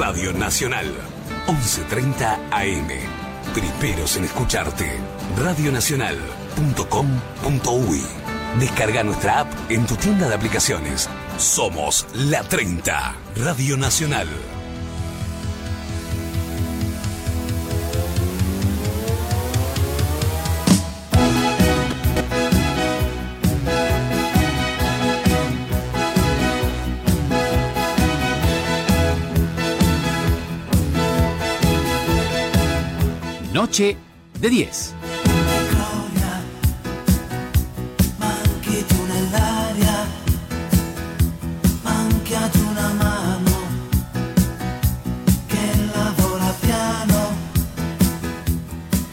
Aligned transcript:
Radio 0.00 0.32
Nacional. 0.32 0.86
11.30 1.46 2.48
AM. 2.52 2.88
Primeros 3.52 4.16
en 4.16 4.24
escucharte. 4.24 4.98
Radionacional.com.uy. 5.36 8.02
Descarga 8.58 9.04
nuestra 9.04 9.40
app 9.40 9.52
en 9.68 9.86
tu 9.86 9.96
tienda 9.96 10.26
de 10.26 10.36
aplicaciones. 10.36 11.10
Somos 11.36 12.06
La 12.14 12.42
30. 12.42 13.14
Radio 13.36 13.76
Nacional. 13.76 14.26
De 33.80 33.96
10. 34.50 34.92
Manchi 38.18 38.84
tu 38.84 39.06
nell'aria, 39.06 40.06
manca 41.82 42.50
una 42.68 42.88
mano 42.92 43.56
che 45.46 45.74
lavora 45.94 46.54
piano, 46.60 47.32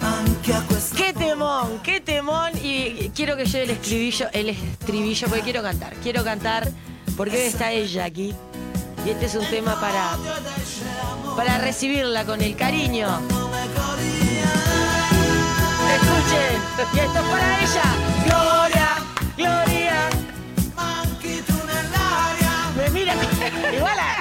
manca 0.02 0.62
questa 0.68 0.98
¡Qué 0.98 1.14
temón! 1.14 1.80
¡Qué 1.82 2.02
temón! 2.02 2.52
Y 2.62 3.10
quiero 3.16 3.38
que 3.38 3.46
lleve 3.46 3.64
el 3.64 3.70
estribillo, 3.70 4.28
el 4.34 4.50
estribillo, 4.50 5.28
porque 5.30 5.44
quiero 5.44 5.62
cantar. 5.62 5.94
Quiero 6.04 6.26
cantar 6.26 6.70
porque 7.16 7.48
está 7.48 7.72
ella 7.72 8.04
aquí. 8.04 8.36
Y 9.06 9.12
este 9.12 9.28
es 9.28 9.36
un 9.36 9.46
tema 9.46 9.80
para, 9.80 10.18
para 11.38 11.58
recibirla 11.60 12.26
con 12.26 12.42
el 12.42 12.58
cariño. 12.58 13.37
Escuchen, 15.98 16.62
y 16.94 17.00
esto 17.00 17.20
es 17.20 17.26
para 17.26 17.60
ella. 17.62 17.84
Gloria, 18.26 18.88
Gloria. 19.36 20.10
Me 22.76 22.90
mira 22.92 23.14
igual 23.76 23.98
a, 24.00 24.20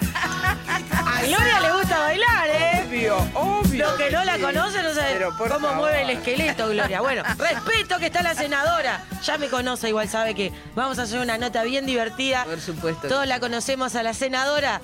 a 1.18 1.22
Gloria 1.22 1.60
le 1.60 1.72
gusta 1.72 1.98
bailar, 1.98 2.48
¿eh? 2.48 2.84
Obvio, 2.86 3.16
obvio. 3.34 3.90
Lo 3.90 3.96
que 3.98 4.10
no 4.10 4.24
la 4.24 4.38
conoce 4.38 4.82
no 4.82 4.94
sabe 4.94 5.12
Pero 5.12 5.36
por 5.36 5.48
cómo 5.50 5.68
favor. 5.68 5.76
mueve 5.82 6.02
el 6.02 6.10
esqueleto, 6.10 6.68
Gloria. 6.68 7.00
Bueno, 7.02 7.22
respeto 7.38 7.98
que 7.98 8.06
está 8.06 8.22
la 8.22 8.34
senadora. 8.34 9.04
Ya 9.22 9.36
me 9.36 9.48
conoce, 9.48 9.88
igual 9.90 10.08
sabe 10.08 10.34
que 10.34 10.52
vamos 10.74 10.98
a 10.98 11.02
hacer 11.02 11.20
una 11.20 11.36
nota 11.36 11.62
bien 11.64 11.84
divertida. 11.84 12.44
Por 12.44 12.60
supuesto. 12.60 13.08
Todos 13.08 13.26
la 13.26 13.38
conocemos 13.40 13.94
a 13.94 14.02
la 14.02 14.14
senadora. 14.14 14.80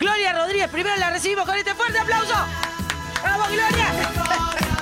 Gloria 0.00 0.32
Rodríguez, 0.32 0.68
primero 0.70 0.96
la 0.96 1.10
recibimos 1.10 1.44
con 1.46 1.56
este 1.56 1.72
fuerte 1.74 1.98
aplauso. 1.98 2.34
¡Vamos, 3.22 3.48
Gloria! 3.48 4.73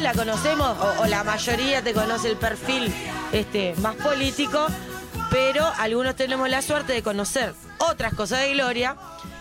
Todos 0.00 0.16
la 0.16 0.24
conocemos, 0.24 0.78
o, 0.78 1.02
o 1.02 1.06
la 1.06 1.24
mayoría 1.24 1.82
te 1.82 1.92
conoce 1.92 2.30
el 2.30 2.36
perfil 2.36 2.92
este, 3.32 3.74
más 3.76 3.96
político, 3.96 4.66
pero 5.30 5.66
algunos 5.76 6.16
tenemos 6.16 6.48
la 6.48 6.62
suerte 6.62 6.92
de 6.92 7.02
conocer 7.02 7.54
otras 7.78 8.14
cosas 8.14 8.40
de 8.40 8.52
Gloria 8.52 8.96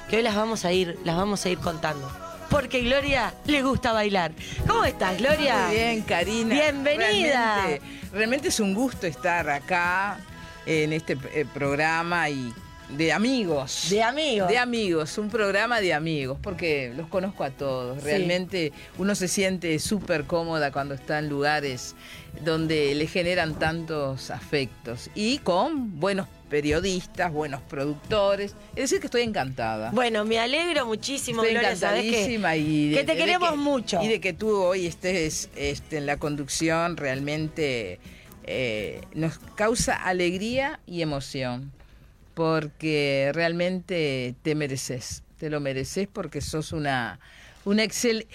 que 0.09 0.17
hoy 0.17 0.23
las 0.23 0.35
vamos 0.35 0.65
a 0.65 0.71
ir, 0.71 0.99
las 1.05 1.15
vamos 1.15 1.45
a 1.45 1.49
ir 1.49 1.59
contando. 1.59 2.11
Porque 2.49 2.81
Gloria 2.81 3.33
le 3.45 3.61
gusta 3.61 3.93
bailar. 3.93 4.31
¿Cómo 4.67 4.83
estás, 4.83 5.17
Gloria? 5.17 5.67
Muy 5.67 5.75
bien, 5.75 6.01
Karina. 6.01 6.55
Bienvenida. 6.55 7.55
Realmente, 7.55 7.81
realmente 8.11 8.47
es 8.49 8.59
un 8.59 8.73
gusto 8.73 9.05
estar 9.07 9.49
acá 9.49 10.19
en 10.65 10.93
este 10.93 11.17
eh, 11.33 11.45
programa 11.53 12.27
y 12.29 12.53
de 12.89 13.11
amigos. 13.13 13.87
De 13.89 14.01
amigos. 14.01 14.47
De 14.49 14.57
amigos, 14.57 15.17
un 15.17 15.29
programa 15.29 15.79
de 15.79 15.93
amigos, 15.93 16.37
porque 16.41 16.91
los 16.95 17.07
conozco 17.07 17.43
a 17.43 17.51
todos. 17.51 17.99
Sí. 17.99 18.05
Realmente 18.05 18.71
uno 18.97 19.13
se 19.15 19.27
siente 19.27 19.77
súper 19.79 20.25
cómoda 20.25 20.71
cuando 20.71 20.95
está 20.95 21.19
en 21.19 21.29
lugares 21.29 21.95
donde 22.43 22.95
le 22.95 23.07
generan 23.07 23.57
tantos 23.59 24.31
afectos 24.31 25.09
y 25.15 25.39
con 25.39 25.99
buenos 25.99 26.27
periodistas, 26.49 27.31
buenos 27.31 27.61
productores. 27.61 28.55
Es 28.75 28.83
decir, 28.89 28.99
que 28.99 29.05
estoy 29.07 29.21
encantada. 29.21 29.91
Bueno, 29.91 30.25
me 30.25 30.39
alegro 30.39 30.85
muchísimo, 30.87 31.41
Estoy 31.43 31.53
Gloria, 31.53 31.75
sabes 31.75 32.01
que, 32.01 32.07
encantadísima 32.09 32.55
y 32.55 32.89
de- 32.89 32.97
que 32.97 33.03
te 33.03 33.11
de 33.13 33.17
queremos 33.17 33.51
que- 33.51 33.57
mucho. 33.57 33.99
Y 34.01 34.07
de 34.07 34.19
que 34.19 34.33
tú 34.33 34.55
hoy 34.55 34.87
estés 34.87 35.49
este, 35.55 35.97
en 35.97 36.05
la 36.07 36.17
conducción 36.17 36.97
realmente 36.97 37.99
eh, 38.51 39.01
nos 39.13 39.37
causa 39.55 39.93
alegría 39.95 40.79
y 40.87 41.03
emoción. 41.03 41.71
Porque 42.39 43.31
realmente 43.33 44.33
te 44.43 44.55
mereces. 44.55 45.23
Te 45.37 45.49
lo 45.49 45.59
mereces 45.59 46.07
porque 46.07 46.39
sos 46.39 46.71
una, 46.71 47.19
una 47.65 47.83
excel. 47.83 48.27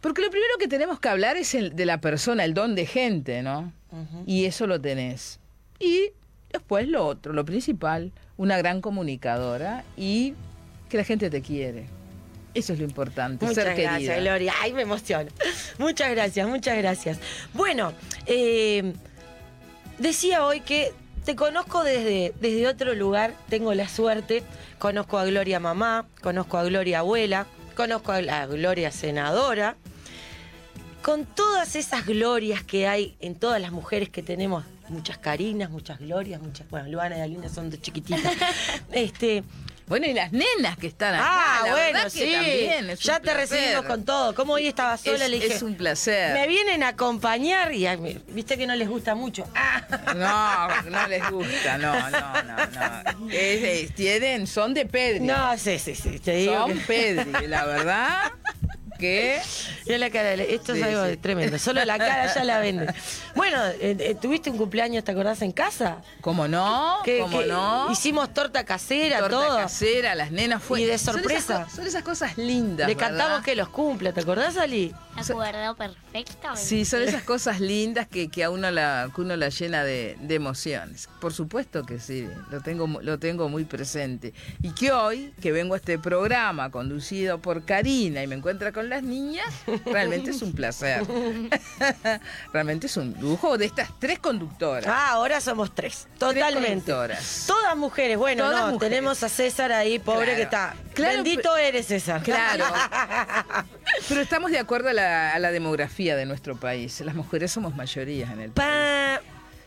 Porque 0.00 0.22
lo 0.22 0.30
primero 0.30 0.54
que 0.58 0.66
tenemos 0.66 0.98
que 0.98 1.08
hablar 1.08 1.36
es 1.36 1.54
el, 1.54 1.76
de 1.76 1.86
la 1.86 2.00
persona, 2.00 2.44
el 2.44 2.52
don 2.52 2.74
de 2.74 2.84
gente, 2.84 3.44
¿no? 3.44 3.72
Y 4.26 4.46
eso 4.46 4.66
lo 4.66 4.80
tenés. 4.80 5.38
Y 5.78 6.10
después 6.50 6.88
lo 6.88 7.06
otro, 7.06 7.32
lo 7.32 7.44
principal, 7.44 8.10
una 8.36 8.58
gran 8.58 8.80
comunicadora 8.80 9.84
y 9.96 10.34
que 10.88 10.96
la 10.96 11.04
gente 11.04 11.30
te 11.30 11.40
quiere. 11.40 11.86
Eso 12.54 12.72
es 12.72 12.80
lo 12.80 12.86
importante, 12.86 13.46
Muchas 13.46 13.62
ser 13.62 13.76
gracias, 13.76 13.98
querida. 13.98 14.18
Gloria. 14.18 14.52
Ay, 14.60 14.72
me 14.72 14.82
emociono. 14.82 15.30
Muchas 15.78 16.10
gracias, 16.10 16.48
muchas 16.48 16.76
gracias. 16.76 17.20
Bueno, 17.54 17.92
eh, 18.26 18.94
decía 20.00 20.44
hoy 20.44 20.60
que 20.60 20.92
te 21.28 21.36
conozco 21.36 21.84
desde, 21.84 22.32
desde 22.40 22.66
otro 22.68 22.94
lugar, 22.94 23.34
tengo 23.50 23.74
la 23.74 23.86
suerte, 23.86 24.42
conozco 24.78 25.18
a 25.18 25.26
Gloria 25.26 25.60
mamá, 25.60 26.06
conozco 26.22 26.56
a 26.56 26.64
Gloria 26.64 27.00
abuela, 27.00 27.46
conozco 27.76 28.12
a 28.12 28.46
Gloria 28.46 28.90
senadora, 28.90 29.76
con 31.02 31.26
todas 31.26 31.76
esas 31.76 32.06
glorias 32.06 32.62
que 32.62 32.88
hay 32.88 33.14
en 33.20 33.34
todas 33.34 33.60
las 33.60 33.72
mujeres 33.72 34.08
que 34.08 34.22
tenemos, 34.22 34.64
muchas 34.88 35.18
Carinas, 35.18 35.68
muchas 35.68 35.98
Glorias, 35.98 36.40
muchas, 36.40 36.66
bueno, 36.70 36.88
Luana 36.88 37.18
y 37.18 37.20
Alina 37.20 37.50
son 37.50 37.68
dos 37.68 37.82
chiquititas. 37.82 38.32
este, 38.92 39.44
Bueno, 39.88 40.06
y 40.06 40.12
las 40.12 40.32
nenas 40.32 40.76
que 40.78 40.86
están 40.88 41.14
acá. 41.14 41.26
ah, 41.28 41.60
la 41.64 41.70
bueno, 41.72 42.02
que 42.04 42.10
sí. 42.10 42.32
también 42.32 42.90
es 42.90 43.00
ya 43.00 43.14
te 43.16 43.30
placer. 43.32 43.40
recibimos 43.58 43.84
con 43.86 44.04
todo. 44.04 44.34
Como 44.34 44.52
hoy 44.54 44.66
estaba 44.68 44.96
sola, 44.96 45.24
Es, 45.24 45.30
le 45.30 45.40
dije. 45.40 45.54
es 45.54 45.62
un 45.62 45.76
placer. 45.76 46.34
Me 46.34 46.46
vienen 46.46 46.82
a 46.82 46.88
acompañar 46.88 47.72
y 47.72 47.86
ay, 47.86 48.22
viste 48.28 48.58
que 48.58 48.66
no 48.66 48.74
les 48.76 48.88
gusta 48.88 49.14
mucho. 49.14 49.44
Ah. 49.54 49.82
No, 50.14 50.90
no 50.90 51.06
les 51.08 51.30
gusta, 51.30 51.78
no, 51.78 51.92
no, 52.10 52.42
no, 52.42 52.66
no. 53.22 53.30
Es- 53.30 53.62
es- 53.84 53.94
tienen, 53.94 54.46
son 54.46 54.74
de 54.74 54.84
Pedri. 54.86 55.20
No, 55.20 55.56
sí, 55.58 55.78
sí, 55.78 55.94
sí. 55.94 56.18
Te 56.18 56.36
digo. 56.36 56.54
son 56.54 56.74
que- 56.78 56.84
Pedri, 56.84 57.46
la 57.46 57.64
verdad 57.64 58.32
que 58.98 59.40
Mira 59.86 59.98
la 59.98 60.10
cara, 60.10 60.34
esto 60.34 60.72
es 60.72 60.78
Sí, 60.78 60.84
algo 60.84 61.06
sí. 61.06 61.16
tremendo. 61.16 61.58
Solo 61.58 61.84
la 61.84 61.96
cara 61.98 62.34
ya 62.34 62.44
la 62.44 62.58
venden. 62.58 62.92
Bueno, 63.34 63.64
eh, 63.80 63.96
eh, 63.98 64.16
¿tuviste 64.20 64.50
un 64.50 64.58
cumpleaños, 64.58 65.04
te 65.04 65.12
acordás, 65.12 65.40
en 65.42 65.52
casa? 65.52 66.02
¿Cómo 66.20 66.46
no? 66.48 66.98
Que- 67.04 67.20
¿Cómo 67.20 67.40
no? 67.42 67.90
Hicimos 67.90 68.34
torta 68.34 68.64
casera, 68.64 69.20
Torta 69.20 69.36
todo. 69.36 69.56
casera, 69.58 70.14
las 70.14 70.30
nenas 70.30 70.62
fue. 70.62 70.82
Y 70.82 70.84
de 70.84 70.98
son 70.98 71.14
esas 71.16 71.22
sorpresa. 71.22 71.68
Son 71.74 71.86
esas, 71.86 72.02
cosas 72.02 72.36
lindas. 72.36 72.88
Le 72.88 72.94
¿verdad? 72.94 73.08
cantamos 73.10 73.42
que 73.44 73.54
los 73.56 73.68
cumple, 73.68 74.12
¿te 74.12 74.20
acordás, 74.20 74.56
Ali? 74.56 74.94
Acuerdo 75.16 75.74
perfectamente. 75.76 76.60
Sí, 76.62 76.84
son 76.84 77.02
esas 77.02 77.22
cosas 77.22 77.60
lindas 77.60 78.06
que, 78.06 78.28
que 78.28 78.44
a 78.44 78.50
uno 78.50 78.70
la, 78.70 79.10
que 79.14 79.20
uno 79.20 79.36
la 79.36 79.48
llena 79.48 79.82
de, 79.84 80.16
de 80.20 80.34
emociones. 80.34 81.08
Por 81.20 81.32
supuesto 81.32 81.84
que 81.84 81.98
sí, 81.98 82.28
lo 82.50 82.60
tengo, 82.60 82.86
lo 83.02 83.18
tengo 83.18 83.48
muy 83.48 83.64
presente. 83.64 84.32
Y 84.62 84.70
que 84.74 84.92
hoy, 84.92 85.32
que 85.40 85.50
vengo 85.52 85.74
a 85.74 85.76
este 85.78 85.98
programa 85.98 86.70
conducido 86.70 87.38
por 87.38 87.64
Karina 87.64 88.22
y 88.22 88.26
me 88.26 88.36
encuentra 88.36 88.72
con 88.72 88.87
las 88.88 89.02
niñas, 89.02 89.46
realmente 89.86 90.30
es 90.30 90.42
un 90.42 90.52
placer. 90.52 91.02
realmente 92.52 92.86
es 92.86 92.96
un 92.96 93.14
lujo 93.20 93.58
de 93.58 93.66
estas 93.66 93.90
tres 93.98 94.18
conductoras. 94.18 94.86
Ah, 94.86 95.10
ahora 95.12 95.40
somos 95.40 95.74
tres. 95.74 96.06
Totalmente. 96.18 96.68
conductoras. 96.68 97.44
Todas 97.46 97.76
mujeres. 97.76 98.16
Bueno, 98.18 98.44
Todas 98.44 98.60
no, 98.66 98.72
mujeres. 98.72 98.90
tenemos 98.90 99.22
a 99.22 99.28
César 99.28 99.72
ahí, 99.72 99.98
pobre 99.98 100.24
Claro. 100.26 100.36
que 100.36 100.42
está. 100.42 100.74
Claro, 100.94 101.22
Bendito 101.22 101.56
eres, 101.56 101.86
César. 101.86 102.22
Claro. 102.22 102.64
Pero 104.08 104.20
estamos 104.20 104.50
de 104.50 104.58
acuerdo 104.58 104.88
a 104.88 104.92
la, 104.92 105.32
a 105.34 105.38
la 105.38 105.50
demografía 105.50 106.16
de 106.16 106.26
nuestro 106.26 106.56
país. 106.56 107.00
Las 107.00 107.14
mujeres 107.14 107.52
somos 107.52 107.74
mayorías 107.74 108.30
en 108.30 108.40
el 108.40 108.50
país. 108.50 108.68
Pa- 108.68 109.20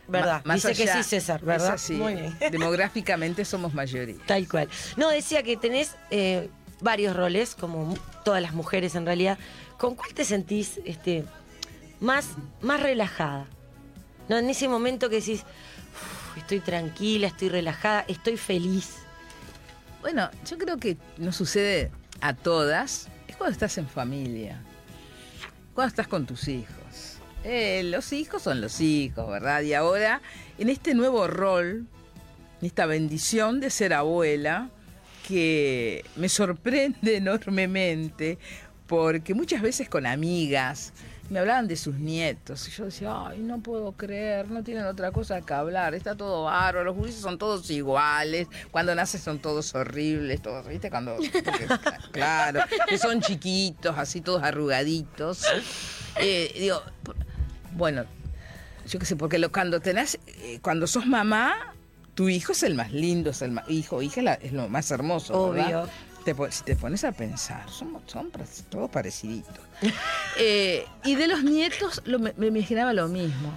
¿Verdad? 0.07 0.41
Más 0.43 0.55
Dice 0.63 0.73
que 0.75 0.91
sí, 0.91 1.03
César, 1.03 1.39
es 1.39 1.45
¿verdad? 1.45 1.73
así. 1.75 1.93
Muy 1.93 2.15
bien. 2.15 2.35
Demográficamente 2.51 3.45
somos 3.45 3.73
mayoría. 3.73 4.17
Tal 4.25 4.45
cual. 4.47 4.67
No, 4.97 5.09
decía 5.09 5.41
que 5.41 5.55
tenés 5.55 5.95
eh, 6.09 6.49
varios 6.81 7.15
roles, 7.15 7.55
como 7.55 7.95
todas 8.23 8.41
las 8.41 8.53
mujeres 8.53 8.95
en 8.95 9.05
realidad. 9.05 9.37
¿Con 9.77 9.95
cuál 9.95 10.13
te 10.13 10.25
sentís 10.25 10.79
este, 10.85 11.25
más, 11.99 12.29
más 12.61 12.81
relajada? 12.81 13.45
¿No? 14.29 14.37
En 14.37 14.49
ese 14.49 14.67
momento 14.67 15.09
que 15.09 15.17
decís, 15.17 15.41
"Uf, 15.41 16.37
estoy 16.37 16.59
tranquila, 16.59 17.27
estoy 17.27 17.49
relajada, 17.49 18.05
estoy 18.07 18.37
feliz. 18.37 18.95
Bueno, 20.01 20.29
yo 20.49 20.57
creo 20.57 20.77
que 20.77 20.97
nos 21.17 21.35
sucede 21.35 21.91
a 22.21 22.33
todas, 22.33 23.07
es 23.27 23.35
cuando 23.35 23.53
estás 23.53 23.77
en 23.77 23.87
familia, 23.87 24.61
cuando 25.73 25.89
estás 25.89 26.07
con 26.07 26.25
tus 26.25 26.47
hijos. 26.47 27.17
Eh, 27.43 27.83
los 27.85 28.13
hijos 28.13 28.41
son 28.43 28.61
los 28.61 28.81
hijos, 28.81 29.27
¿verdad? 29.29 29.61
Y 29.61 29.73
ahora, 29.73 30.21
en 30.57 30.69
este 30.69 30.93
nuevo 30.93 31.27
rol 31.27 31.87
esta 32.61 32.85
bendición 32.85 33.59
de 33.59 33.71
ser 33.71 33.93
abuela 33.93 34.69
que 35.27 36.03
me 36.15 36.29
sorprende 36.29 37.15
enormemente 37.17 38.37
porque 38.87 39.33
muchas 39.33 39.61
veces 39.61 39.87
con 39.87 40.05
amigas 40.05 40.91
me 41.31 41.39
hablaban 41.39 41.65
de 41.65 41.77
sus 41.77 41.95
nietos 41.95 42.67
y 42.67 42.71
yo 42.71 42.85
decía, 42.85 43.27
ay, 43.27 43.39
no 43.39 43.61
puedo 43.61 43.93
creer, 43.93 44.51
no 44.51 44.63
tienen 44.63 44.83
otra 44.83 45.11
cosa 45.11 45.39
que 45.39 45.53
hablar, 45.53 45.95
está 45.95 46.13
todo 46.15 46.43
bárbaro, 46.43 46.83
los 46.83 46.95
gurises 46.97 47.21
son 47.21 47.37
todos 47.37 47.69
iguales, 47.71 48.49
cuando 48.69 48.93
nacen 48.93 49.21
son 49.21 49.39
todos 49.39 49.73
horribles, 49.73 50.41
todos, 50.41 50.67
¿viste? 50.67 50.89
Cuando, 50.89 51.15
claro, 52.11 52.59
que 52.85 52.97
son 52.97 53.21
chiquitos, 53.21 53.97
así 53.97 54.19
todos 54.19 54.43
arrugaditos. 54.43 55.45
Eh, 56.17 56.53
digo, 56.59 56.81
bueno, 57.77 58.03
yo 58.89 58.99
qué 58.99 59.05
sé, 59.05 59.15
porque 59.15 59.39
lo, 59.39 59.53
cuando 59.53 59.79
tenés, 59.79 60.19
eh, 60.27 60.59
cuando 60.61 60.85
sos 60.85 61.05
mamá, 61.05 61.73
tu 62.21 62.29
hijo 62.29 62.51
es 62.51 62.61
el 62.63 62.75
más 62.75 62.91
lindo, 62.91 63.31
es 63.31 63.41
el 63.41 63.51
más, 63.51 63.67
hijo, 63.69 64.01
hija 64.01 64.19
es, 64.21 64.23
la- 64.23 64.33
es 64.35 64.53
lo 64.53 64.67
más 64.69 64.91
hermoso, 64.91 65.51
¿verdad? 65.51 65.83
Obvio. 65.83 65.89
Te 66.23 66.35
po- 66.35 66.51
si 66.51 66.63
te 66.63 66.75
pones 66.75 67.03
a 67.03 67.11
pensar, 67.11 67.67
somos, 67.67 68.03
son 68.05 68.31
todos 68.69 68.89
pareciditos. 68.91 69.59
Eh, 70.37 70.85
y 71.03 71.15
de 71.15 71.27
los 71.27 71.43
nietos 71.43 72.01
lo- 72.05 72.19
me, 72.19 72.33
me 72.37 72.47
imaginaba 72.47 72.93
lo 72.93 73.07
mismo. 73.07 73.51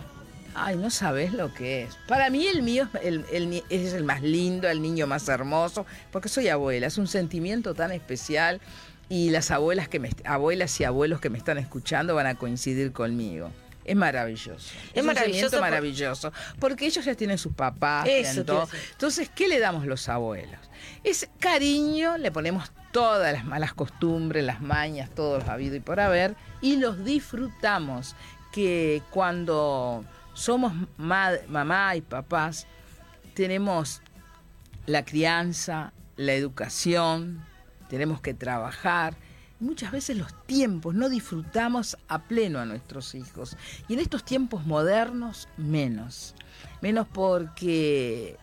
Ay, 0.55 0.76
no 0.76 0.88
sabes 0.90 1.32
lo 1.32 1.52
que 1.52 1.82
es. 1.82 1.96
Para 2.08 2.31
mí 2.31 2.46
el 2.46 2.62
mío 2.62 2.88
es 2.94 3.02
el, 3.05 3.25
el 3.32 3.62
es 3.70 3.93
el 3.93 4.05
más 4.05 4.22
lindo, 4.22 4.69
el 4.69 4.81
niño 4.81 5.06
más 5.06 5.28
hermoso, 5.28 5.84
porque 6.10 6.28
soy 6.28 6.49
abuela, 6.49 6.87
es 6.87 6.96
un 6.96 7.06
sentimiento 7.06 7.75
tan 7.75 7.93
especial 7.93 8.60
y 9.08 9.31
las 9.31 9.50
abuelas 9.50 9.88
que 9.88 9.99
me 10.00 10.10
abuelas 10.25 10.81
y 10.81 10.84
abuelos 10.84 11.20
que 11.20 11.28
me 11.28 11.37
están 11.38 11.58
escuchando 11.58 12.14
van 12.14 12.26
a 12.26 12.34
coincidir 12.37 12.93
conmigo. 12.93 13.50
Es 13.84 13.96
maravilloso. 13.96 14.72
Es 14.94 15.00
un 15.02 15.06
maravilloso 15.08 15.50
por- 15.50 15.60
maravilloso, 15.60 16.32
porque 16.58 16.86
ellos 16.86 17.04
ya 17.04 17.14
tienen 17.14 17.38
sus 17.38 17.52
papás, 17.52 18.06
Eso 18.08 18.44
todo. 18.44 18.69
Entonces, 18.92 19.31
¿qué 19.34 19.46
le 19.48 19.58
damos 19.58 19.86
los 19.86 20.08
abuelos? 20.08 20.58
Es 21.02 21.28
cariño, 21.38 22.16
le 22.19 22.31
ponemos 22.32 22.70
todas 22.92 23.32
las 23.32 23.44
malas 23.44 23.75
costumbres, 23.75 24.44
las 24.44 24.60
mañas, 24.60 25.10
todos 25.14 25.40
los 25.40 25.48
habido 25.48 25.76
y 25.76 25.81
por 25.81 26.00
haber, 26.00 26.34
y 26.60 26.76
los 26.76 27.04
disfrutamos. 27.04 28.16
Que 28.52 29.02
cuando 29.10 30.04
somos 30.32 30.72
ma- 30.96 31.32
mamá 31.48 31.96
y 31.96 32.00
papás, 32.00 32.66
tenemos 33.34 34.00
la 34.86 35.04
crianza, 35.04 35.92
la 36.16 36.34
educación, 36.34 37.44
tenemos 37.88 38.20
que 38.20 38.32
trabajar. 38.32 39.14
Muchas 39.64 39.93
veces 39.93 40.19
los 40.19 40.34
tiempos 40.44 40.94
no 40.94 41.08
disfrutamos 41.08 41.96
a 42.08 42.25
pleno 42.25 42.58
a 42.58 42.66
nuestros 42.66 43.14
hijos. 43.14 43.56
Y 43.88 43.94
en 43.94 44.00
estos 44.00 44.22
tiempos 44.22 44.66
modernos, 44.66 45.49
menos. 45.56 46.34
Menos 46.82 47.08
porque 47.08 48.37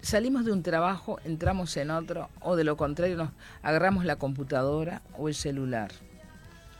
salimos 0.00 0.46
de 0.46 0.52
un 0.52 0.62
trabajo, 0.62 1.20
entramos 1.24 1.76
en 1.76 1.90
otro, 1.90 2.30
o 2.40 2.56
de 2.56 2.64
lo 2.64 2.78
contrario 2.78 3.18
nos 3.18 3.32
agarramos 3.62 4.06
la 4.06 4.16
computadora 4.16 5.02
o 5.18 5.28
el 5.28 5.34
celular. 5.34 5.92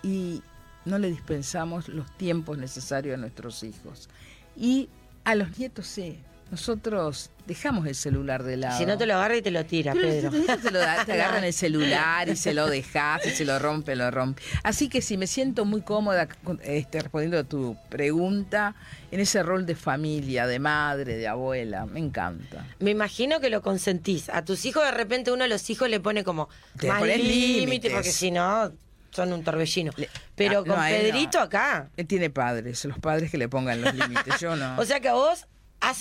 Y 0.02 0.42
no 0.86 0.98
le 0.98 1.10
dispensamos 1.10 1.90
los 1.90 2.10
tiempos 2.16 2.56
necesarios 2.56 3.12
a 3.12 3.20
nuestros 3.20 3.62
hijos. 3.62 4.08
Y 4.56 4.88
a 5.24 5.34
los 5.34 5.58
nietos 5.58 5.86
sí. 5.86 6.18
Nosotros 6.50 7.30
dejamos 7.46 7.86
el 7.86 7.94
celular 7.94 8.42
de 8.44 8.56
lado. 8.56 8.78
Si 8.78 8.86
no 8.86 8.96
te 8.96 9.04
lo 9.06 9.14
agarra 9.14 9.36
y 9.36 9.42
te 9.42 9.50
lo 9.50 9.64
tira, 9.66 9.92
Pero 9.92 10.08
Pedro. 10.08 10.30
si 10.32 10.40
te, 10.46 10.56
te 10.58 10.70
lo 10.70 10.78
da- 10.78 11.04
te 11.04 11.12
agarran 11.14 11.42
el 11.44 11.52
celular 11.52 12.28
y 12.28 12.36
se 12.36 12.54
lo 12.54 12.68
dejas 12.68 13.26
y 13.26 13.30
se 13.30 13.44
lo 13.44 13.58
rompe, 13.58 13.96
lo 13.96 14.10
rompe. 14.10 14.42
Así 14.62 14.88
que 14.88 15.02
sí, 15.02 15.16
me 15.16 15.26
siento 15.26 15.64
muy 15.64 15.82
cómoda 15.82 16.28
este, 16.62 17.00
respondiendo 17.02 17.38
a 17.38 17.44
tu 17.44 17.76
pregunta 17.88 18.74
en 19.10 19.20
ese 19.20 19.42
rol 19.42 19.66
de 19.66 19.74
familia, 19.74 20.46
de 20.46 20.58
madre, 20.60 21.16
de 21.16 21.26
abuela. 21.28 21.84
Me 21.86 21.98
encanta. 22.00 22.64
Me 22.78 22.92
imagino 22.92 23.40
que 23.40 23.50
lo 23.50 23.60
consentís. 23.60 24.28
A 24.28 24.44
tus 24.44 24.64
hijos 24.66 24.84
de 24.84 24.92
repente 24.92 25.32
uno 25.32 25.42
de 25.42 25.48
los 25.48 25.68
hijos 25.68 25.90
le 25.90 25.98
pone 26.00 26.22
como 26.24 26.48
pones 26.80 27.18
límite, 27.18 27.60
límites. 27.60 27.92
porque 27.92 28.12
si 28.12 28.30
no 28.30 28.72
son 29.10 29.32
un 29.32 29.42
torbellino. 29.42 29.92
Pero 30.34 30.60
Ah, 30.60 30.64
con 30.64 30.68
no. 30.76 30.82
Pedrito 30.82 31.40
acá. 31.40 31.90
Él 31.96 32.06
tiene 32.06 32.30
padres, 32.30 32.84
los 32.84 32.98
padres 32.98 33.30
que 33.30 33.38
le 33.38 33.48
pongan 33.48 33.80
los 33.82 33.94
límites. 33.94 34.38
Yo 34.40 34.54
no. 34.56 34.76
O 34.78 34.84
sea 34.84 35.00
que 35.00 35.08
a 35.08 35.14
vos 35.14 35.46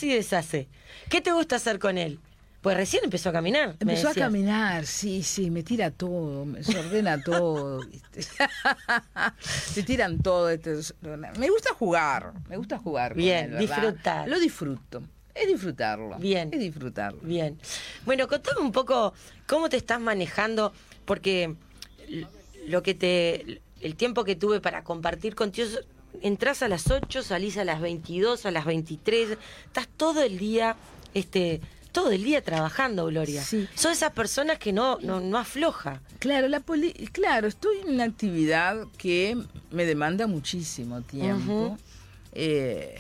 y 0.01 0.09
deshace. 0.09 0.67
¿Qué 1.09 1.21
te 1.21 1.31
gusta 1.31 1.57
hacer 1.57 1.79
con 1.79 1.97
él? 1.97 2.19
Pues 2.61 2.75
recién 2.75 3.03
empezó 3.03 3.29
a 3.29 3.31
caminar. 3.31 3.75
me 3.85 3.93
Empezó 3.93 4.09
a 4.09 4.13
caminar, 4.15 4.87
sí, 4.87 5.21
sí, 5.21 5.51
me 5.51 5.61
tira 5.61 5.91
todo, 5.91 6.45
me 6.45 6.61
ordena 6.61 7.21
todo. 7.23 7.85
¿viste? 7.85 8.21
Se 9.39 9.83
tiran 9.83 10.19
todo. 10.19 10.49
Me 11.37 11.49
gusta 11.49 11.73
jugar, 11.75 12.33
me 12.49 12.57
gusta 12.57 12.79
jugar. 12.79 13.11
con 13.11 13.17
Bien, 13.17 13.57
disfrutar. 13.59 14.27
Lo 14.27 14.39
disfruto, 14.39 15.03
es 15.35 15.47
disfrutarlo. 15.47 16.17
Bien. 16.17 16.49
Es 16.51 16.59
disfrutarlo. 16.59 17.19
Bien. 17.21 17.59
Bueno, 18.03 18.27
contame 18.27 18.61
un 18.61 18.71
poco 18.71 19.13
cómo 19.45 19.69
te 19.69 19.77
estás 19.77 20.01
manejando, 20.01 20.73
porque 21.05 21.53
lo 22.67 22.81
que 22.81 22.95
te. 22.95 23.61
El 23.81 23.95
tiempo 23.95 24.23
que 24.23 24.35
tuve 24.35 24.59
para 24.59 24.83
compartir 24.83 25.35
contigo. 25.35 25.67
Entrás 26.21 26.61
a 26.63 26.67
las 26.67 26.89
8, 26.89 27.23
salís 27.23 27.57
a 27.57 27.65
las 27.65 27.81
22, 27.81 28.45
a 28.45 28.51
las 28.51 28.65
23. 28.65 29.37
Estás 29.65 29.87
todo 29.97 30.21
el 30.23 30.37
día. 30.37 30.75
Este, 31.13 31.61
todo 31.91 32.11
el 32.11 32.23
día 32.25 32.41
trabajando, 32.43 33.05
Gloria. 33.05 33.41
Sí. 33.41 33.67
Son 33.73 33.91
esas 33.93 34.11
personas 34.11 34.59
que 34.59 34.73
no, 34.73 34.97
no, 35.01 35.21
no 35.21 35.37
afloja. 35.37 36.01
Claro, 36.19 36.49
la 36.49 36.59
poli- 36.59 36.91
claro, 37.13 37.47
estoy 37.47 37.77
en 37.79 37.93
una 37.93 38.03
actividad 38.03 38.85
que 38.97 39.37
me 39.71 39.85
demanda 39.85 40.27
muchísimo 40.27 41.01
tiempo, 41.03 41.77
eh, 42.33 42.95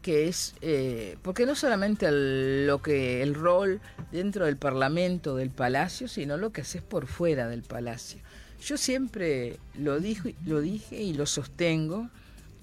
que 0.00 0.28
es, 0.28 0.54
eh, 0.62 1.18
porque 1.20 1.44
no 1.44 1.54
solamente 1.54 2.06
el- 2.06 2.66
lo 2.66 2.80
que 2.80 3.22
el 3.22 3.34
rol 3.34 3.80
dentro 4.10 4.46
del 4.46 4.56
Parlamento, 4.56 5.36
del 5.36 5.50
Palacio, 5.50 6.08
sino 6.08 6.38
lo 6.38 6.52
que 6.52 6.62
haces 6.62 6.80
por 6.80 7.06
fuera 7.06 7.48
del 7.48 7.62
Palacio. 7.62 8.18
Yo 8.64 8.78
siempre 8.78 9.58
lo, 9.78 10.00
dijo, 10.00 10.30
lo 10.46 10.60
dije 10.62 11.02
y 11.02 11.12
lo 11.12 11.26
sostengo 11.26 12.08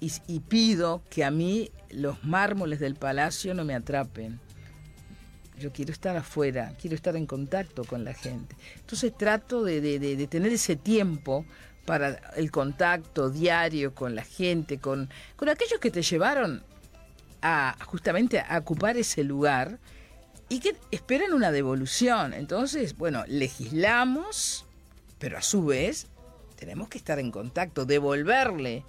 y, 0.00 0.40
pido 0.40 1.02
que 1.10 1.24
a 1.24 1.30
mí 1.30 1.70
los 1.90 2.24
mármoles 2.24 2.80
del 2.80 2.94
Palacio 2.96 3.54
no 3.54 3.64
me 3.64 3.74
atrapen 3.74 4.40
yo 5.58 5.70
quiero 5.72 5.92
estar 5.92 6.16
afuera, 6.16 6.72
quiero 6.80 6.96
estar 6.96 7.16
en 7.16 7.26
contacto 7.26 7.84
con 7.84 8.02
la 8.02 8.14
gente. 8.14 8.56
Entonces 8.76 9.12
trato 9.14 9.62
de- 9.62 9.82
de 9.82 10.26
tener 10.26 10.50
ese 10.52 10.74
tiempo 10.74 11.44
para 11.84 12.14
el 12.36 12.50
contacto 12.50 13.28
diario 13.28 13.94
con 13.94 14.14
la 14.14 14.24
gente, 14.24 14.78
con, 14.78 15.10
con 15.36 15.50
aquellos 15.50 15.78
que 15.78 15.90
te 15.90 16.00
llevaron 16.00 16.62
a 17.42 17.76
justamente 17.84 18.40
a 18.40 18.56
ocupar 18.58 18.96
ese 18.96 19.22
lugar 19.22 19.78
y 20.48 20.60
que 20.60 20.76
esperan 20.90 21.34
una 21.34 21.52
devolución. 21.52 22.32
Entonces, 22.32 22.96
bueno, 22.96 23.24
legislamos, 23.26 24.64
pero 25.18 25.36
a 25.36 25.42
su 25.42 25.64
vez 25.66 26.06
tenemos 26.56 26.88
que 26.88 26.96
estar 26.96 27.18
en 27.18 27.30
contacto, 27.30 27.84
devolverle 27.84 28.84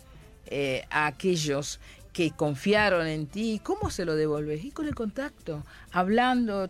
eh, 0.54 0.84
a 0.90 1.08
aquellos 1.08 1.80
que 2.12 2.32
confiaron 2.32 3.08
en 3.08 3.26
ti. 3.26 3.62
¿Cómo 3.64 3.90
se 3.90 4.04
lo 4.04 4.16
devolves? 4.16 4.66
Y 4.66 4.72
con 4.72 4.86
el 4.86 4.96
contacto, 4.96 5.64
hablando, 5.92 6.70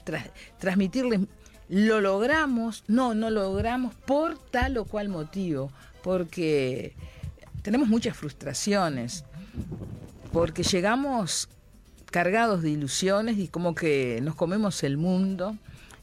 transmitirles. 0.60 1.22
Lo 1.68 2.00
logramos, 2.00 2.84
no, 2.88 3.16
no 3.16 3.32
logramos 3.32 3.96
por 3.96 4.38
tal 4.38 4.78
o 4.78 4.86
cual 4.86 5.10
motivo, 5.10 5.72
porque 6.04 6.94
tenemos 7.64 7.88
muchas 7.88 8.16
frustraciones, 8.16 9.24
porque 10.32 10.62
llegamos 10.62 11.50
cargados 12.12 12.62
de 12.62 12.70
ilusiones 12.70 13.40
y 13.40 13.48
como 13.48 13.74
que 13.74 14.20
nos 14.22 14.36
comemos 14.36 14.84
el 14.84 14.98
mundo, 14.98 15.58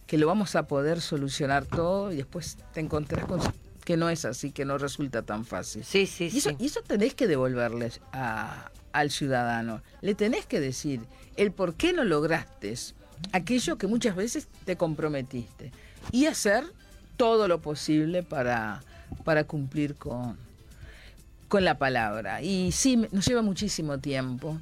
que 0.09 0.19
lo 0.19 0.27
vamos 0.27 0.57
a 0.57 0.67
poder 0.67 1.01
solucionar 1.01 1.65
todo 1.65 2.13
y 2.13 2.17
después 2.17 2.57
te 2.73 2.81
encontrás 2.81 3.27
con 3.27 3.41
que 3.89 3.97
no 3.97 4.11
es 4.11 4.27
así, 4.27 4.51
que 4.53 4.67
no 4.67 4.77
resulta 4.77 5.23
tan 5.23 5.47
fácil. 5.47 5.83
Sí, 5.83 6.07
sí, 6.07 6.29
Y 6.31 6.37
eso, 6.39 6.51
sí. 6.51 6.57
y 6.59 6.67
eso 6.67 6.83
tenés 6.87 7.15
que 7.15 7.27
devolverles 7.27 8.03
a- 8.13 8.71
al 8.93 9.11
ciudadano. 9.11 9.81
Le 10.03 10.15
tenés 10.15 10.45
que 10.45 10.61
decir 10.61 11.01
el 11.37 11.53
por 11.53 11.73
qué 11.73 11.95
no 11.95 12.05
lograste 12.05 12.75
aquello 13.33 13.79
que 13.79 13.87
muchas 13.87 14.15
veces 14.15 14.47
te 14.67 14.77
comprometiste. 14.77 15.73
Y 16.13 16.27
hacer 16.27 16.65
todo 17.17 17.49
lo 17.49 17.63
posible 17.63 18.23
para, 18.23 18.83
para 19.25 19.45
cumplir 19.45 19.95
con, 19.95 20.37
con 21.49 21.65
la 21.65 21.79
palabra. 21.79 22.43
Y 22.43 22.73
sí, 22.73 22.99
nos 23.11 23.25
lleva 23.25 23.41
muchísimo 23.41 23.97
tiempo. 23.97 24.61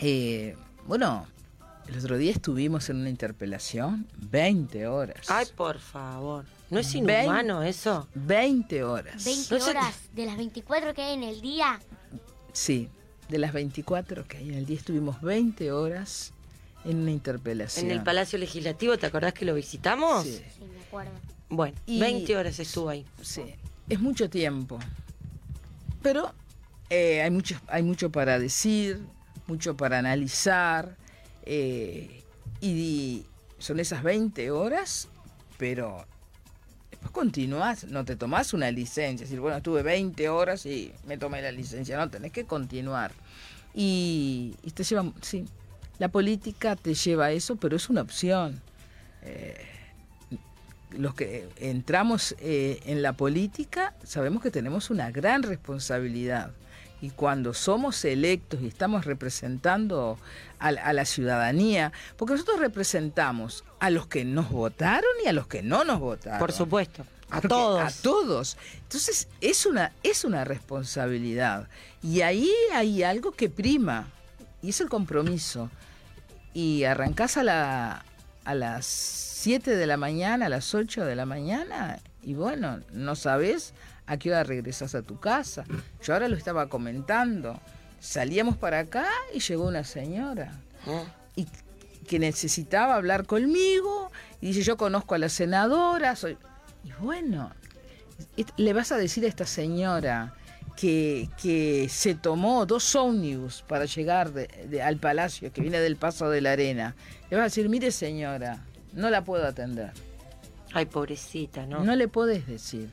Eh, 0.00 0.54
bueno, 0.86 1.26
el 1.88 1.98
otro 1.98 2.16
día 2.18 2.30
estuvimos 2.30 2.88
en 2.88 2.98
una 2.98 3.10
interpelación 3.10 4.06
20 4.30 4.86
horas. 4.86 5.26
Ay, 5.28 5.46
por 5.56 5.80
favor. 5.80 6.44
¿No 6.70 6.78
es 6.80 6.94
inhumano 6.94 7.62
eso? 7.62 8.08
20 8.14 8.84
horas. 8.84 9.24
20 9.24 9.54
No 9.54 9.60
sé- 9.64 9.70
horas 9.70 9.94
de 10.12 10.26
las 10.26 10.36
24 10.36 10.92
que 10.94 11.02
hay 11.02 11.14
en 11.14 11.22
el 11.22 11.40
día. 11.40 11.80
Sí, 12.52 12.88
de 13.28 13.38
las 13.38 13.52
24 13.52 14.26
que 14.26 14.38
hay 14.38 14.48
en 14.50 14.54
el 14.54 14.66
día 14.66 14.76
estuvimos 14.76 15.20
20 15.22 15.72
horas 15.72 16.32
en 16.84 16.98
una 16.98 17.10
interpelación. 17.10 17.86
En 17.86 17.92
el 17.92 18.02
Palacio 18.02 18.38
Legislativo, 18.38 18.96
¿te 18.98 19.06
acordás 19.06 19.32
que 19.34 19.44
lo 19.44 19.54
visitamos? 19.54 20.24
Sí, 20.24 20.42
Sí, 20.58 20.64
me 20.64 20.80
acuerdo. 20.82 21.12
Bueno, 21.48 21.76
Y- 21.86 21.98
20 22.00 22.36
horas 22.36 22.58
estuvo 22.58 22.88
ahí. 22.90 23.06
sí. 23.22 23.42
Es 23.88 24.00
mucho 24.00 24.28
tiempo. 24.28 24.78
Pero 26.02 26.32
eh, 26.90 27.22
hay, 27.22 27.30
mucho, 27.30 27.58
hay 27.68 27.82
mucho 27.82 28.10
para 28.12 28.38
decir, 28.38 29.00
mucho 29.46 29.76
para 29.76 29.98
analizar. 29.98 30.96
eh, 31.50 32.22
y, 32.60 33.24
son 33.58 33.80
esas 33.80 34.02
20 34.02 34.50
horas, 34.50 35.08
pero 35.56 36.04
después 37.08 37.24
continúas, 37.24 37.84
no 37.84 38.04
te 38.04 38.16
tomás 38.16 38.52
una 38.52 38.70
licencia, 38.70 39.24
es 39.24 39.30
decir, 39.30 39.40
bueno, 39.40 39.56
estuve 39.56 39.82
20 39.82 40.28
horas 40.28 40.66
y 40.66 40.92
me 41.06 41.16
tomé 41.16 41.42
la 41.42 41.52
licencia, 41.52 41.96
no, 41.96 42.08
tenés 42.08 42.32
que 42.32 42.44
continuar. 42.44 43.12
Y, 43.74 44.54
y 44.62 44.70
te 44.70 44.84
lleva, 44.84 45.10
sí, 45.22 45.46
la 45.98 46.08
política 46.08 46.76
te 46.76 46.94
lleva 46.94 47.26
a 47.26 47.32
eso, 47.32 47.56
pero 47.56 47.76
es 47.76 47.88
una 47.88 48.02
opción. 48.02 48.60
Eh, 49.22 49.56
los 50.96 51.14
que 51.14 51.48
entramos 51.56 52.34
eh, 52.40 52.80
en 52.86 53.02
la 53.02 53.12
política 53.12 53.94
sabemos 54.04 54.42
que 54.42 54.50
tenemos 54.50 54.90
una 54.90 55.10
gran 55.10 55.42
responsabilidad. 55.42 56.52
Y 57.00 57.10
cuando 57.10 57.54
somos 57.54 58.04
electos 58.04 58.60
y 58.60 58.66
estamos 58.66 59.04
representando 59.04 60.18
a, 60.58 60.72
la- 60.72 60.82
a 60.84 60.92
la 60.92 61.04
ciudadanía, 61.04 61.92
porque 62.16 62.32
nosotros 62.34 62.58
representamos 62.58 63.64
a 63.78 63.90
los 63.90 64.06
que 64.08 64.24
nos 64.24 64.50
votaron 64.50 65.10
y 65.24 65.28
a 65.28 65.32
los 65.32 65.46
que 65.46 65.62
no 65.62 65.84
nos 65.84 66.00
votaron. 66.00 66.38
Por 66.40 66.50
supuesto. 66.52 67.04
A 67.30 67.36
Porque 67.36 67.48
todos. 67.48 67.80
A 67.82 68.02
todos. 68.02 68.56
Entonces, 68.82 69.28
es 69.40 69.66
una, 69.66 69.92
es 70.02 70.24
una 70.24 70.44
responsabilidad. 70.44 71.68
Y 72.02 72.22
ahí 72.22 72.50
hay 72.72 73.02
algo 73.02 73.32
que 73.32 73.48
prima, 73.50 74.08
y 74.62 74.70
es 74.70 74.80
el 74.80 74.88
compromiso. 74.88 75.70
Y 76.54 76.84
arrancás 76.84 77.36
a, 77.36 77.44
la, 77.44 78.04
a 78.44 78.54
las 78.54 78.86
7 78.86 79.76
de 79.76 79.86
la 79.86 79.96
mañana, 79.96 80.46
a 80.46 80.48
las 80.48 80.74
8 80.74 81.04
de 81.04 81.14
la 81.14 81.26
mañana, 81.26 82.00
y 82.22 82.34
bueno, 82.34 82.80
no 82.92 83.14
sabes 83.14 83.72
a 84.08 84.16
qué 84.16 84.30
hora 84.30 84.42
regresas 84.42 84.94
a 84.94 85.02
tu 85.02 85.20
casa. 85.20 85.64
Yo 86.02 86.12
ahora 86.14 86.28
lo 86.28 86.36
estaba 86.36 86.68
comentando. 86.68 87.60
Salíamos 88.00 88.56
para 88.56 88.80
acá 88.80 89.06
y 89.34 89.40
llegó 89.40 89.66
una 89.66 89.84
señora 89.84 90.52
y 91.36 91.46
que 92.06 92.18
necesitaba 92.18 92.94
hablar 92.94 93.26
conmigo 93.26 94.10
y 94.40 94.46
dice 94.48 94.62
yo 94.62 94.76
conozco 94.76 95.14
a 95.14 95.18
la 95.18 95.28
senadora 95.28 96.16
soy 96.16 96.38
y 96.84 96.92
bueno 97.02 97.50
le 98.56 98.72
vas 98.72 98.92
a 98.92 98.96
decir 98.96 99.24
a 99.24 99.28
esta 99.28 99.44
señora 99.44 100.32
que, 100.76 101.28
que 101.42 101.88
se 101.90 102.14
tomó 102.14 102.64
dos 102.64 102.94
ómnibus 102.96 103.62
para 103.68 103.84
llegar 103.84 104.32
de- 104.32 104.46
de- 104.70 104.80
al 104.80 104.96
palacio 104.96 105.52
que 105.52 105.60
viene 105.60 105.80
del 105.80 105.96
Paso 105.96 106.30
de 106.30 106.40
la 106.40 106.52
Arena 106.52 106.94
le 107.30 107.36
vas 107.36 107.42
a 107.42 107.44
decir 107.46 107.68
mire 107.68 107.90
señora 107.90 108.64
no 108.94 109.10
la 109.10 109.22
puedo 109.24 109.44
atender 109.46 109.90
Ay, 110.72 110.86
pobrecita, 110.86 111.66
¿no? 111.66 111.82
no 111.82 111.96
le 111.96 112.08
podés 112.08 112.46
decir. 112.46 112.88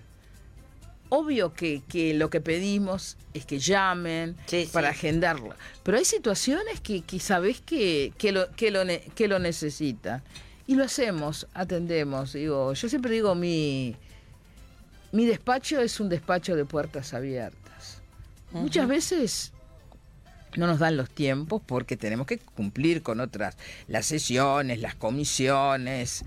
Obvio 1.10 1.54
que, 1.54 1.82
que 1.88 2.14
lo 2.14 2.30
que 2.30 2.42
pedimos 2.42 3.18
es 3.34 3.46
que 3.46 3.60
llamen 3.60 4.36
Sí, 4.48 4.66
sí. 4.66 4.70
para 4.74 4.90
agendarla. 4.90 5.56
Pero 5.84 5.98
hay 5.98 6.06
situaciones 6.06 6.80
que, 6.82 7.02
que 7.02 7.20
sabés 7.20 7.62
que, 7.62 8.12
que, 8.18 8.32
lo, 8.32 8.50
que, 8.52 8.72
lo, 8.72 8.82
que 9.16 9.28
lo 9.28 9.40
necesitan. 9.40 10.24
Y 10.68 10.76
lo 10.76 10.84
hacemos, 10.84 11.48
atendemos. 11.54 12.34
Digo, 12.34 12.74
yo 12.74 12.90
siempre 12.90 13.12
digo, 13.12 13.36
mi, 13.36 13.96
mi 15.12 15.26
despacho 15.26 15.80
es 15.80 16.00
un 16.00 16.10
despacho 16.10 16.56
de 16.56 16.66
puertas 16.66 17.14
abiertas. 17.14 18.02
Muchas 18.52 18.88
veces 18.88 19.52
no 20.58 20.66
nos 20.68 20.80
dan 20.80 20.98
los 20.98 21.10
tiempos 21.10 21.62
porque 21.66 21.98
tenemos 21.98 22.26
que 22.26 22.40
cumplir 22.40 23.04
con 23.04 23.20
otras, 23.20 23.58
las 23.88 24.06
sesiones, 24.06 24.80
las 24.80 24.96
comisiones, 24.96 26.24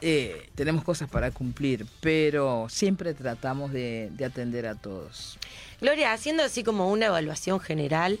eh, 0.00 0.50
tenemos 0.54 0.84
cosas 0.84 1.08
para 1.08 1.30
cumplir, 1.30 1.86
pero 2.00 2.66
siempre 2.68 3.14
tratamos 3.14 3.72
de, 3.72 4.08
de 4.12 4.24
atender 4.24 4.66
a 4.66 4.74
todos. 4.74 5.38
Gloria, 5.80 6.12
haciendo 6.12 6.42
así 6.42 6.64
como 6.64 6.90
una 6.90 7.06
evaluación 7.06 7.60
general, 7.60 8.18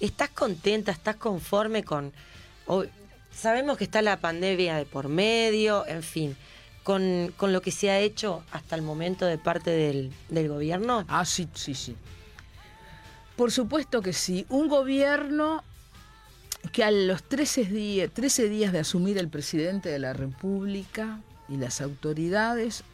¿estás 0.00 0.30
contenta, 0.30 0.92
estás 0.92 1.16
conforme 1.16 1.84
con... 1.84 2.12
sabemos 3.34 3.78
que 3.78 3.84
está 3.84 4.02
la 4.02 4.18
pandemia 4.18 4.76
de 4.76 4.84
por 4.84 5.08
medio, 5.08 5.86
en 5.86 6.02
fin, 6.02 6.36
con, 6.82 7.32
con 7.36 7.52
lo 7.52 7.60
que 7.60 7.70
se 7.70 7.90
ha 7.90 7.98
hecho 7.98 8.42
hasta 8.50 8.76
el 8.76 8.82
momento 8.82 9.26
de 9.26 9.38
parte 9.38 9.70
del, 9.70 10.12
del 10.28 10.48
gobierno? 10.48 11.04
Ah, 11.08 11.24
sí, 11.24 11.48
sí, 11.54 11.74
sí. 11.74 11.96
Por 13.36 13.52
supuesto 13.52 14.02
que 14.02 14.12
sí. 14.12 14.44
Un 14.48 14.68
gobierno 14.68 15.62
que 16.70 16.84
a 16.84 16.90
los 16.90 17.22
13 17.22 17.64
días, 17.64 18.10
13 18.12 18.48
días 18.48 18.72
de 18.72 18.80
asumir 18.80 19.18
el 19.18 19.28
presidente 19.28 19.88
de 19.88 19.98
la 19.98 20.12
República 20.12 21.20
y 21.48 21.56
las 21.56 21.80
autoridades, 21.80 22.84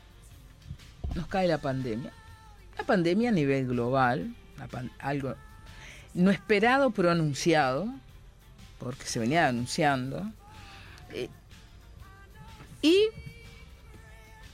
nos 1.15 1.27
cae 1.27 1.49
la 1.49 1.59
pandemia. 1.59 2.13
La 2.79 2.85
pandemia 2.85 3.31
a 3.31 3.33
nivel 3.33 3.69
global, 3.69 4.35
algo 4.99 5.35
no 6.15 6.31
esperado 6.31 6.91
pero 6.91 7.11
anunciado, 7.11 7.89
porque 8.79 9.05
se 9.05 9.19
venía 9.19 9.49
anunciando. 9.49 10.31
eh, 11.13 11.29
y 12.83 13.09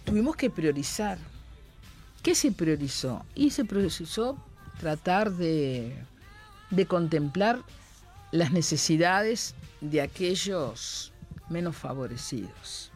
tuvimos 0.04 0.36
que 0.36 0.50
priorizar. 0.50 1.18
¿Qué 2.22 2.34
se 2.34 2.52
priorizó? 2.52 3.24
Y 3.34 3.50
se 3.50 3.64
priorizó 3.64 4.36
tratar 4.78 5.32
de, 5.32 5.96
de 6.70 6.86
contemplar 6.86 7.60
las 8.30 8.52
necesidades 8.52 9.54
de 9.80 10.00
aquellos 10.00 11.12
menos 11.48 11.76
favorecidos. 11.76 12.90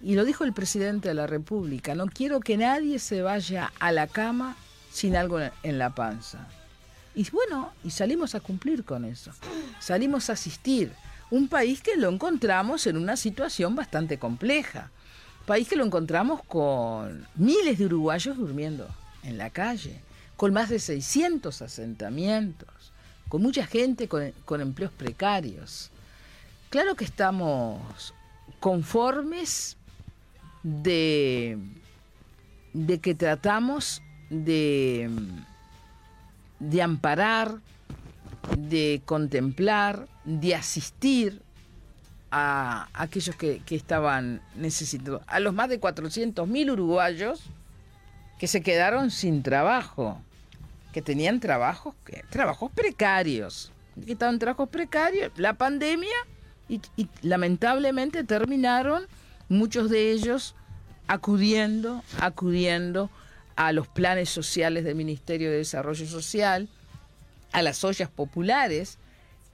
Y 0.00 0.14
lo 0.14 0.24
dijo 0.24 0.44
el 0.44 0.52
presidente 0.52 1.08
de 1.08 1.14
la 1.14 1.26
República, 1.26 1.94
no 1.94 2.06
quiero 2.06 2.40
que 2.40 2.56
nadie 2.56 2.98
se 2.98 3.22
vaya 3.22 3.72
a 3.80 3.92
la 3.92 4.06
cama 4.06 4.56
sin 4.92 5.16
algo 5.16 5.38
en 5.62 5.78
la 5.78 5.94
panza. 5.94 6.46
Y 7.14 7.28
bueno, 7.30 7.72
y 7.82 7.90
salimos 7.90 8.34
a 8.34 8.40
cumplir 8.40 8.84
con 8.84 9.04
eso. 9.04 9.32
Salimos 9.80 10.28
a 10.28 10.34
asistir. 10.34 10.92
Un 11.30 11.48
país 11.48 11.80
que 11.80 11.96
lo 11.96 12.08
encontramos 12.10 12.86
en 12.86 12.96
una 12.96 13.16
situación 13.16 13.74
bastante 13.74 14.18
compleja. 14.18 14.90
País 15.46 15.66
que 15.66 15.76
lo 15.76 15.84
encontramos 15.84 16.42
con 16.44 17.26
miles 17.34 17.78
de 17.78 17.86
uruguayos 17.86 18.36
durmiendo 18.36 18.86
en 19.22 19.38
la 19.38 19.50
calle, 19.50 20.00
con 20.36 20.52
más 20.52 20.68
de 20.68 20.78
600 20.78 21.62
asentamientos, 21.62 22.68
con 23.28 23.42
mucha 23.42 23.66
gente 23.66 24.08
con, 24.08 24.60
empleos 24.60 24.92
precarios. 24.92 25.90
Claro 26.70 26.94
que 26.94 27.04
estamos 27.04 28.14
conformes 28.60 29.76
de, 30.62 31.58
de 32.72 32.98
que 32.98 33.14
tratamos 33.14 34.02
de, 34.30 35.10
de 36.58 36.82
amparar, 36.82 37.58
de 38.56 39.02
contemplar, 39.04 40.06
de 40.24 40.54
asistir 40.54 41.42
a 42.30 42.88
aquellos 42.92 43.36
que, 43.36 43.60
que 43.64 43.76
estaban 43.76 44.40
necesitados, 44.56 45.22
a 45.26 45.40
los 45.40 45.54
más 45.54 45.68
de 45.68 45.80
400.000 45.80 46.72
uruguayos 46.72 47.42
que 48.38 48.46
se 48.46 48.62
quedaron 48.62 49.10
sin 49.10 49.42
trabajo, 49.42 50.20
que 50.96 51.02
tenían 51.02 51.40
trabajos, 51.40 51.94
trabajos 52.30 52.72
precarios, 52.74 53.70
que 54.02 54.12
estaban 54.12 54.38
trabajos 54.38 54.70
precarios, 54.70 55.30
la 55.36 55.52
pandemia, 55.52 56.16
y, 56.70 56.80
y 56.96 57.10
lamentablemente 57.20 58.24
terminaron 58.24 59.06
muchos 59.50 59.90
de 59.90 60.10
ellos 60.10 60.54
acudiendo, 61.06 62.02
acudiendo 62.18 63.10
a 63.56 63.72
los 63.72 63.88
planes 63.88 64.30
sociales 64.30 64.84
del 64.84 64.94
Ministerio 64.94 65.50
de 65.50 65.58
Desarrollo 65.58 66.06
Social, 66.06 66.70
a 67.52 67.60
las 67.60 67.84
ollas 67.84 68.08
populares, 68.08 68.96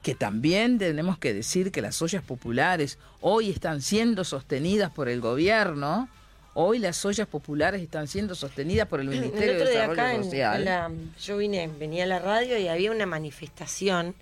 que 0.01 0.15
también 0.15 0.77
tenemos 0.77 1.17
que 1.17 1.33
decir 1.33 1.73
que 1.73 1.81
las 1.81 2.01
ollas 2.01 2.23
populares 2.23 2.99
hoy 3.19 3.49
están 3.49 3.81
siendo 3.81 4.23
sostenidas 4.23 4.93
por 4.93 5.09
el 5.09 5.19
gobierno, 5.19 6.07
hoy 6.55 6.79
las 6.79 7.03
ollas 7.05 7.27
populares 7.27 7.81
están 7.81 8.07
siendo 8.07 8.35
sostenidas 8.35 8.87
por 8.87 8.99
el 8.99 9.07
Ministerio 9.07 9.51
el 9.51 9.55
otro 9.57 9.65
de 9.67 9.73
Desarrollo 9.73 10.01
acá, 10.01 10.23
Social. 10.23 10.59
en 10.59 10.65
la- 10.65 10.91
yo 11.21 11.37
vine, 11.37 11.67
venía 11.79 12.03
a 12.03 12.07
la 12.07 12.19
radio 12.19 12.57
y 12.57 12.67
había 12.67 12.91
una 12.91 13.05
manifestación 13.05 14.13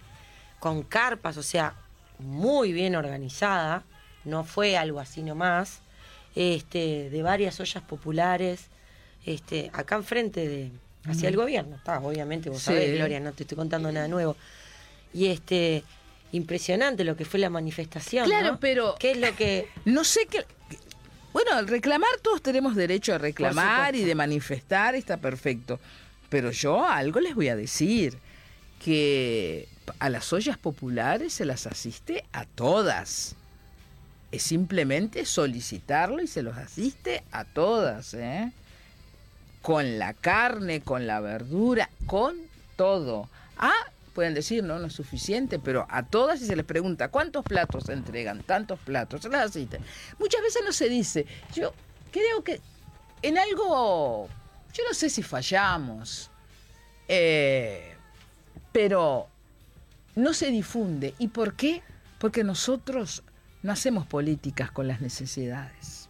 con 0.59 0.83
carpas, 0.83 1.37
o 1.37 1.43
sea, 1.43 1.75
muy 2.19 2.71
bien 2.71 2.95
organizada, 2.95 3.83
no 4.23 4.43
fue 4.43 4.77
algo 4.77 4.99
así 4.99 5.23
nomás, 5.23 5.79
este, 6.35 7.09
de 7.09 7.21
varias 7.23 7.59
ollas 7.59 7.83
populares, 7.83 8.67
este, 9.25 9.69
acá 9.73 9.95
enfrente 9.95 10.47
de, 10.47 10.71
hacia 11.05 11.29
el 11.29 11.35
gobierno, 11.35 11.75
está, 11.77 11.99
obviamente, 11.99 12.49
vos 12.49 12.59
Sí. 12.59 12.65
sabés, 12.65 12.93
Gloria, 12.95 13.19
no 13.19 13.33
te 13.33 13.43
estoy 13.43 13.57
contando 13.57 13.91
nada 13.91 14.07
nuevo. 14.07 14.35
Y 15.13 15.27
este, 15.27 15.83
impresionante 16.31 17.03
lo 17.03 17.17
que 17.17 17.25
fue 17.25 17.39
la 17.39 17.49
manifestación. 17.49 18.25
Claro, 18.25 18.53
¿no? 18.53 18.59
pero- 18.59 18.95
¿Qué 18.99 19.11
es 19.11 19.17
lo 19.17 19.35
que 19.35 19.67
No 19.83 20.03
sé 20.05 20.27
qué. 20.27 20.45
Bueno, 21.33 21.53
al 21.53 21.67
reclamar 21.67 22.09
todos 22.21 22.41
tenemos 22.41 22.75
derecho 22.75 23.13
a 23.13 23.17
reclamar 23.17 23.95
y 23.95 24.03
de 24.03 24.15
manifestar, 24.15 24.95
está 24.95 25.17
perfecto. 25.17 25.79
Pero 26.29 26.51
yo 26.51 26.87
algo 26.87 27.19
les 27.19 27.35
voy 27.35 27.49
a 27.49 27.55
decir, 27.55 28.17
que 28.83 29.67
a 29.99 30.09
las 30.09 30.33
ollas 30.33 30.57
populares 30.57 31.33
se 31.33 31.45
las 31.45 31.67
asiste 31.67 32.25
a 32.33 32.45
todas. 32.45 33.35
Es 34.31 34.43
simplemente 34.43 35.25
solicitarlo 35.25 36.21
y 36.21 36.27
se 36.27 36.41
los 36.41 36.57
asiste 36.57 37.23
a 37.31 37.45
todas, 37.45 38.13
¿eh? 38.13 38.51
Con 39.61 39.99
la 39.99 40.13
carne, 40.13 40.81
con 40.81 41.05
la 41.05 41.19
verdura, 41.19 41.89
con 42.07 42.37
todo. 42.75 43.29
Ah, 43.57 43.91
pueden 44.13 44.33
decir, 44.33 44.63
no, 44.63 44.79
no 44.79 44.87
es 44.87 44.93
suficiente, 44.93 45.59
pero 45.59 45.85
a 45.89 46.03
todas 46.03 46.39
si 46.39 46.45
se 46.45 46.55
les 46.55 46.65
pregunta, 46.65 47.09
¿cuántos 47.09 47.43
platos 47.43 47.85
se 47.85 47.93
entregan? 47.93 48.43
Tantos 48.43 48.79
platos, 48.79 49.21
se 49.21 49.29
las 49.29 49.49
asisten. 49.49 49.81
Muchas 50.19 50.41
veces 50.41 50.61
no 50.65 50.71
se 50.71 50.89
dice. 50.89 51.25
Yo 51.53 51.73
creo 52.11 52.43
que 52.43 52.61
en 53.21 53.37
algo, 53.37 54.27
yo 54.73 54.83
no 54.87 54.93
sé 54.93 55.09
si 55.09 55.23
fallamos, 55.23 56.29
eh, 57.07 57.95
pero 58.71 59.27
no 60.15 60.33
se 60.33 60.51
difunde. 60.51 61.13
¿Y 61.19 61.29
por 61.29 61.55
qué? 61.55 61.81
Porque 62.19 62.43
nosotros 62.43 63.23
no 63.63 63.71
hacemos 63.71 64.05
políticas 64.05 64.71
con 64.71 64.87
las 64.87 65.01
necesidades. 65.01 66.09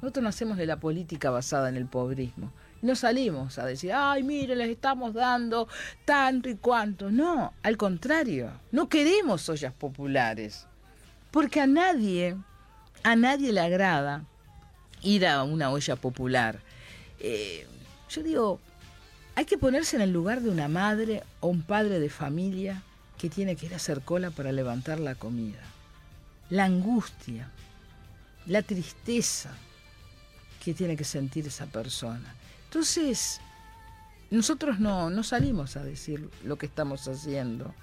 Nosotros 0.00 0.22
no 0.22 0.28
hacemos 0.28 0.56
de 0.56 0.66
la 0.66 0.78
política 0.78 1.30
basada 1.30 1.68
en 1.68 1.76
el 1.76 1.86
pobrismo. 1.86 2.52
No 2.82 2.96
salimos 2.96 3.58
a 3.58 3.64
decir, 3.64 3.92
ay, 3.92 4.24
mire, 4.24 4.56
les 4.56 4.68
estamos 4.68 5.14
dando 5.14 5.68
tanto 6.04 6.48
y 6.48 6.56
cuanto. 6.56 7.12
No, 7.12 7.52
al 7.62 7.76
contrario, 7.76 8.50
no 8.72 8.88
queremos 8.88 9.48
ollas 9.48 9.72
populares. 9.72 10.66
Porque 11.30 11.60
a 11.60 11.66
nadie, 11.68 12.36
a 13.04 13.14
nadie 13.14 13.52
le 13.52 13.60
agrada 13.60 14.24
ir 15.00 15.26
a 15.26 15.44
una 15.44 15.70
olla 15.70 15.94
popular. 15.94 16.58
Eh, 17.20 17.66
yo 18.10 18.22
digo, 18.24 18.60
hay 19.36 19.44
que 19.44 19.58
ponerse 19.58 19.94
en 19.94 20.02
el 20.02 20.12
lugar 20.12 20.40
de 20.40 20.50
una 20.50 20.66
madre 20.66 21.22
o 21.38 21.48
un 21.48 21.62
padre 21.62 22.00
de 22.00 22.10
familia 22.10 22.82
que 23.16 23.30
tiene 23.30 23.54
que 23.54 23.66
ir 23.66 23.74
a 23.74 23.76
hacer 23.76 24.00
cola 24.00 24.30
para 24.30 24.50
levantar 24.50 24.98
la 24.98 25.14
comida. 25.14 25.60
La 26.50 26.64
angustia, 26.64 27.48
la 28.46 28.62
tristeza 28.62 29.50
que 30.62 30.74
tiene 30.74 30.96
que 30.96 31.04
sentir 31.04 31.46
esa 31.46 31.66
persona. 31.66 32.34
Entonces, 32.72 33.38
nosotros 34.30 34.80
no, 34.80 35.10
no 35.10 35.22
salimos 35.22 35.76
a 35.76 35.84
decir 35.84 36.30
lo 36.42 36.56
que 36.56 36.64
estamos 36.64 37.06
haciendo. 37.06 37.74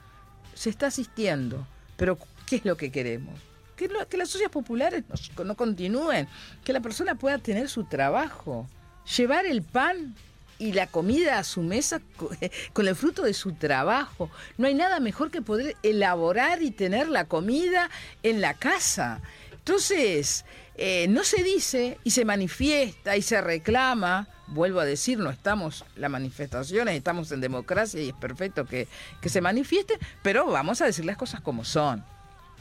Se 0.56 0.72
está 0.72 0.88
asistiendo, 0.88 1.68
pero 1.96 2.18
¿qué 2.48 2.56
es 2.56 2.66
lo 2.66 2.76
que 2.76 2.92
queremos? 2.92 3.40
Que, 3.76 3.88
las 4.18 4.36
ollas 4.36 4.50
populares 4.50 5.04
no, 5.38 5.44
no 5.44 5.56
continúen, 5.56 6.28
que 6.66 6.74
la 6.74 6.80
persona 6.80 7.14
pueda 7.14 7.38
tener 7.38 7.70
su 7.70 7.84
trabajo, 7.84 8.68
llevar 9.16 9.46
el 9.46 9.62
pan 9.62 10.16
y 10.58 10.74
la 10.74 10.88
comida 10.88 11.38
a 11.38 11.44
su 11.44 11.62
mesa 11.62 12.02
co- 12.18 12.32
con 12.74 12.88
el 12.88 12.96
fruto 12.96 13.22
de 13.22 13.36
su 13.36 13.54
trabajo. 13.54 14.32
No 14.58 14.66
hay 14.66 14.74
nada 14.74 15.00
mejor 15.00 15.30
que 15.30 15.44
poder 15.44 15.76
elaborar 15.84 16.64
y 16.64 16.72
tener 16.72 17.10
la 17.10 17.26
comida 17.26 17.92
en 18.24 18.42
la 18.42 18.56
casa. 18.56 19.22
Entonces, 19.52 20.46
eh, 20.82 21.08
no 21.10 21.26
se 21.26 21.44
dice 21.44 22.00
y 22.06 22.12
se 22.12 22.24
manifiesta 22.24 23.18
y 23.18 23.22
se 23.22 23.42
reclama, 23.42 24.30
vuelvo 24.48 24.80
a 24.80 24.86
decir, 24.86 25.20
no 25.20 25.30
estamos, 25.30 25.84
las 25.98 26.10
manifestaciones, 26.10 26.96
estamos 26.96 27.30
en 27.34 27.42
democracia 27.42 28.02
y 28.02 28.08
es 28.08 28.16
perfecto 28.16 28.64
que, 28.66 28.88
que 29.20 29.28
se 29.28 29.42
manifieste, 29.42 30.00
pero 30.24 30.46
vamos 30.48 30.82
a 30.82 30.86
decir 30.86 31.04
las 31.04 31.18
cosas 31.18 31.42
como 31.42 31.66
son. 31.66 32.06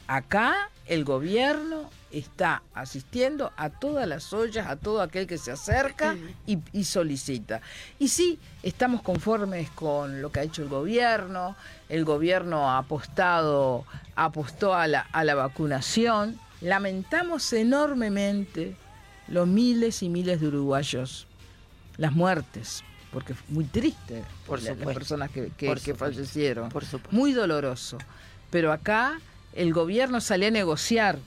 Acá 0.05 0.69
el 0.85 1.05
gobierno 1.05 1.89
está 2.11 2.61
asistiendo 2.73 3.53
a 3.55 3.69
todas 3.69 4.05
las 4.05 4.33
ollas, 4.33 4.67
a 4.67 4.75
todo 4.75 5.01
aquel 5.01 5.25
que 5.25 5.37
se 5.37 5.53
acerca 5.53 6.17
y, 6.45 6.57
y 6.73 6.83
solicita. 6.83 7.61
Y 7.99 8.09
sí, 8.09 8.37
estamos 8.63 9.01
conformes 9.01 9.69
con 9.69 10.21
lo 10.21 10.29
que 10.29 10.41
ha 10.41 10.43
hecho 10.43 10.61
el 10.61 10.67
gobierno. 10.67 11.55
El 11.87 12.03
gobierno 12.03 12.69
ha 12.69 12.79
apostado, 12.79 13.85
apostó 14.15 14.73
a 14.73 14.87
la, 14.87 15.01
a 15.01 15.23
la 15.23 15.35
vacunación. 15.35 16.37
Lamentamos 16.61 17.51
enormemente 17.53 18.75
los 19.27 19.47
miles 19.47 20.03
y 20.03 20.09
miles 20.09 20.41
de 20.41 20.47
uruguayos, 20.47 21.27
las 21.97 22.11
muertes, 22.13 22.83
porque 23.13 23.33
es 23.33 23.39
muy 23.49 23.63
triste 23.65 24.23
Por 24.45 24.61
la- 24.61 24.73
las 24.75 24.93
personas 24.93 25.29
que, 25.31 25.51
que- 25.57 25.67
Por 25.67 25.79
que 25.79 25.93
fallecieron. 25.95 26.69
Por 26.69 26.83
supuesto. 26.85 27.15
Muy 27.15 27.31
doloroso. 27.33 27.97
Pero 28.49 28.71
acá 28.73 29.19
el 29.53 29.73
gobierno 29.73 30.19
salió 30.21 30.47
a 30.47 30.51
negociar 30.51 31.17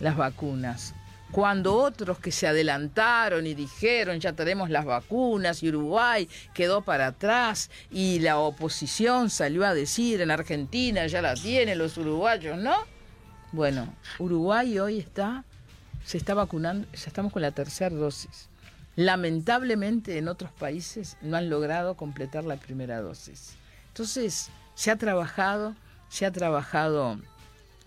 las 0.00 0.16
vacunas. 0.16 0.94
Cuando 1.30 1.76
otros 1.76 2.18
que 2.18 2.32
se 2.32 2.48
adelantaron 2.48 3.46
y 3.46 3.54
dijeron 3.54 4.18
ya 4.18 4.32
tenemos 4.32 4.68
las 4.68 4.84
vacunas 4.84 5.62
y 5.62 5.68
Uruguay 5.68 6.28
quedó 6.54 6.82
para 6.82 7.06
atrás 7.08 7.70
y 7.92 8.18
la 8.18 8.38
oposición 8.38 9.30
salió 9.30 9.64
a 9.64 9.72
decir 9.72 10.20
en 10.22 10.32
Argentina 10.32 11.06
ya 11.06 11.22
la 11.22 11.34
tienen 11.34 11.78
los 11.78 11.96
uruguayos, 11.98 12.58
¿no? 12.58 12.74
Bueno, 13.52 13.92
Uruguay 14.18 14.78
hoy 14.78 14.98
está, 14.98 15.44
se 16.04 16.18
está 16.18 16.34
vacunando, 16.34 16.86
ya 16.92 17.06
estamos 17.06 17.32
con 17.32 17.42
la 17.42 17.50
tercera 17.50 17.94
dosis. 17.94 18.48
Lamentablemente 18.96 20.18
en 20.18 20.28
otros 20.28 20.52
países 20.52 21.16
no 21.20 21.36
han 21.36 21.50
logrado 21.50 21.94
completar 21.94 22.44
la 22.44 22.56
primera 22.56 23.00
dosis. 23.00 23.54
Entonces, 23.88 24.50
se 24.74 24.90
ha 24.90 24.96
trabajado, 24.96 25.74
se 26.08 26.26
ha 26.26 26.30
trabajado, 26.30 27.18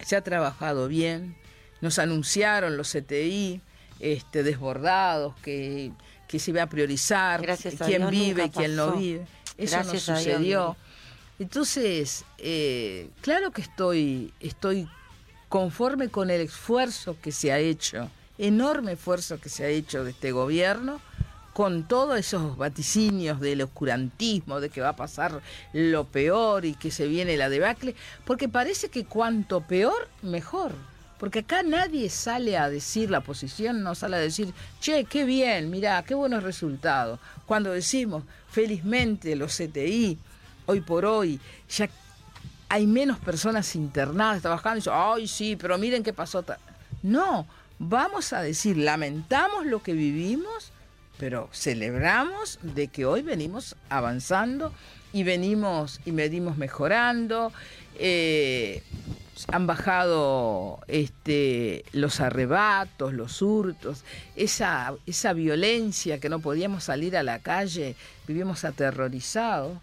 se 0.04 0.15
ha 0.15 0.21
trabajado 0.21 0.88
bien. 0.88 1.36
Nos 1.82 1.99
anunciaron 1.99 2.78
los 2.78 2.91
CTI 2.91 3.62
este, 3.99 4.43
desbordados 4.43 5.36
que, 5.43 5.91
que 6.28 6.39
se 6.39 6.52
iba 6.52 6.63
a 6.63 6.67
priorizar 6.67 7.41
Gracias 7.41 7.82
a 7.82 7.86
quién 7.86 8.02
Dios 8.02 8.12
vive 8.12 8.52
quién 8.52 8.76
no 8.76 8.93
vive. 8.93 9.26
Eso 9.58 9.78
Gracias 9.78 10.10
no 10.10 10.15
Dios, 10.15 10.23
sucedió. 10.23 10.78
Entonces, 11.39 12.26
eh, 12.38 13.10
claro 13.21 13.52
que 13.52 13.62
estoy, 13.62 14.34
estoy 14.39 14.88
conforme 15.54 16.10
con 16.10 16.32
el 16.32 16.42
esfuerzo 16.42 17.16
que 17.22 17.32
se 17.32 17.52
ha 17.52 17.60
hecho, 17.60 18.10
enorme 18.39 18.94
esfuerzo 18.94 19.39
que 19.39 19.50
se 19.50 19.63
ha 19.63 19.68
hecho 19.68 20.04
de 20.04 20.10
este 20.10 20.32
gobierno, 20.32 21.00
con 21.54 21.88
todos 21.88 22.18
esos 22.18 22.58
vaticinios 22.58 23.39
del 23.39 23.62
oscurantismo, 23.62 24.60
de 24.60 24.70
que 24.72 24.82
va 24.82 24.89
a 24.89 24.96
pasar 24.96 25.44
lo 25.72 26.06
peor 26.06 26.66
y 26.66 26.74
que 26.74 26.89
se 26.89 27.06
viene 27.06 27.38
la 27.38 27.50
debacle, 27.50 27.94
porque 28.26 28.50
parece 28.50 28.89
que 28.89 29.06
cuanto 29.06 29.62
peor, 29.62 30.10
mejor. 30.24 30.72
Porque 31.20 31.39
acá 31.42 31.62
nadie 31.62 32.10
sale 32.10 32.58
a 32.58 32.68
decir, 32.68 33.12
la 33.12 33.20
oposición 33.20 33.84
no 33.84 33.94
sale 33.94 34.16
a 34.16 34.22
decir, 34.22 34.52
che, 34.82 35.06
qué 35.06 35.24
bien, 35.24 35.70
mirá, 35.70 36.02
qué 36.02 36.16
buenos 36.16 36.42
resultados. 36.42 37.20
Cuando 37.46 37.74
decimos, 37.74 38.24
felizmente 38.50 39.36
los 39.36 39.56
CTI, 39.56 40.18
hoy 40.66 40.82
por 40.82 41.06
hoy, 41.06 41.39
ya 41.70 41.88
hay 42.74 42.88
menos 42.88 43.20
personas 43.20 43.76
internadas 43.76 44.42
trabajando 44.42 44.78
y 44.78 44.80
dicen, 44.80 44.94
ay, 44.96 45.28
sí, 45.28 45.56
pero 45.56 45.78
miren 45.78 46.02
qué 46.02 46.12
pasó. 46.12 46.42
ta-". 46.42 46.58
No, 47.04 47.46
vamos 47.78 48.34
a 48.34 48.42
decir, 48.42 48.78
lamentamos 48.78 49.68
lo 49.68 49.84
que 49.84 49.94
vivimos, 49.94 50.72
pero 51.20 51.50
celebramos 51.54 52.58
de 52.64 52.88
que 52.88 53.06
hoy 53.06 53.22
venimos 53.22 53.76
avanzando 53.90 54.74
y 55.12 55.22
venimos 55.22 56.02
y 56.04 56.12
venimos 56.12 56.58
mejorando. 56.58 57.54
eh, 58.00 58.82
han 59.52 59.68
bajado 59.68 60.80
este, 60.88 61.86
los 61.92 62.20
arrebatos, 62.22 63.14
los 63.14 63.42
hurtos, 63.42 64.04
esa, 64.36 64.94
esa 65.06 65.34
violencia 65.34 66.20
que 66.20 66.30
no 66.30 66.40
podíamos 66.40 66.86
salir 66.86 67.18
a 67.18 67.24
la 67.24 67.40
calle, 67.40 67.96
vivimos 68.28 68.64
aterrorizados, 68.64 69.78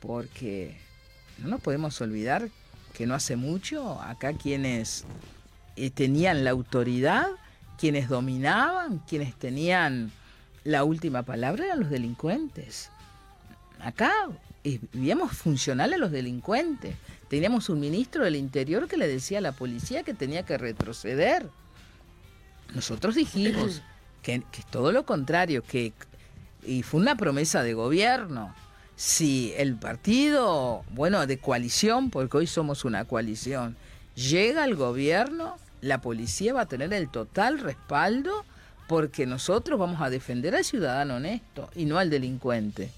porque 0.00 0.83
no 1.38 1.48
nos 1.48 1.60
podemos 1.60 2.00
olvidar 2.00 2.48
que 2.92 3.06
no 3.06 3.14
hace 3.14 3.36
mucho 3.36 4.00
acá 4.00 4.32
quienes 4.34 5.04
eh, 5.76 5.90
tenían 5.90 6.44
la 6.44 6.50
autoridad, 6.50 7.28
quienes 7.78 8.08
dominaban, 8.08 8.98
quienes 9.00 9.34
tenían 9.34 10.12
la 10.62 10.84
última 10.84 11.22
palabra 11.22 11.66
eran 11.66 11.80
los 11.80 11.90
delincuentes. 11.90 12.90
Acá 13.80 14.12
eh, 14.62 14.80
vivíamos 14.92 15.32
funcional 15.32 15.92
a 15.92 15.98
los 15.98 16.10
delincuentes. 16.10 16.94
Teníamos 17.28 17.68
un 17.68 17.80
ministro 17.80 18.24
del 18.24 18.36
Interior 18.36 18.88
que 18.88 18.96
le 18.96 19.08
decía 19.08 19.38
a 19.38 19.42
la 19.42 19.52
policía 19.52 20.04
que 20.04 20.14
tenía 20.14 20.44
que 20.44 20.56
retroceder. 20.56 21.48
Nosotros 22.74 23.16
dijimos 23.16 23.82
que, 24.22 24.42
que 24.52 24.60
es 24.60 24.66
todo 24.66 24.92
lo 24.92 25.04
contrario, 25.04 25.62
que 25.62 25.92
y 26.66 26.82
fue 26.82 27.00
una 27.00 27.16
promesa 27.16 27.62
de 27.62 27.74
gobierno. 27.74 28.54
Si 28.96 29.52
el 29.56 29.74
partido, 29.76 30.84
bueno, 30.90 31.26
de 31.26 31.38
coalición, 31.38 32.10
porque 32.10 32.36
hoy 32.36 32.46
somos 32.46 32.84
una 32.84 33.04
coalición, 33.04 33.76
llega 34.14 34.62
al 34.62 34.76
gobierno, 34.76 35.56
la 35.80 36.00
policía 36.00 36.54
va 36.54 36.62
a 36.62 36.66
tener 36.66 36.92
el 36.92 37.08
total 37.08 37.58
respaldo 37.58 38.44
porque 38.86 39.26
nosotros 39.26 39.78
vamos 39.78 40.00
a 40.00 40.10
defender 40.10 40.54
al 40.54 40.64
ciudadano 40.64 41.16
honesto 41.16 41.70
y 41.74 41.86
no 41.86 41.98
al 41.98 42.10
delincuente. 42.10 42.90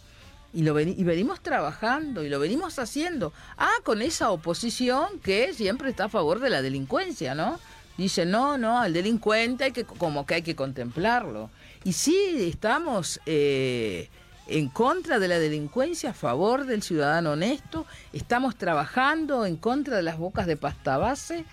Y, 0.53 0.63
lo 0.63 0.79
y 0.79 1.05
venimos 1.05 1.41
trabajando 1.41 2.25
y 2.25 2.29
lo 2.29 2.39
venimos 2.39 2.79
haciendo. 2.79 3.33
Ah, 3.57 3.75
con 3.83 4.03
esa 4.03 4.31
oposición 4.31 5.21
que 5.23 5.53
siempre 5.53 5.91
está 5.91 6.05
a 6.05 6.09
favor 6.09 6.41
de 6.41 6.51
la 6.51 6.63
delincuencia, 6.63 7.35
¿no? 7.35 7.59
Dice, 7.99 8.27
no, 8.27 8.59
no, 8.59 8.79
al 8.79 8.93
delincuente 8.93 9.65
hay 9.65 9.73
que, 9.73 9.85
como 9.85 10.27
que 10.27 10.35
hay 10.35 10.43
que 10.43 10.55
contemplarlo. 10.55 11.51
Y 11.85 11.93
sí, 11.93 12.17
estamos 12.41 13.21
eh, 13.27 14.09
en 14.47 14.69
contra 14.69 15.19
de 15.19 15.29
la 15.29 15.39
delincuencia, 15.39 16.11
a 16.11 16.15
favor 16.15 16.67
del 16.67 16.83
ciudadano 16.83 17.33
honesto, 17.33 17.87
estamos 18.13 18.57
trabajando 18.57 19.45
en 19.45 19.57
contra 19.57 19.97
de 19.97 20.03
las 20.03 20.19
bocas 20.19 20.47
de 20.47 20.57
pasta 20.57 20.99
base, 20.99 21.45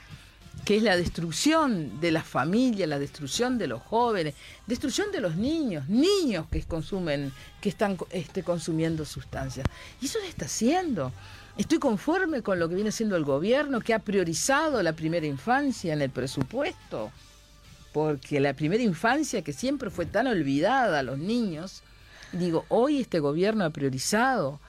que 0.66 0.78
es 0.78 0.84
la 0.84 0.96
destrucción 0.96 2.00
de 2.00 2.12
las 2.12 2.26
familias, 2.26 2.88
la 2.88 3.00
destrucción 3.00 3.58
de 3.58 3.68
los 3.68 3.82
jóvenes, 3.82 4.36
destrucción 4.68 5.12
de 5.12 5.20
los 5.20 5.36
niños, 5.36 5.90
niños 5.90 6.46
que 6.52 6.62
consumen, 6.64 7.34
que 7.60 7.70
están 7.70 7.98
este, 8.12 8.44
consumiendo 8.44 9.04
sustancias. 9.04 9.66
Y 10.00 10.06
eso 10.06 10.20
se 10.20 10.28
está 10.28 10.46
haciendo. 10.46 11.12
Estoy 11.58 11.80
conforme 11.80 12.42
con 12.42 12.60
lo 12.60 12.70
que 12.70 12.76
viene 12.76 12.92
siendo 12.92 13.16
el 13.16 13.26
gobierno, 13.26 13.82
que 13.82 13.94
ha 13.94 14.00
priorizado 14.00 14.82
la 14.84 14.94
primera 14.94 15.26
infancia 15.26 15.94
en 15.94 16.02
el 16.02 16.12
presupuesto, 16.12 17.12
porque 17.92 18.40
la 18.40 18.54
primera 18.54 18.84
infancia 18.84 19.42
que 19.42 19.54
siempre 19.54 19.90
fue 19.90 20.06
tan 20.06 20.28
olvidada 20.28 21.00
a 21.00 21.04
los 21.04 21.18
niños, 21.18 21.84
digo, 22.34 22.65
hoy 22.69 23.02
este 23.02 23.19
gobierno 23.19 23.63
ha 23.65 23.69
priorizado. 23.69 24.60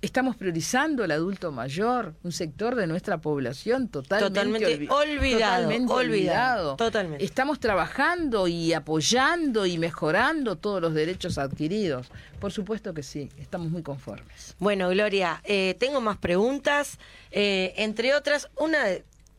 Estamos 0.00 0.34
priorizando 0.34 1.04
el 1.04 1.12
adulto 1.12 1.52
mayor, 1.52 2.14
un 2.24 2.32
sector 2.32 2.74
de 2.74 2.88
nuestra 2.88 3.18
población 3.18 3.86
totalmente, 3.86 4.30
Totalmente 4.34 4.88
olvi- 4.88 4.90
olvidado, 4.90 5.62
totalmente 5.62 5.92
olvidado, 5.92 6.76
totalmente. 6.76 7.24
Estamos 7.24 7.60
trabajando 7.60 8.48
y 8.48 8.72
apoyando 8.72 9.64
y 9.64 9.78
mejorando 9.78 10.56
todos 10.56 10.82
los 10.82 10.92
derechos 10.94 11.38
adquiridos. 11.38 12.08
Por 12.40 12.50
supuesto 12.50 12.92
que 12.94 13.04
sí, 13.04 13.28
estamos 13.38 13.70
muy 13.70 13.84
conformes. 13.84 14.56
Bueno, 14.58 14.88
Gloria, 14.88 15.40
eh, 15.44 15.76
tengo 15.78 16.00
más 16.00 16.16
preguntas. 16.16 16.98
eh, 17.30 17.72
entre 17.76 18.12
otras, 18.16 18.48
una. 18.56 18.78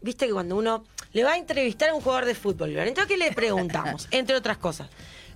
Viste 0.01 0.27
que 0.27 0.31
cuando 0.33 0.55
uno 0.55 0.85
le 1.11 1.25
va 1.25 1.33
a 1.33 1.37
entrevistar 1.37 1.89
a 1.89 1.93
un 1.93 1.99
jugador 2.01 2.23
de 2.25 2.35
fútbol, 2.35 2.69
Gloria, 2.71 2.87
entonces, 2.87 3.09
¿qué 3.11 3.17
le 3.17 3.33
preguntamos? 3.33 4.07
entre 4.11 4.33
otras 4.37 4.57
cosas. 4.59 4.89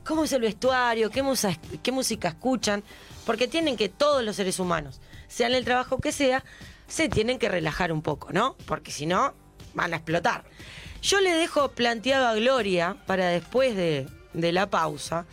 ¿Cómo 0.07 0.23
es 0.23 0.31
el 0.31 0.41
vestuario? 0.41 1.09
¿Qué, 1.11 1.21
musa- 1.21 1.59
¿Qué 1.83 1.91
música 1.91 2.29
escuchan? 2.29 2.83
Porque 3.25 3.47
tienen 3.47 3.75
que 3.75 3.89
todos 3.89 4.23
los 4.23 4.37
seres 4.37 4.59
humanos, 4.59 5.01
sean 5.27 5.53
el 5.53 5.65
trabajo 5.65 5.99
que 5.99 6.11
sea, 6.11 6.43
se 6.87 7.09
tienen 7.09 7.39
que 7.39 7.49
relajar 7.49 7.91
un 7.91 8.01
poco, 8.01 8.31
¿no? 8.31 8.55
Porque 8.65 8.91
si 8.91 9.05
no, 9.05 9.33
van 9.73 9.93
a 9.93 9.97
explotar. 9.97 10.45
Yo 11.01 11.19
le 11.19 11.33
dejo 11.33 11.71
planteado 11.71 12.27
a 12.27 12.35
Gloria, 12.35 12.95
para 13.05 13.27
después 13.27 13.75
de, 13.75 14.07
de 14.33 14.51
la 14.53 14.69
pausa, 14.69 15.25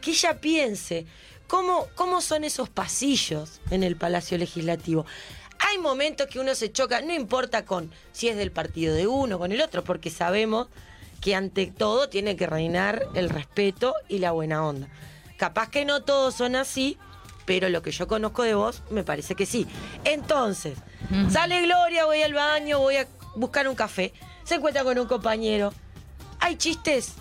que 0.00 0.12
ella 0.12 0.40
piense 0.40 1.04
cómo, 1.46 1.86
cómo 1.94 2.20
son 2.22 2.44
esos 2.44 2.70
pasillos 2.70 3.60
en 3.70 3.82
el 3.82 3.96
Palacio 3.96 4.38
Legislativo. 4.38 5.04
Hay 5.58 5.78
momentos 5.78 6.26
que 6.26 6.40
uno 6.40 6.54
se 6.54 6.72
choca, 6.72 7.02
no 7.02 7.12
importa 7.12 7.64
con 7.66 7.92
si 8.12 8.28
es 8.28 8.36
del 8.36 8.50
partido 8.50 8.94
de 8.94 9.06
uno, 9.06 9.38
con 9.38 9.52
el 9.52 9.60
otro, 9.60 9.84
porque 9.84 10.10
sabemos 10.10 10.68
que 11.22 11.36
ante 11.36 11.68
todo 11.68 12.08
tiene 12.08 12.36
que 12.36 12.46
reinar 12.46 13.06
el 13.14 13.30
respeto 13.30 13.94
y 14.08 14.18
la 14.18 14.32
buena 14.32 14.66
onda. 14.66 14.88
Capaz 15.38 15.70
que 15.70 15.84
no 15.84 16.02
todos 16.02 16.34
son 16.34 16.56
así, 16.56 16.98
pero 17.46 17.68
lo 17.68 17.80
que 17.80 17.92
yo 17.92 18.08
conozco 18.08 18.42
de 18.42 18.54
vos 18.54 18.82
me 18.90 19.04
parece 19.04 19.36
que 19.36 19.46
sí. 19.46 19.66
Entonces, 20.04 20.76
sale 21.30 21.62
Gloria, 21.62 22.06
voy 22.06 22.22
al 22.22 22.34
baño, 22.34 22.80
voy 22.80 22.96
a 22.96 23.06
buscar 23.36 23.68
un 23.68 23.76
café, 23.76 24.12
se 24.44 24.56
encuentra 24.56 24.82
con 24.82 24.98
un 24.98 25.06
compañero. 25.06 25.72
Hay 26.40 26.56
chistes, 26.56 27.12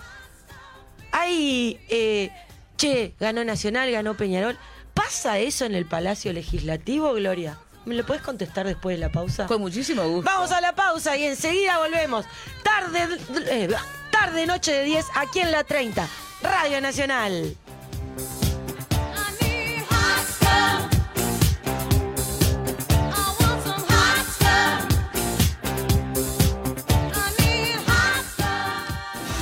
hay, 1.11 1.79
eh, 1.89 2.31
che, 2.77 3.13
ganó 3.19 3.45
Nacional, 3.45 3.91
ganó 3.91 4.17
Peñarol. 4.17 4.57
¿Pasa 4.95 5.37
eso 5.37 5.65
en 5.65 5.75
el 5.75 5.85
Palacio 5.85 6.33
Legislativo, 6.33 7.13
Gloria? 7.13 7.59
¿Me 7.85 7.95
lo 7.95 8.05
puedes 8.05 8.21
contestar 8.21 8.67
después 8.67 8.95
de 8.95 8.99
la 8.99 9.11
pausa? 9.11 9.47
Con 9.47 9.61
muchísimo 9.61 10.03
gusto. 10.07 10.29
Vamos 10.29 10.51
a 10.51 10.61
la 10.61 10.73
pausa 10.75 11.17
y 11.17 11.23
enseguida 11.23 11.79
volvemos. 11.79 12.25
Tarde, 12.63 13.17
eh, 13.49 13.69
tarde, 14.11 14.45
noche 14.45 14.71
de 14.71 14.83
10, 14.83 15.07
aquí 15.15 15.39
en 15.39 15.51
la 15.51 15.63
30, 15.63 16.07
Radio 16.43 16.79
Nacional. 16.79 17.55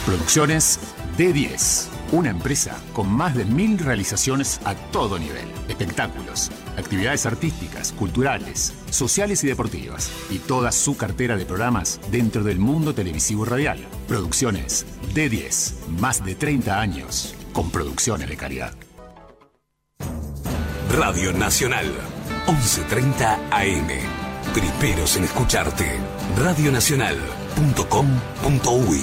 Producciones 0.06 0.80
D10. 1.17 1.88
Una 2.12 2.30
empresa 2.32 2.75
con 2.93 3.08
más 3.12 3.36
de 3.36 3.45
mil 3.45 3.78
realizaciones 3.78 4.60
a 4.65 4.73
todo 4.73 5.19
nivel. 5.19 5.47
Espectáculos, 5.67 6.49
actividades 6.80 7.26
artísticas, 7.26 7.92
culturales, 7.92 8.74
sociales 8.89 9.44
y 9.44 9.48
deportivas. 9.48 10.10
Y 10.30 10.39
toda 10.39 10.72
su 10.72 10.96
cartera 10.98 11.38
de 11.38 11.46
programas 11.46 12.00
dentro 12.12 12.44
del 12.44 12.60
mundo 12.60 12.94
televisivo 12.94 13.46
radial. 13.46 13.80
Producciones 14.08 14.86
D10. 15.13 15.88
Más 16.00 16.24
de 16.24 16.36
30 16.36 16.80
años 16.80 17.36
con 17.54 17.72
producciones 17.72 18.30
de 18.30 18.38
calidad. 18.38 18.74
Radio 20.92 21.34
Nacional, 21.34 21.88
11.30 22.48 23.38
AM. 23.52 23.88
Primeros 24.54 25.18
en 25.18 25.26
escucharte. 25.26 26.00
Radionacional.com.uy. 26.38 29.02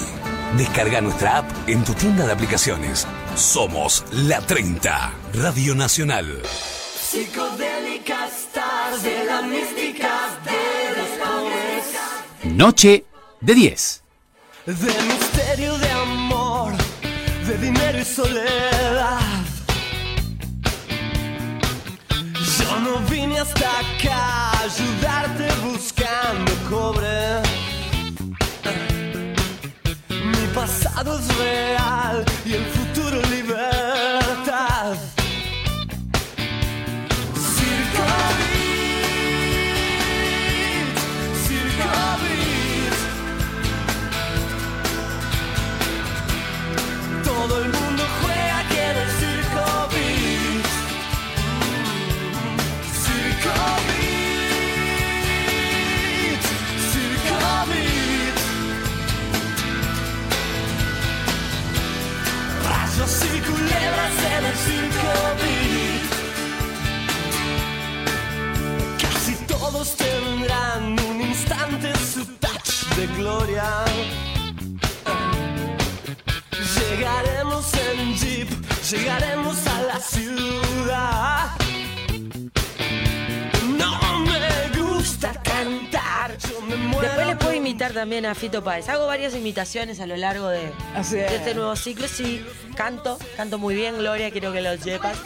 Descarga 0.57 1.01
nuestra 1.01 1.39
app 1.39 1.51
en 1.67 1.83
tu 1.83 1.93
tienda 1.93 2.25
de 2.25 2.31
aplicaciones. 2.33 3.05
Somos 3.35 4.05
La 4.11 4.41
30, 4.41 5.13
Radio 5.33 5.75
Nacional. 5.75 6.41
Psicodélicas 7.09 8.49
tarde, 8.53 9.23
la 9.25 9.41
mística 9.41 10.27
de 10.43 10.97
los 10.97 11.09
pobres. 11.23 11.85
Noche 12.43 13.05
de 13.39 13.55
10. 13.55 14.03
De 14.65 14.73
misterio 14.73 15.77
de 15.77 15.89
amor, 15.89 16.73
de 17.47 17.57
dinero 17.59 17.99
y 17.99 18.03
soledad. 18.03 19.21
Yo 22.59 22.79
no 22.81 22.99
vine 23.09 23.39
hasta 23.39 23.69
acá 23.69 24.51
a 24.51 24.63
ayudarte 24.63 25.47
buscando 25.63 26.51
cobre. 26.69 27.41
Mi 30.09 30.47
pasado 30.53 31.17
es 31.17 31.37
real 31.37 32.25
y 32.45 32.53
el 32.53 32.65
futuro 32.65 33.21
libertad. 33.29 34.26
De 73.07 73.15
gloria. 73.17 73.85
Llegaremos 76.89 77.73
en 77.73 78.15
jeep, 78.15 78.49
llegaremos 78.89 79.67
a 79.67 79.81
la 79.83 79.99
ciudad. 79.99 81.51
No 83.77 84.19
me 84.25 84.81
gusta 84.81 85.33
cantar, 85.43 86.37
yo 86.37 86.61
me 86.61 86.75
muero. 86.75 87.01
Después 87.01 87.27
les 87.27 87.35
puedo 87.37 87.53
imitar 87.53 87.93
también 87.93 88.25
a 88.25 88.35
Fito 88.35 88.63
Páez. 88.63 88.89
Hago 88.89 89.07
varias 89.07 89.35
imitaciones 89.35 89.99
a 89.99 90.07
lo 90.07 90.17
largo 90.17 90.47
de, 90.49 90.71
Así 90.95 91.17
es. 91.17 91.29
de 91.29 91.35
este 91.37 91.53
nuevo 91.55 91.75
ciclo. 91.75 92.07
Sí, 92.07 92.43
canto, 92.75 93.17
canto 93.35 93.57
muy 93.57 93.75
bien, 93.75 93.97
Gloria, 93.97 94.31
quiero 94.31 94.51
que 94.51 94.61
lo 94.61 94.75
sepas. 94.77 95.17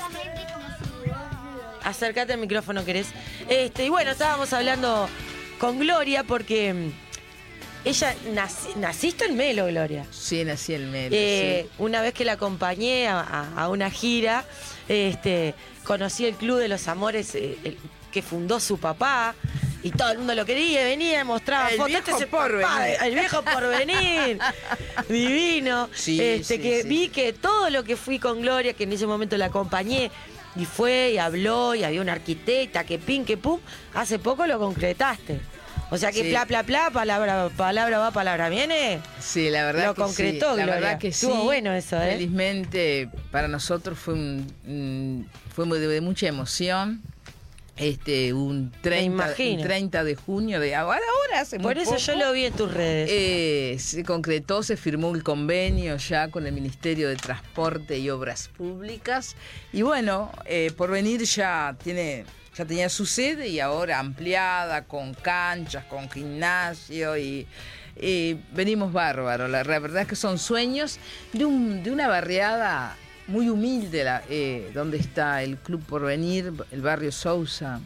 Acércate 1.83 2.33
al 2.33 2.39
micrófono, 2.39 2.85
querés. 2.85 3.07
Este, 3.49 3.85
y 3.85 3.89
bueno, 3.89 4.11
estábamos 4.11 4.53
hablando 4.53 5.09
con 5.59 5.79
Gloria 5.79 6.23
porque 6.23 6.73
mm, 6.73 6.91
ella 7.83 8.15
naci- 8.33 8.75
naciste 8.75 9.25
en 9.25 9.35
Melo, 9.35 9.65
Gloria. 9.67 10.05
Sí, 10.11 10.43
nací 10.43 10.73
en 10.73 10.91
medio. 10.91 11.17
Eh, 11.19 11.65
sí. 11.67 11.75
Una 11.79 12.01
vez 12.01 12.13
que 12.13 12.25
la 12.25 12.33
acompañé 12.33 13.07
a, 13.07 13.67
una 13.69 13.89
gira, 13.89 14.45
este, 14.87 15.55
conocí 15.83 16.25
el 16.25 16.35
Club 16.35 16.59
de 16.59 16.67
los 16.67 16.87
Amores 16.87 17.33
eh, 17.35 17.57
el- 17.63 17.77
que 18.11 18.21
fundó 18.21 18.59
su 18.59 18.77
papá. 18.77 19.33
Y 19.83 19.89
todo 19.89 20.11
el 20.11 20.19
mundo 20.19 20.35
lo 20.35 20.45
quería, 20.45 20.83
venía, 20.83 21.23
mostraba 21.25 21.69
El 21.69 21.77
fotos. 21.77 21.87
viejo 22.03 22.19
es 22.19 22.25
porvenir. 22.27 22.61
papá, 22.67 22.87
El 23.05 23.15
viejo 23.15 23.41
por 23.41 23.67
venir. 23.67 24.37
Divino. 25.09 25.89
Sí, 25.93 26.21
este, 26.21 26.55
sí, 26.57 26.61
que 26.61 26.83
vi 26.83 27.09
que 27.09 27.33
todo 27.33 27.69
lo 27.71 27.83
que 27.83 27.95
fui 27.97 28.19
con 28.19 28.41
Gloria, 28.41 28.73
que 28.73 28.83
en 28.83 28.93
ese 28.93 29.07
momento 29.07 29.37
la 29.37 29.45
acompañé, 29.47 30.11
y 30.55 30.65
fue 30.65 31.11
y 31.13 31.17
habló, 31.17 31.73
y 31.73 31.83
había 31.83 32.01
una 32.01 32.11
arquitecta, 32.11 32.83
que 32.83 32.99
pin, 32.99 33.25
que 33.25 33.37
pum, 33.37 33.59
hace 33.95 34.19
poco 34.19 34.45
lo 34.45 34.59
concretaste. 34.59 35.39
O 35.93 35.97
sea 35.97 36.11
que 36.11 36.21
Sí. 36.23 36.29
bla, 36.29 36.45
bla, 36.45 36.63
bla, 36.63 36.89
palabra, 36.91 37.49
palabra 37.55 37.99
va, 37.99 38.11
palabra 38.11 38.47
viene. 38.49 38.99
Sí, 39.19 39.49
la 39.49 39.65
verdad 39.65 39.87
Lo 39.87 39.93
que 39.93 40.01
concretó, 40.01 40.51
sí. 40.53 40.57
La 40.57 40.63
Gloria. 40.63 40.73
verdad 40.75 40.99
que 40.99 41.11
sí. 41.11 41.25
Estuvo 41.27 41.43
bueno 41.43 41.73
eso, 41.73 42.01
¿eh? 42.01 42.13
Felizmente 42.13 43.09
para 43.29 43.47
nosotros 43.49 43.99
fue 43.99 44.13
un, 44.13 45.27
fue 45.53 45.67
de, 45.79 45.99
mucha 46.01 46.27
emoción 46.27 47.01
este 47.77 48.31
un 48.33 48.71
30, 48.81 49.05
imagino. 49.05 49.61
un 49.61 49.67
30 49.67 50.03
de 50.03 50.15
junio 50.15 50.59
de 50.59 50.75
ahora, 50.75 50.99
ahora 50.99 51.41
hace 51.41 51.59
Por 51.59 51.75
muy 51.75 51.83
eso 51.83 51.97
yo 51.97 52.15
lo 52.15 52.31
vi 52.31 52.45
en 52.45 52.53
tus 52.53 52.71
redes. 52.71 53.09
eh, 53.11 53.77
se 53.79 54.03
concretó, 54.03 54.61
se 54.61 54.77
firmó 54.77 55.13
el 55.15 55.23
convenio 55.23 55.97
ya 55.97 56.27
con 56.29 56.45
el 56.45 56.53
Ministerio 56.53 57.09
de 57.09 57.15
Transporte 57.15 57.97
y 57.97 58.09
Obras 58.09 58.49
Públicas. 58.55 59.35
Y 59.73 59.81
bueno, 59.81 60.31
eh, 60.45 60.71
por 60.77 60.91
venir 60.91 61.23
ya 61.23 61.75
tiene, 61.83 62.25
tenía 62.65 62.89
su 62.89 63.05
sede 63.05 63.47
y 63.47 63.59
ahora 63.59 63.99
ampliada, 63.99 64.83
con 64.83 65.13
canchas, 65.13 65.85
con 65.85 66.09
gimnasio 66.09 67.17
y. 67.17 67.47
venimos 68.53 68.93
bárbaro, 68.93 69.47
la, 69.47 69.63
verdad 69.63 70.03
es 70.03 70.07
que 70.07 70.15
son 70.15 70.39
sueños 70.39 70.99
de, 71.33 71.45
un, 71.45 71.83
de 71.83 71.91
una 71.91 72.07
barriada 72.07 72.95
muy 73.27 73.49
humilde, 73.49 74.05
eh, 74.29 74.71
donde 74.73 74.97
está 74.97 75.43
el 75.43 75.57
Club 75.57 75.83
Porvenir, 75.85 76.53
el 76.71 76.81
barrio 76.81 77.11
Sousa, 77.11 77.79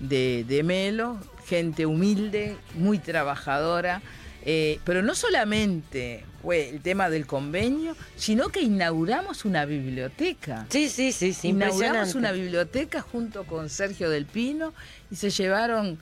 de 0.00 0.62
Melo, 0.64 1.18
gente 1.48 1.86
humilde, 1.86 2.56
muy 2.74 2.98
trabajadora, 2.98 4.02
eh, 4.44 4.78
pero 4.84 5.02
no 5.02 5.14
solamente 5.14 6.24
fue 6.42 6.68
el 6.70 6.80
tema 6.80 7.10
del 7.10 7.26
convenio, 7.26 7.96
sino 8.16 8.48
que 8.48 8.60
inauguramos 8.62 9.44
una 9.44 9.64
biblioteca. 9.64 10.66
sí, 10.70 10.88
sí, 10.88 11.12
sí, 11.12 11.32
sí, 11.32 11.48
inauguramos 11.48 12.14
una 12.14 12.32
biblioteca 12.32 13.00
junto 13.02 13.44
con 13.44 13.68
Sergio 13.68 14.08
del 14.10 14.26
Pino 14.26 14.72
y 15.10 15.16
se 15.16 15.30
llevaron 15.30 15.98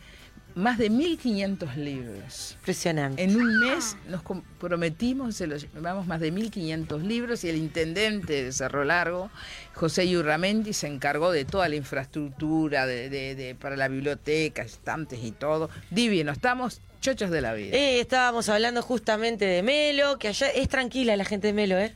más 0.54 0.78
de 0.78 0.90
1.500 0.90 1.74
libros. 1.76 2.52
Impresionante. 2.60 3.22
En 3.22 3.36
un 3.36 3.60
mes 3.60 3.94
nos 4.08 4.22
comprometimos, 4.22 5.36
se 5.36 5.46
los 5.46 5.70
llevamos 5.70 6.06
más 6.06 6.18
de 6.18 6.32
1.500 6.32 7.02
libros 7.02 7.44
y 7.44 7.50
el 7.50 7.56
intendente 7.56 8.42
de 8.44 8.52
Cerro 8.52 8.82
Largo, 8.84 9.30
José 9.74 10.08
Yurramendi, 10.08 10.72
se 10.72 10.86
encargó 10.86 11.30
de 11.30 11.44
toda 11.44 11.68
la 11.68 11.76
infraestructura 11.76 12.86
de, 12.86 13.10
de- 13.10 13.34
de- 13.34 13.54
para 13.54 13.76
la 13.76 13.88
biblioteca, 13.88 14.62
estantes 14.62 15.22
y 15.22 15.32
todo. 15.32 15.68
Divino, 15.90 16.32
estamos 16.32 16.80
chochos 17.06 17.30
de 17.30 17.40
la 17.40 17.52
vida. 17.52 17.76
Eh, 17.76 18.00
estábamos 18.00 18.48
hablando 18.48 18.82
justamente 18.82 19.44
de 19.44 19.62
Melo, 19.62 20.18
que 20.18 20.28
allá 20.28 20.48
es 20.48 20.68
tranquila 20.68 21.16
la 21.16 21.24
gente 21.24 21.46
de 21.48 21.52
Melo, 21.52 21.78
¿eh? 21.78 21.94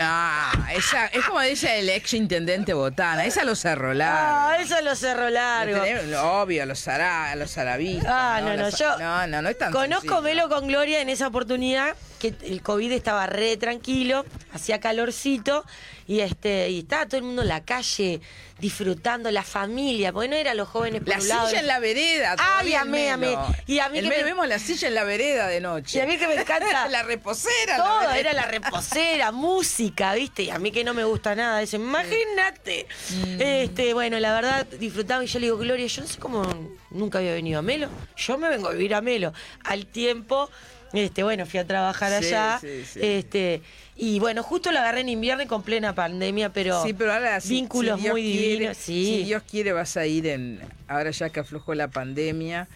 Ah, 0.00 0.68
esa, 0.74 1.06
es 1.06 1.24
como 1.24 1.40
dice 1.40 1.78
el 1.78 1.88
ex 1.88 2.14
intendente 2.14 2.74
Botana, 2.74 3.24
esa 3.26 3.44
lo 3.44 3.54
Cerro 3.54 3.94
Largo. 3.94 4.18
Ah, 4.20 4.56
eso 4.60 4.80
lo 4.82 4.94
cerro 4.96 5.30
largo. 5.30 5.76
Lo 5.76 5.82
tenemos- 5.84 6.04
lo 6.06 6.40
obvio, 6.42 6.66
los 6.66 6.86
ara, 6.88 7.34
los 7.36 7.56
aravistas. 7.58 8.06
Ah, 8.08 8.40
no, 8.42 8.56
no, 8.56 8.68
yo 8.70 8.98
No, 8.98 9.26
no, 9.28 9.42
no 9.42 9.48
es 9.48 9.58
tan 9.58 9.72
conozco 9.72 10.00
sencillo. 10.02 10.22
Melo 10.22 10.48
con 10.48 10.66
Gloria 10.66 11.00
en 11.00 11.08
esa 11.10 11.28
oportunidad 11.28 11.94
que 12.32 12.46
el 12.46 12.62
COVID 12.62 12.92
estaba 12.92 13.26
re 13.26 13.56
tranquilo, 13.56 14.24
hacía 14.52 14.80
calorcito 14.80 15.64
y 16.06 16.20
este 16.20 16.70
y 16.70 16.80
estaba 16.80 17.06
todo 17.06 17.16
el 17.18 17.22
mundo 17.24 17.42
en 17.42 17.48
la 17.48 17.64
calle 17.64 18.20
disfrutando 18.58 19.30
la 19.30 19.42
familia, 19.42 20.12
porque 20.12 20.28
no 20.28 20.36
eran 20.36 20.56
los 20.56 20.68
jóvenes 20.68 21.02
La 21.06 21.20
silla 21.20 21.58
en 21.60 21.66
la 21.66 21.80
vereda. 21.80 22.36
Ay, 22.38 22.74
amé, 22.74 23.10
amé. 23.10 23.36
Y 23.66 23.80
a 23.80 23.88
mí 23.88 23.98
El 23.98 24.08
que 24.08 24.16
me- 24.18 24.22
vemos 24.24 24.46
la 24.48 24.58
silla 24.58 24.88
en 24.88 24.94
la 24.94 25.04
vereda 25.04 25.48
de 25.48 25.60
noche. 25.60 25.98
Y 25.98 26.00
a 26.00 26.06
mí 26.06 26.16
que 26.16 26.26
me 26.28 26.34
encanta 26.34 26.88
la 26.88 27.02
reposera. 27.02 27.76
todo, 27.76 28.02
la 28.02 28.18
era 28.18 28.32
la 28.32 28.46
reposera, 28.46 29.32
música, 29.32 30.14
¿viste? 30.14 30.44
Y 30.44 30.50
a 30.50 30.58
mí 30.58 30.70
que 30.70 30.84
no 30.84 30.94
me 30.94 31.04
gusta 31.04 31.34
nada 31.34 31.60
eso, 31.62 31.76
imagínate. 31.76 32.86
Mm. 33.10 33.40
Este, 33.40 33.92
bueno, 33.92 34.18
la 34.20 34.32
verdad 34.34 34.66
disfrutaba 34.66 35.24
y 35.24 35.26
yo 35.26 35.38
le 35.40 35.46
digo, 35.46 35.58
Gloria, 35.58 35.86
yo 35.86 36.02
no 36.02 36.08
sé 36.08 36.18
cómo 36.18 36.42
nunca 36.90 37.18
había 37.18 37.32
venido 37.32 37.58
a 37.58 37.62
Melo. 37.62 37.88
Yo 38.16 38.38
me 38.38 38.48
vengo 38.48 38.68
a 38.68 38.72
vivir 38.72 38.94
a 38.94 39.00
Melo. 39.00 39.32
Al 39.64 39.86
tiempo, 39.86 40.48
este, 40.94 41.22
bueno, 41.22 41.44
fui 41.46 41.60
a 41.60 41.66
trabajar 41.66 42.22
Sí, 42.22 42.28
allá. 42.28 42.58
sí, 42.60 42.84
sí. 42.84 43.00
Este, 43.02 43.62
y 43.96 44.18
bueno, 44.20 44.42
justo 44.42 44.72
lo 44.72 44.78
agarré 44.78 45.00
en 45.00 45.08
invierno 45.08 45.42
y 45.42 45.46
con 45.46 45.62
plena 45.62 45.94
pandemia, 45.94 46.52
pero, 46.52 46.82
Sí, 46.82 46.92
pero 46.94 47.12
ahora 47.12 47.38
vínculos 47.44 48.00
si 48.00 48.08
muy 48.08 48.22
quiere- 48.22 48.48
divinos. 48.48 48.76
Sí. 48.76 49.04
Si 49.18 49.24
Dios 49.24 49.42
quiere 49.48 49.72
vas 49.72 49.96
a 49.96 50.06
ir 50.06 50.26
en 50.26 50.60
ahora 50.88 51.10
ya 51.10 51.30
que 51.30 51.40
aflojó 51.40 51.74
la 51.74 51.88
pandemia, 51.88 52.68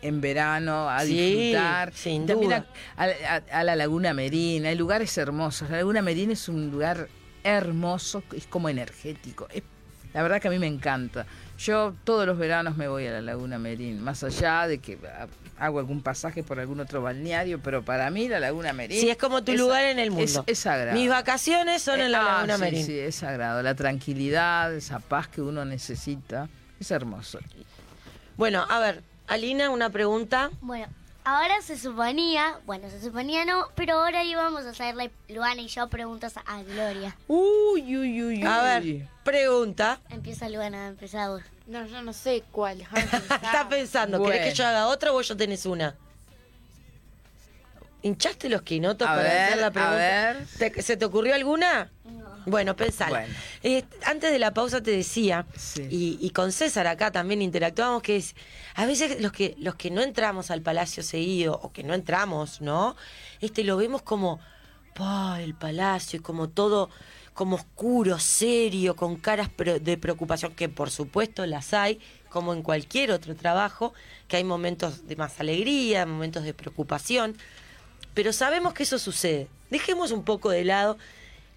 en 0.00 0.20
verano 0.22 0.88
a 0.88 1.04
Sí, 1.04 1.14
disfrutar. 1.14 1.92
sin 1.94 2.26
También 2.26 2.48
duda. 2.50 2.66
A, 2.96 3.04
a- 3.04 3.58
a 3.60 3.64
la 3.64 3.76
Laguna 3.76 4.14
Merina, 4.14 4.70
hay 4.70 4.76
lugares 4.76 5.16
hermosos. 5.18 5.68
La 5.68 5.76
Laguna 5.78 6.00
Merina 6.00 6.32
es 6.32 6.48
un 6.48 6.70
lugar 6.70 7.08
hermoso, 7.44 8.22
es 8.34 8.46
como 8.46 8.68
energético. 8.70 9.46
Es- 9.52 9.62
la 10.14 10.22
verdad 10.22 10.40
que 10.40 10.48
a 10.48 10.50
mí 10.50 10.58
me 10.58 10.66
encanta. 10.66 11.26
Yo 11.58 11.92
todos 12.04 12.24
los 12.24 12.38
veranos 12.38 12.76
me 12.76 12.86
voy 12.86 13.06
a 13.06 13.10
la 13.12 13.20
Laguna 13.20 13.58
Merín, 13.58 14.00
más 14.02 14.22
allá 14.22 14.68
de 14.68 14.78
que 14.78 14.96
ah, 15.12 15.26
hago 15.58 15.80
algún 15.80 16.02
pasaje 16.02 16.44
por 16.44 16.60
algún 16.60 16.78
otro 16.78 17.02
balneario, 17.02 17.60
pero 17.60 17.82
para 17.82 18.08
mí 18.10 18.28
la 18.28 18.38
Laguna 18.38 18.72
Merín 18.72 19.00
Sí, 19.00 19.10
es 19.10 19.16
como 19.16 19.42
tu 19.42 19.52
lugar 19.54 19.84
en 19.86 19.98
el 19.98 20.10
mundo. 20.12 20.24
Es, 20.24 20.52
es 20.52 20.58
sagrado. 20.60 20.96
Mis 20.96 21.08
vacaciones 21.10 21.82
son 21.82 22.00
en 22.00 22.12
la 22.12 22.18
Eh, 22.18 22.22
ah, 22.24 22.32
Laguna 22.36 22.54
sí, 22.56 22.60
Merín. 22.60 22.86
Sí, 22.86 22.98
es 22.98 23.16
sagrado. 23.16 23.62
La 23.62 23.74
tranquilidad, 23.74 24.72
esa 24.72 25.00
paz 25.00 25.26
que 25.26 25.40
uno 25.42 25.64
necesita, 25.64 26.48
es 26.78 26.90
hermoso. 26.92 27.40
Bueno, 28.36 28.64
a 28.68 28.78
ver, 28.78 29.02
Alina, 29.26 29.70
una 29.70 29.90
pregunta. 29.90 30.50
Bueno, 30.60 30.86
ahora 31.36 31.60
se 31.62 31.76
suponía, 31.78 32.58
bueno, 32.66 32.88
se 32.90 33.00
suponía 33.00 33.44
no, 33.44 33.68
pero 33.74 33.94
ahora 34.00 34.24
íbamos 34.24 34.64
a 34.64 34.70
hacerle, 34.70 35.10
Luana 35.28 35.60
y 35.60 35.68
yo, 35.68 35.88
preguntas 35.88 36.34
a 36.44 36.62
Gloria. 36.62 37.16
Uy, 37.26 37.96
uy, 37.96 38.22
uy, 38.22 38.38
uy. 38.38 38.46
A 38.46 38.62
ver, 38.62 39.06
pregunta. 39.24 40.00
Empieza 40.10 40.48
Luana, 40.48 40.88
empieza 40.88 41.28
vos. 41.28 41.42
No, 41.66 41.84
yo 41.86 42.00
no 42.02 42.12
sé 42.12 42.44
cuál. 42.50 42.80
Estás 42.94 43.66
pensando, 43.68 44.22
¿querés 44.22 44.38
Bueno. 44.40 44.50
que 44.50 44.54
yo 44.56 44.66
haga 44.66 44.86
otra 44.88 45.10
o 45.10 45.14
vos 45.14 45.28
ya 45.28 45.36
tenés 45.36 45.66
una? 45.66 45.94
¿Hinchaste 48.00 48.48
los 48.48 48.62
quinotos 48.62 49.06
A 49.08 49.10
para 49.10 49.22
ver, 49.22 49.42
hacer 49.42 49.58
la 49.58 49.66
a 49.66 49.70
pregunta? 49.72 49.96
ver. 49.96 50.46
¿Te- 50.72 50.82
¿Se 50.82 50.96
te 50.96 51.04
ocurrió 51.04 51.34
alguna? 51.34 51.90
Bueno. 52.50 52.74
Bueno. 52.74 53.34
Eh, 53.62 53.84
antes 54.04 54.30
de 54.32 54.38
la 54.38 54.52
pausa 54.52 54.82
te 54.82 54.90
decía, 54.90 55.46
Sí. 55.56 55.86
y, 55.90 56.18
y 56.20 56.30
con 56.30 56.52
César 56.52 56.86
acá 56.86 57.10
también 57.10 57.42
interactuamos, 57.42 58.02
que 58.02 58.16
es, 58.16 58.34
a 58.74 58.86
veces 58.86 59.20
los 59.20 59.32
que, 59.32 59.54
los 59.58 59.74
que 59.74 59.90
no 59.90 60.00
entramos 60.02 60.50
al 60.50 60.62
palacio 60.62 61.02
seguido, 61.02 61.58
o 61.62 61.72
que 61.72 61.82
no 61.82 61.94
entramos, 61.94 62.60
¿no? 62.60 62.96
Este 63.40 63.64
lo 63.64 63.76
vemos 63.76 64.02
como, 64.02 64.40
el 65.40 65.54
palacio, 65.54 66.18
y 66.18 66.22
como 66.22 66.48
todo, 66.48 66.90
como 67.32 67.56
oscuro, 67.56 68.18
serio, 68.18 68.96
con 68.96 69.16
caras 69.16 69.48
de 69.56 69.96
preocupación, 69.96 70.54
que 70.54 70.68
por 70.68 70.90
supuesto 70.90 71.46
las 71.46 71.72
hay, 71.72 72.00
como 72.28 72.52
en 72.52 72.62
cualquier 72.62 73.12
otro 73.12 73.36
trabajo, 73.36 73.94
que 74.26 74.36
hay 74.38 74.44
momentos 74.44 75.06
de 75.06 75.14
más 75.16 75.38
alegría, 75.38 76.04
momentos 76.04 76.42
de 76.44 76.52
preocupación 76.54 77.36
pero 78.14 78.32
sabemos 78.32 78.74
que 78.74 78.82
eso 78.82 78.98
sucede. 78.98 79.46
Dejemos 79.70 80.10
un 80.10 80.24
poco 80.24 80.50
de 80.50 80.64
lado 80.64 80.98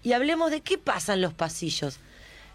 y 0.02 0.12
hablemos 0.12 0.50
de 0.50 0.60
qué 0.60 0.78
pasa 0.78 1.14
en 1.14 1.20
los 1.20 1.34
pasillos. 1.34 1.98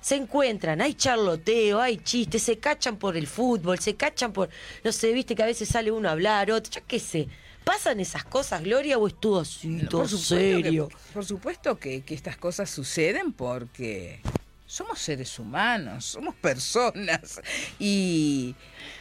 Se 0.01 0.15
encuentran, 0.15 0.81
hay 0.81 0.93
charloteo, 0.93 1.81
hay 1.81 1.97
chistes, 1.97 2.43
se 2.43 2.60
cachan 2.60 2.97
por 2.97 3.17
el 3.17 3.27
fútbol, 3.27 3.79
se 3.79 3.95
cachan 3.95 4.31
por, 4.31 4.49
no 4.83 4.91
sé, 4.91 5.12
viste 5.12 5.36
que 5.36 5.43
a 5.43 5.47
veces 5.47 5.69
sale 5.69 5.91
uno 5.91 6.07
a 6.07 6.12
hablar, 6.12 6.51
otro, 6.51 6.71
yo 6.71 6.81
qué 6.88 6.99
sé. 6.99 7.27
¿Pasan 7.63 7.99
esas 7.99 8.23
cosas, 8.23 8.63
Gloria, 8.63 8.97
o 8.97 9.07
es 9.07 9.19
todo 9.19 9.41
así, 9.41 9.79
todo 9.89 10.01
por 10.01 10.10
supuesto 10.10 10.36
serio? 10.36 10.88
Que, 10.88 10.95
por 11.13 11.25
supuesto 11.25 11.77
que, 11.79 12.01
que 12.01 12.13
estas 12.13 12.38
cosas 12.38 12.69
suceden 12.69 13.33
porque 13.33 14.21
somos 14.65 14.99
seres 14.99 15.38
humanos, 15.39 16.05
somos 16.05 16.36
personas 16.36 17.41
y, 17.79 18.55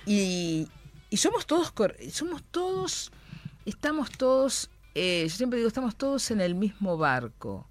y, 0.05 0.67
y 1.11 1.17
somos 1.17 1.47
todos, 1.47 1.73
somos 2.11 2.43
todos, 2.51 3.13
estamos 3.65 4.11
todos, 4.11 4.71
eh, 4.95 5.27
yo 5.29 5.37
siempre 5.37 5.59
digo, 5.59 5.69
estamos 5.69 5.95
todos 5.95 6.31
en 6.31 6.41
el 6.41 6.55
mismo 6.55 6.97
barco. 6.97 7.69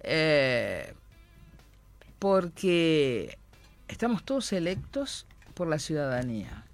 Eh, 0.00 0.92
porque 2.18 3.38
estamos 3.88 4.24
todos 4.24 4.52
electos 4.52 5.26
por 5.54 5.68
la 5.68 5.78
ciudadanía 5.78 6.64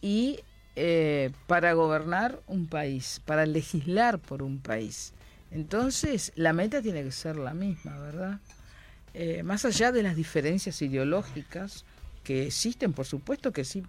y 0.00 0.40
eh, 0.76 1.30
para 1.46 1.72
gobernar 1.72 2.40
un 2.46 2.66
país, 2.66 3.20
para 3.24 3.46
legislar 3.46 4.18
por 4.18 4.42
un 4.42 4.58
país. 4.58 5.14
Entonces, 5.50 6.32
la 6.36 6.52
meta 6.52 6.82
tiene 6.82 7.02
que 7.02 7.12
ser 7.12 7.36
la 7.36 7.54
misma, 7.54 7.98
¿verdad? 7.98 8.40
Eh, 9.14 9.42
más 9.42 9.64
allá 9.64 9.92
de 9.92 10.02
las 10.02 10.16
diferencias 10.16 10.82
ideológicas 10.82 11.84
que 12.24 12.46
existen, 12.46 12.92
por 12.92 13.06
supuesto 13.06 13.52
que 13.52 13.64
sí. 13.64 13.82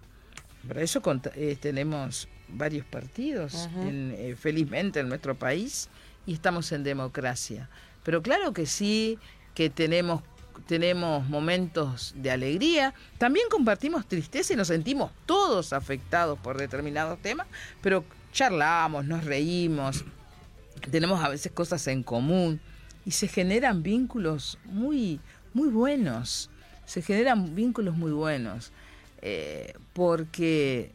Para 0.66 0.82
eso 0.82 1.02
eh, 1.34 1.58
tenemos 1.60 2.28
varios 2.48 2.86
partidos, 2.86 3.68
en, 3.76 4.36
felizmente, 4.38 5.00
en 5.00 5.08
nuestro 5.08 5.38
país, 5.38 5.88
y 6.26 6.32
estamos 6.32 6.72
en 6.72 6.84
democracia. 6.84 7.68
Pero 8.08 8.22
claro 8.22 8.54
que 8.54 8.64
sí, 8.64 9.18
que 9.54 9.68
tenemos 9.68 10.22
tenemos 10.66 11.28
momentos 11.28 12.14
de 12.16 12.30
alegría, 12.30 12.94
también 13.18 13.46
compartimos 13.50 14.08
tristeza 14.08 14.54
y 14.54 14.56
nos 14.56 14.68
sentimos 14.68 15.12
todos 15.26 15.74
afectados 15.74 16.38
por 16.38 16.56
determinados 16.56 17.18
temas, 17.20 17.46
pero 17.82 18.06
charlamos, 18.32 19.04
nos 19.04 19.24
reímos, 19.26 20.06
tenemos 20.90 21.22
a 21.22 21.28
veces 21.28 21.52
cosas 21.52 21.86
en 21.88 22.02
común 22.02 22.60
y 23.04 23.10
se 23.10 23.28
generan 23.28 23.82
vínculos 23.82 24.58
muy, 24.64 25.20
muy 25.52 25.68
buenos, 25.68 26.48
se 26.86 27.02
generan 27.02 27.54
vínculos 27.54 27.94
muy 27.94 28.12
buenos, 28.12 28.72
eh, 29.20 29.74
porque 29.92 30.92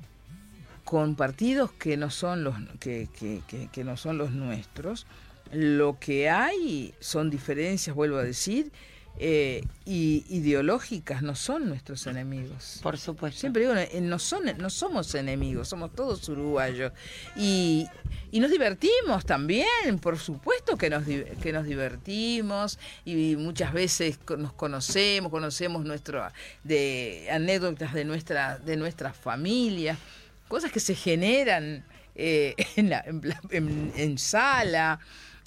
con 0.84 1.16
partidos 1.16 1.72
que 1.74 1.96
no 1.96 2.10
son 2.10 2.44
los 2.44 2.56
que, 2.80 3.08
que- 3.20 3.44
que- 3.48 3.68
que 3.68 3.84
no 3.84 3.98
son 3.98 4.18
los 4.18 4.32
nuestros, 4.32 5.06
lo 5.54 5.98
que 6.00 6.30
hay 6.30 6.94
son 7.00 7.30
diferencias, 7.30 7.96
vuelvo 7.96 8.18
a 8.18 8.24
decir, 8.24 8.72
eh, 9.20 9.64
y 9.86 10.26
ideológicas 10.30 11.22
no 11.22 11.36
son 11.36 11.70
nuestros 11.70 12.08
enemigos. 12.08 12.80
Por 12.82 12.98
supuesto. 12.98 13.40
Siempre 13.42 13.62
digo, 13.62 13.76
eh, 13.76 14.02
no, 14.02 14.18
son, 14.18 14.44
no 14.58 14.70
somos 14.72 15.14
enemigos, 15.14 15.68
somos 15.70 15.94
todos 15.94 16.28
uruguayos. 16.30 16.92
Y, 17.36 17.86
y 18.32 18.40
nos 18.40 18.50
divertimos 18.50 19.24
también, 19.24 20.00
por 20.02 20.18
supuesto 20.18 20.78
que 20.78 20.90
nos, 20.90 21.04
que 21.06 21.52
nos 21.54 21.66
divertimos 21.66 22.80
y 23.06 23.36
muchas 23.36 23.72
veces 23.72 24.18
nos 24.36 24.54
conocemos, 24.54 25.30
conocemos 25.30 25.86
nuestro, 25.86 26.28
de 26.64 27.28
anécdotas 27.32 27.94
de, 27.94 28.06
nuestra, 28.06 28.58
de 28.58 28.78
nuestras 28.78 29.16
familias, 29.16 30.00
cosas 30.48 30.72
que 30.72 30.80
se 30.80 30.96
generan 30.96 31.86
eh, 32.16 32.56
en, 32.78 32.90
la- 32.90 33.02
en 33.06 33.22
la- 33.24 33.42
en- 33.52 33.94
en 33.96 34.18
sala. 34.18 35.00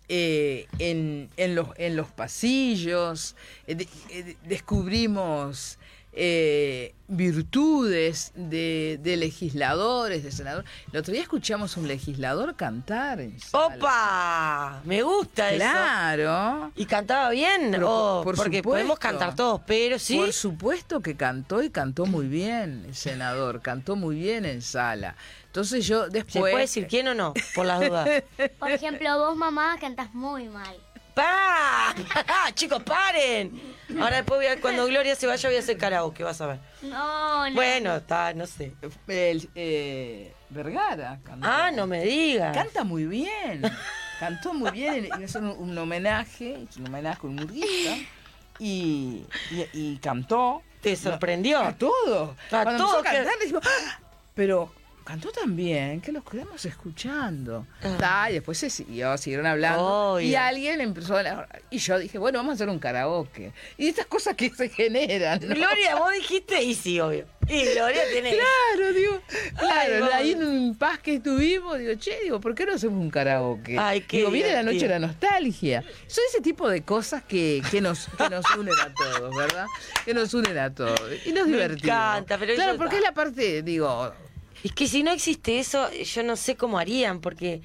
Eh, 0.09 0.67
en, 0.79 1.29
en 1.37 1.55
los, 1.55 1.69
en 1.77 1.97
los 1.97 2.09
pasillos, 2.09 3.35
eh, 3.67 3.75
de- 3.75 3.89
eh, 4.11 4.37
descubrimos 4.45 5.79
eh, 6.19 6.95
virtudes 7.09 8.33
de, 8.35 8.99
de 9.03 9.17
legisladores, 9.19 10.23
de 10.25 10.33
senadores. 10.33 10.69
El 10.93 11.01
otro 11.01 11.13
día 11.13 11.21
escuchamos 11.23 11.77
un 11.77 11.87
legislador 11.89 12.57
cantar. 12.57 13.21
en 13.21 13.39
sala. 13.39 13.67
¡Opa! 13.77 14.81
Me 14.85 15.03
gusta 15.03 15.51
eso. 15.51 15.59
Claro. 15.59 16.73
¿Y 16.75 16.87
cantaba 16.87 17.31
bien? 17.31 17.75
Oh, 17.85 18.23
por 18.25 18.35
porque 18.35 18.59
supuesto. 18.59 18.71
podemos 18.71 18.99
cantar 18.99 19.35
todos, 19.37 19.61
pero 19.67 19.99
sí. 19.99 20.17
Por 20.17 20.33
supuesto 20.33 21.01
que 21.03 21.17
cantó 21.17 21.63
y 21.63 21.69
cantó 21.71 22.07
muy 22.07 22.27
bien 22.29 22.85
el 22.89 22.95
senador, 22.95 23.61
cantó 23.61 23.95
muy 23.95 24.17
bien 24.17 24.47
en 24.47 24.63
sala. 24.63 25.17
Entonces 25.57 25.87
yo 25.87 26.05
¿Se 26.05 26.11
después... 26.11 26.51
puede 26.53 26.59
decir 26.59 26.87
quién 26.87 27.09
o 27.09 27.15
no? 27.15 27.33
Por 27.55 27.65
las 27.65 27.81
dudas. 27.81 28.07
Por 28.59 28.71
ejemplo, 28.71 29.19
vos, 29.19 29.35
mamá, 29.37 29.79
cantás 29.81 30.13
muy 30.13 30.51
mal. 30.51 30.77
¡Pa! 31.15 31.95
Chicos, 32.55 32.83
paren. 32.83 33.59
Ahora 33.99 34.17
después 34.17 34.39
voy 34.39 34.47
a- 34.49 34.61
cuando 34.61 34.85
Gloria 34.85 35.15
se 35.15 35.27
vaya 35.27 35.49
voy 35.49 35.57
a 35.57 35.61
hacer 35.61 35.79
karaoke, 35.79 36.23
vas 36.25 36.43
a 36.43 36.47
ver. 36.49 36.59
No, 36.83 37.49
no. 37.49 37.55
Bueno, 37.55 37.97
está, 37.97 38.35
no 38.35 38.47
sé. 38.47 38.75
El, 39.09 39.49
eh, 39.55 40.35
Vergara 40.51 41.19
cantó. 41.25 41.49
Ah, 41.51 41.71
no 41.71 41.87
me 41.87 42.03
digas. 42.05 42.55
Canta 42.55 42.85
muy 42.85 43.07
bien. 43.07 43.63
Cantó 44.21 44.53
muy 44.53 44.71
bien. 44.73 45.09
Es 45.23 45.37
un, 45.37 45.47
un 45.47 45.79
homenaje, 45.79 46.67
es 46.69 46.77
un 46.77 46.89
homenaje 46.89 47.21
a 47.23 47.27
un 47.31 47.37
murguista. 47.37 47.97
Y, 48.59 49.25
y, 49.51 49.67
y 49.73 49.97
cantó. 50.03 50.61
¿Te 50.83 50.95
sorprendió? 50.97 51.61
A 51.61 51.73
todos. 51.73 52.37
A 52.53 52.63
Cuando 52.63 52.99
a 52.99 53.03
que- 53.03 53.09
cantar, 53.11 53.35
dijimos, 53.41 53.63
"Ah". 53.67 54.01
pero 54.35 54.71
cantó 55.07 55.31
tan 55.31 55.55
bien 55.57 56.01
que 56.01 56.11
los 56.13 56.25
quedamos 56.25 56.65
escuchando. 56.65 57.67
Ah. 57.83 58.29
Y 58.31 58.35
después 58.35 58.59
se 58.59 58.69
siguió, 58.71 59.17
siguieron 59.17 59.47
hablando. 59.47 59.83
Obvio. 60.15 60.27
Y 60.27 60.35
alguien 60.35 60.81
empezó 60.81 61.17
a 61.17 61.47
Y 61.71 61.79
yo 61.79 61.99
dije, 61.99 62.19
bueno, 62.19 62.39
vamos 62.41 62.53
a 62.53 62.55
hacer 62.55 62.69
un 62.69 62.79
karaoke. 62.79 63.53
Y 63.79 63.89
estas 63.89 64.07
cosas 64.07 64.35
que 64.35 64.51
se 64.51 64.69
generan. 64.69 65.41
¿no? 65.41 65.55
Gloria, 65.55 65.97
vos 65.97 66.13
dijiste, 66.13 66.63
y 66.63 66.75
sí, 66.75 66.99
obvio. 67.01 67.25
Y 67.49 67.65
Gloria 67.75 68.03
tiene. 68.13 68.37
Claro, 68.77 68.93
digo, 68.93 69.21
claro, 69.59 70.09
ahí 70.13 70.33
en 70.33 70.45
un 70.45 70.75
paz 70.77 70.99
que 70.99 71.15
estuvimos, 71.15 71.79
digo, 71.79 71.95
che, 71.95 72.19
digo, 72.25 72.41
¿por 72.41 72.55
qué 72.55 72.67
no 72.67 72.75
hacemos 72.75 73.01
un 73.01 73.09
karaoke? 73.11 73.79
Ay, 73.79 74.01
qué 74.03 74.19
digo, 74.19 74.31
viene 74.31 74.53
la 74.53 74.63
noche 74.65 74.81
de 74.81 74.89
la 74.89 74.99
nostalgia. 74.99 75.83
Son 76.09 76.25
ese 76.29 76.41
tipo 76.43 76.69
de 76.69 76.83
cosas 76.83 77.23
que, 77.23 77.63
que 77.71 77.81
nos, 77.81 78.09
que 78.19 78.29
nos 78.29 78.45
unen 78.57 78.75
a 78.81 78.93
todos, 78.93 79.35
¿verdad? 79.37 79.67
Que 80.05 80.13
nos 80.13 80.35
unen 80.35 80.59
a 80.59 80.75
todos. 80.75 81.01
Y 81.25 81.33
nos 81.33 81.47
Me 81.47 81.53
divertimos. 81.53 81.85
encanta, 81.97 82.37
pero 82.39 82.55
Claro, 82.57 82.73
yo- 82.73 82.79
porque 82.79 82.97
es 82.97 83.03
la 83.03 83.13
parte, 83.15 83.63
digo, 83.63 84.13
Es 84.67 84.73
que 84.73 84.89
si 84.89 85.03
no 85.05 85.13
existe 85.13 85.61
eso, 85.61 85.89
yo 85.93 86.23
no 86.25 86.35
sé 86.35 86.57
cómo 86.57 86.79
harían, 86.79 87.21
porque 87.21 87.63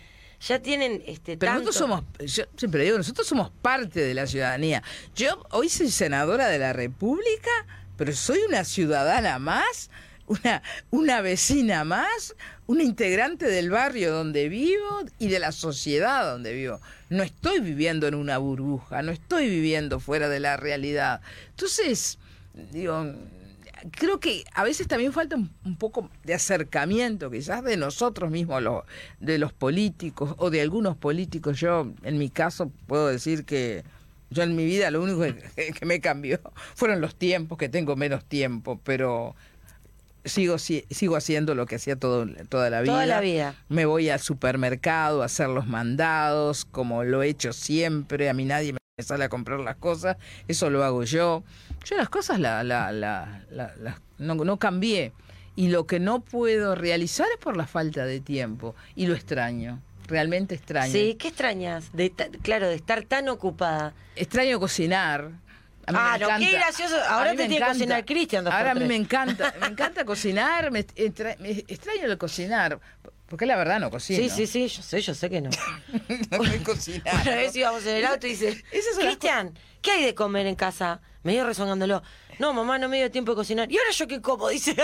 ya 0.48 0.60
tienen 0.60 1.02
este 1.08 1.36
pero 1.36 1.54
tanto- 1.54 1.66
nosotros 1.72 2.06
somos, 2.20 2.32
yo 2.36 2.44
siempre 2.56 2.84
digo, 2.84 2.98
nosotros 2.98 3.26
somos 3.26 3.50
parte 3.62 4.02
de 4.02 4.14
la 4.14 4.28
ciudadanía. 4.28 4.84
Yo 5.16 5.44
hoy 5.50 5.68
soy 5.70 5.90
senadora 5.90 6.48
de 6.48 6.60
la 6.60 6.74
República, 6.74 7.50
pero 7.98 8.14
soy 8.14 8.38
una 8.48 8.64
ciudadana 8.64 9.40
más, 9.40 9.90
una, 10.28 10.62
una 10.92 11.22
vecina 11.22 11.84
más, 11.84 12.36
una 12.68 12.84
integrante 12.84 13.48
del 13.48 13.72
barrio 13.72 14.14
donde 14.14 14.48
vivo 14.48 15.02
y 15.18 15.28
de 15.28 15.40
la 15.40 15.52
sociedad 15.52 16.32
donde 16.32 16.54
vivo. 16.54 16.80
No 17.10 17.24
estoy 17.24 17.62
viviendo 17.62 18.08
en 18.08 18.14
una 18.14 18.38
burbuja, 18.38 19.02
no 19.02 19.12
estoy 19.12 19.50
viviendo 19.50 20.00
fuera 20.00 20.30
de 20.30 20.40
la 20.40 20.56
realidad. 20.56 21.22
Entonces, 21.50 22.20
digo, 22.72 23.12
creo 23.92 24.20
que 24.20 24.44
a 24.54 24.64
veces 24.64 24.88
también 24.88 25.12
falta 25.14 25.36
un, 25.36 25.52
un 25.66 25.76
poco 25.76 26.10
de 26.24 26.34
acercamiento, 26.34 27.32
quizás 27.32 27.64
de 27.64 27.78
nosotros 27.78 28.30
mismos, 28.32 28.62
lo- 28.62 28.86
de 29.20 29.38
los 29.38 29.54
políticos 29.54 30.36
o 30.38 30.50
de 30.50 30.62
algunos 30.62 30.96
políticos. 30.98 31.60
Yo, 31.60 31.92
en 32.04 32.18
mi 32.18 32.30
caso, 32.30 32.72
puedo 32.88 33.08
decir 33.08 33.46
que 33.46 33.84
yo 34.30 34.44
en 34.44 34.56
mi 34.56 34.66
vida 34.66 34.92
lo 34.92 35.02
único 35.02 35.22
que, 35.22 35.74
que 35.80 35.86
me 35.86 36.00
cambió 36.00 36.40
fueron 36.76 37.02
los 37.02 37.16
tiempos, 37.16 37.58
que 37.58 37.70
tengo 37.70 37.96
menos 37.96 38.24
tiempo, 38.26 38.80
pero 38.84 39.36
sigo, 40.24 40.58
si- 40.60 40.86
sigo 40.92 41.16
haciendo 41.16 41.56
lo 41.56 41.66
que 41.66 41.76
hacía 41.76 41.96
todo, 41.96 42.28
toda 42.48 42.70
la 42.70 42.82
vida. 42.82 42.94
Toda 42.94 43.06
la 43.08 43.22
vida. 43.22 43.56
Me 43.70 43.86
voy 43.86 44.10
al 44.10 44.20
supermercado 44.20 45.22
a 45.24 45.26
hacer 45.26 45.50
los 45.50 45.66
mandados, 45.68 46.66
como 46.66 47.04
lo 47.04 47.24
he 47.24 47.30
hecho 47.30 47.54
siempre. 47.54 48.30
A 48.30 48.34
mí 48.34 48.46
nadie 48.46 48.74
me 48.74 48.81
sale 49.04 49.24
a 49.26 49.30
comprar 49.30 49.60
las 49.60 49.76
cosas, 49.78 50.18
eso 50.48 50.70
lo 50.70 50.84
hago 50.84 51.04
yo. 51.04 51.44
Yo 51.86 51.98
las 51.98 52.10
cosas 52.10 52.40
la, 52.40 52.64
la, 52.64 52.92
la, 52.92 53.44
la- 53.50 54.02
no, 54.18 54.36
no 54.36 54.58
cambié. 54.58 55.14
Y 55.56 55.68
lo 55.68 55.86
que 55.86 56.00
no 56.00 56.22
puedo 56.22 56.76
realizar 56.76 57.28
es 57.34 57.38
por 57.38 57.58
la 57.58 57.68
falta 57.68 58.06
de 58.06 58.20
tiempo. 58.22 58.76
Y 58.96 59.08
lo 59.08 59.16
extraño. 59.16 59.82
Realmente 60.08 60.56
extraño. 60.56 60.92
Sí, 60.92 61.16
¿qué 61.20 61.28
extrañas? 61.30 61.92
De 61.94 62.12
claro, 62.42 62.68
de 62.68 62.76
estar 62.76 63.04
tan 63.04 63.28
ocupada. 63.30 63.94
Extraño 64.16 64.60
cocinar. 64.60 65.32
A 65.88 65.92
mí 65.92 65.98
Ah, 66.00 66.12
me 66.14 66.20
no, 66.20 66.26
encanta. 66.28 66.46
qué 66.48 66.52
gracioso. 66.54 66.96
Ahora 67.10 67.32
te 67.32 67.38
tiene 67.48 67.58
que 67.58 67.66
cocinar 67.66 68.06
Cristian 68.06 68.48
Ahora 68.48 68.72
a 68.72 68.76
mí 68.76 68.86
me 68.86 68.96
encanta. 68.96 69.54
Me 69.60 69.68
encanta 69.72 70.06
cocinar. 70.06 70.72
Me, 70.72 70.80
extra- 70.96 71.36
me 71.40 71.50
extraño 71.52 72.04
el 72.06 72.18
cocinar. 72.18 72.80
Porque 73.32 73.46
la 73.46 73.56
verdad 73.56 73.80
no 73.80 73.90
cocino. 73.90 74.20
Sí, 74.22 74.30
sí, 74.30 74.46
sí, 74.46 74.68
yo 74.68 74.84
sé, 74.84 75.00
yo 75.02 75.16
sé 75.16 75.30
que 75.30 75.40
no. 75.42 75.50
no 76.32 76.44
sé 76.44 76.62
cocinar. 76.64 77.16
Una 77.26 77.36
vez 77.38 77.56
íbamos 77.56 77.86
en 77.86 77.96
el 77.96 78.06
auto 78.06 78.28
y 78.28 78.32
dice, 78.32 78.62
Cristian, 79.00 79.58
¿qué 79.82 79.92
hay 79.92 80.04
de 80.04 80.14
comer 80.14 80.46
en 80.48 80.56
casa? 80.56 81.00
Me 81.24 81.32
dio 81.32 81.46
resonándolo. 81.46 82.04
No, 82.40 82.54
mamá, 82.54 82.78
no 82.78 82.90
me 82.90 82.98
dio 82.98 83.10
tiempo 83.10 83.32
de 83.32 83.38
cocinar. 83.38 83.72
¿Y 83.72 83.78
ahora 83.78 83.92
yo 83.92 84.06
qué 84.08 84.22
como? 84.22 84.50
Dice. 84.50 84.76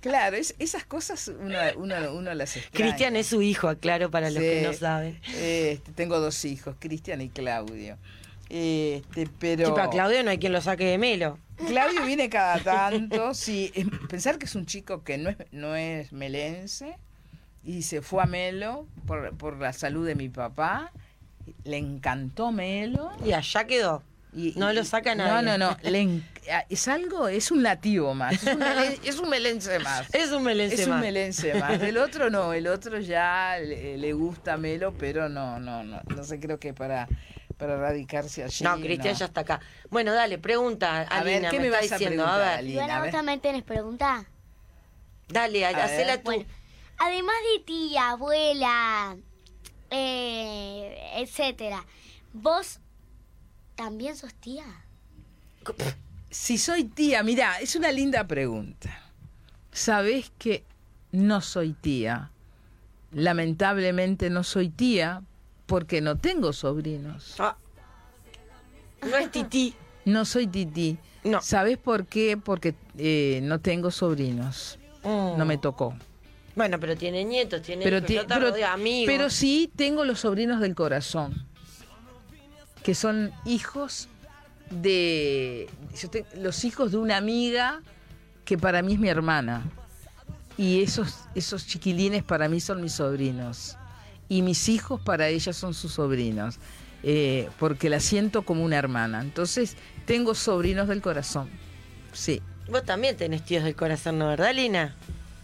Claro, 0.00 0.36
es- 0.36 0.54
esas 0.58 0.84
cosas 0.86 1.28
uno, 1.28 1.58
uno, 1.76 1.94
uno 2.14 2.32
las 2.34 2.56
extraña. 2.56 2.86
Cristian 2.90 3.16
es 3.16 3.26
su 3.26 3.42
hijo, 3.42 3.68
aclaro 3.68 4.10
para 4.10 4.30
los 4.30 4.38
Sí. 4.42 4.48
que 4.48 4.62
no 4.62 4.72
saben. 4.72 5.20
Este, 5.34 5.92
tengo 5.94 6.18
dos 6.18 6.44
hijos, 6.44 6.76
Cristian 6.78 7.20
y 7.20 7.28
Claudio. 7.28 7.98
Este, 8.48 9.28
pero 9.38 9.66
Sí, 9.66 9.72
pero 9.74 9.82
a 9.82 9.90
Claudio 9.90 10.22
no 10.22 10.30
hay 10.30 10.38
quien 10.38 10.52
lo 10.52 10.60
saque 10.60 10.84
de 10.84 10.98
Melo. 10.98 11.38
Claudio 11.66 12.04
viene 12.04 12.28
cada 12.28 12.58
tanto, 12.62 13.34
sí. 13.34 13.72
es- 13.74 13.86
pensar 14.08 14.38
que 14.38 14.46
es 14.46 14.54
un 14.54 14.66
chico 14.66 15.02
que 15.04 15.18
no 15.18 15.30
es, 15.30 15.36
no 15.52 15.74
es 15.76 16.12
melense 16.12 16.96
y 17.64 17.82
se 17.82 18.02
fue 18.02 18.22
a 18.22 18.26
Melo 18.26 18.86
por, 19.06 19.36
por 19.36 19.56
la 19.58 19.72
salud 19.72 20.06
de 20.06 20.14
mi 20.14 20.28
papá. 20.28 20.92
Le 21.64 21.76
encantó 21.78 22.50
Melo. 22.52 23.10
Y 23.24 23.32
allá 23.32 23.66
quedó. 23.66 24.02
Y, 24.32 24.52
No 24.56 24.70
y- 24.70 24.74
lo 24.76 24.84
saca 24.84 25.14
No, 25.14 25.24
nadie. 25.24 25.56
no, 25.58 25.70
no. 25.70 25.76
le 25.82 26.00
en- 26.00 26.24
es 26.68 26.86
algo, 26.88 27.26
es 27.28 27.50
un 27.50 27.62
nativo 27.62 28.14
más. 28.14 28.34
Es 28.34 28.54
un, 28.54 28.60
melen- 28.60 28.98
es 29.04 29.18
un 29.18 29.28
melense 29.30 29.78
más. 29.78 30.14
Es 30.14 30.30
un 30.30 30.42
melense 30.42 30.74
Es 30.82 30.84
un 30.86 30.90
más. 30.94 31.00
melense 31.00 31.54
más. 31.54 31.80
El 31.80 31.96
otro 31.98 32.30
no, 32.30 32.52
el 32.52 32.66
otro 32.66 33.00
ya 33.00 33.56
le, 33.58 33.96
le 33.96 34.12
gusta 34.12 34.56
Melo, 34.56 34.92
pero 34.92 35.28
no, 35.28 35.58
no, 35.58 35.82
no. 35.84 36.00
No 36.14 36.24
sé, 36.24 36.38
creo 36.38 36.58
que 36.60 36.74
para, 36.74 37.08
para 37.56 37.76
radicarse 37.78 38.44
allí. 38.44 38.64
No, 38.64 38.76
Cristian 38.80 39.14
ya 39.14 39.26
está 39.26 39.40
acá. 39.42 39.60
Bueno, 39.90 40.12
dale, 40.12 40.38
pregunta, 40.38 41.02
A 41.02 41.22
ver, 41.22 41.36
Alina, 41.36 41.50
¿qué 41.50 41.60
me, 41.60 41.70
vas 41.70 41.90
a 41.92 41.96
diciendo. 41.96 42.22
A 42.24 42.26
preguntar, 42.26 42.38
ver, 42.50 42.58
Ali? 42.58 42.72
Y 42.74 42.78
ahora 42.78 42.94
a 42.94 42.98
vos 42.98 43.04
ver. 43.06 43.12
también 43.12 43.40
tenés 43.40 43.62
pregunta. 43.62 44.26
dale, 45.28 45.64
A 45.66 45.70
hacela 45.84 46.12
ver. 46.12 46.18
tú. 46.18 46.24
Bueno, 46.24 46.44
además 46.98 47.36
de 47.54 47.64
tía, 47.64 48.10
abuela, 48.10 49.16
eh, 49.90 50.98
etcétera, 51.16 51.84
¿vos 52.32 52.80
también 53.74 54.16
sos 54.16 54.34
tía? 54.34 54.64
Si 56.30 56.58
soy 56.58 56.84
tía, 56.84 57.22
mira, 57.22 57.58
es 57.60 57.74
una 57.76 57.90
linda 57.90 58.26
pregunta. 58.26 59.02
Sabés 59.72 60.30
que 60.38 60.64
no 61.12 61.40
soy 61.40 61.72
tía. 61.72 62.30
Lamentablemente 63.12 64.28
no 64.30 64.44
soy 64.44 64.68
tía 64.68 65.22
porque 65.66 66.00
no 66.00 66.16
tengo 66.16 66.52
sobrinos. 66.52 67.34
Ah. 67.38 67.56
No 69.02 69.16
es 69.16 69.30
tití. 69.30 69.74
No 70.06 70.24
soy 70.24 70.46
tití. 70.46 70.98
No. 71.24 71.42
¿Sabés 71.42 71.78
por 71.78 72.06
qué? 72.06 72.36
Porque 72.36 72.76
eh, 72.96 73.40
no 73.42 73.58
tengo 73.60 73.90
sobrinos. 73.90 74.78
Mm. 75.02 75.36
No 75.36 75.44
me 75.44 75.58
tocó. 75.58 75.96
Bueno, 76.54 76.78
pero 76.78 76.96
tiene 76.96 77.24
nietos, 77.24 77.60
tiene 77.62 77.82
Pero, 77.82 77.98
hijos, 77.98 78.24
pero- 78.28 78.66
amigos. 78.68 79.06
pero 79.12 79.30
sí 79.30 79.68
tengo 79.74 80.04
los 80.04 80.20
sobrinos 80.20 80.60
del 80.60 80.76
corazón, 80.76 81.44
que 82.84 82.94
son 82.94 83.32
hijos 83.44 84.06
de 84.70 85.68
yo 86.00 86.08
te- 86.08 86.24
los 86.36 86.64
hijos 86.64 86.92
de 86.92 86.98
una 86.98 87.16
amiga 87.16 87.82
que 88.44 88.56
para 88.56 88.80
mí 88.82 88.92
es 88.94 89.00
mi 89.00 89.08
hermana. 89.08 89.64
Y 90.56 90.82
esos, 90.82 91.16
esos 91.34 91.66
chiquilines 91.66 92.22
para 92.22 92.48
mí 92.48 92.60
son 92.60 92.80
mis 92.80 92.92
sobrinos. 92.92 93.76
Y 94.28 94.42
mis 94.42 94.68
hijos 94.68 95.00
para 95.00 95.28
ella 95.28 95.52
son 95.52 95.74
sus 95.74 95.92
sobrinos. 95.92 96.56
eh, 97.08 97.48
porque 97.60 97.88
la 97.88 98.00
siento 98.00 98.42
como 98.42 98.64
una 98.64 98.76
hermana. 98.78 99.20
Entonces, 99.20 99.76
tengo 100.06 100.34
sobrinos 100.34 100.88
del 100.88 101.00
corazón. 101.02 101.48
Sí. 102.12 102.42
Vos 102.68 102.84
también 102.84 103.16
tenés 103.16 103.44
tíos 103.44 103.62
del 103.62 103.76
corazón, 103.76 104.18
¿no, 104.18 104.26
verdad, 104.26 104.52
Lina? 104.52 104.94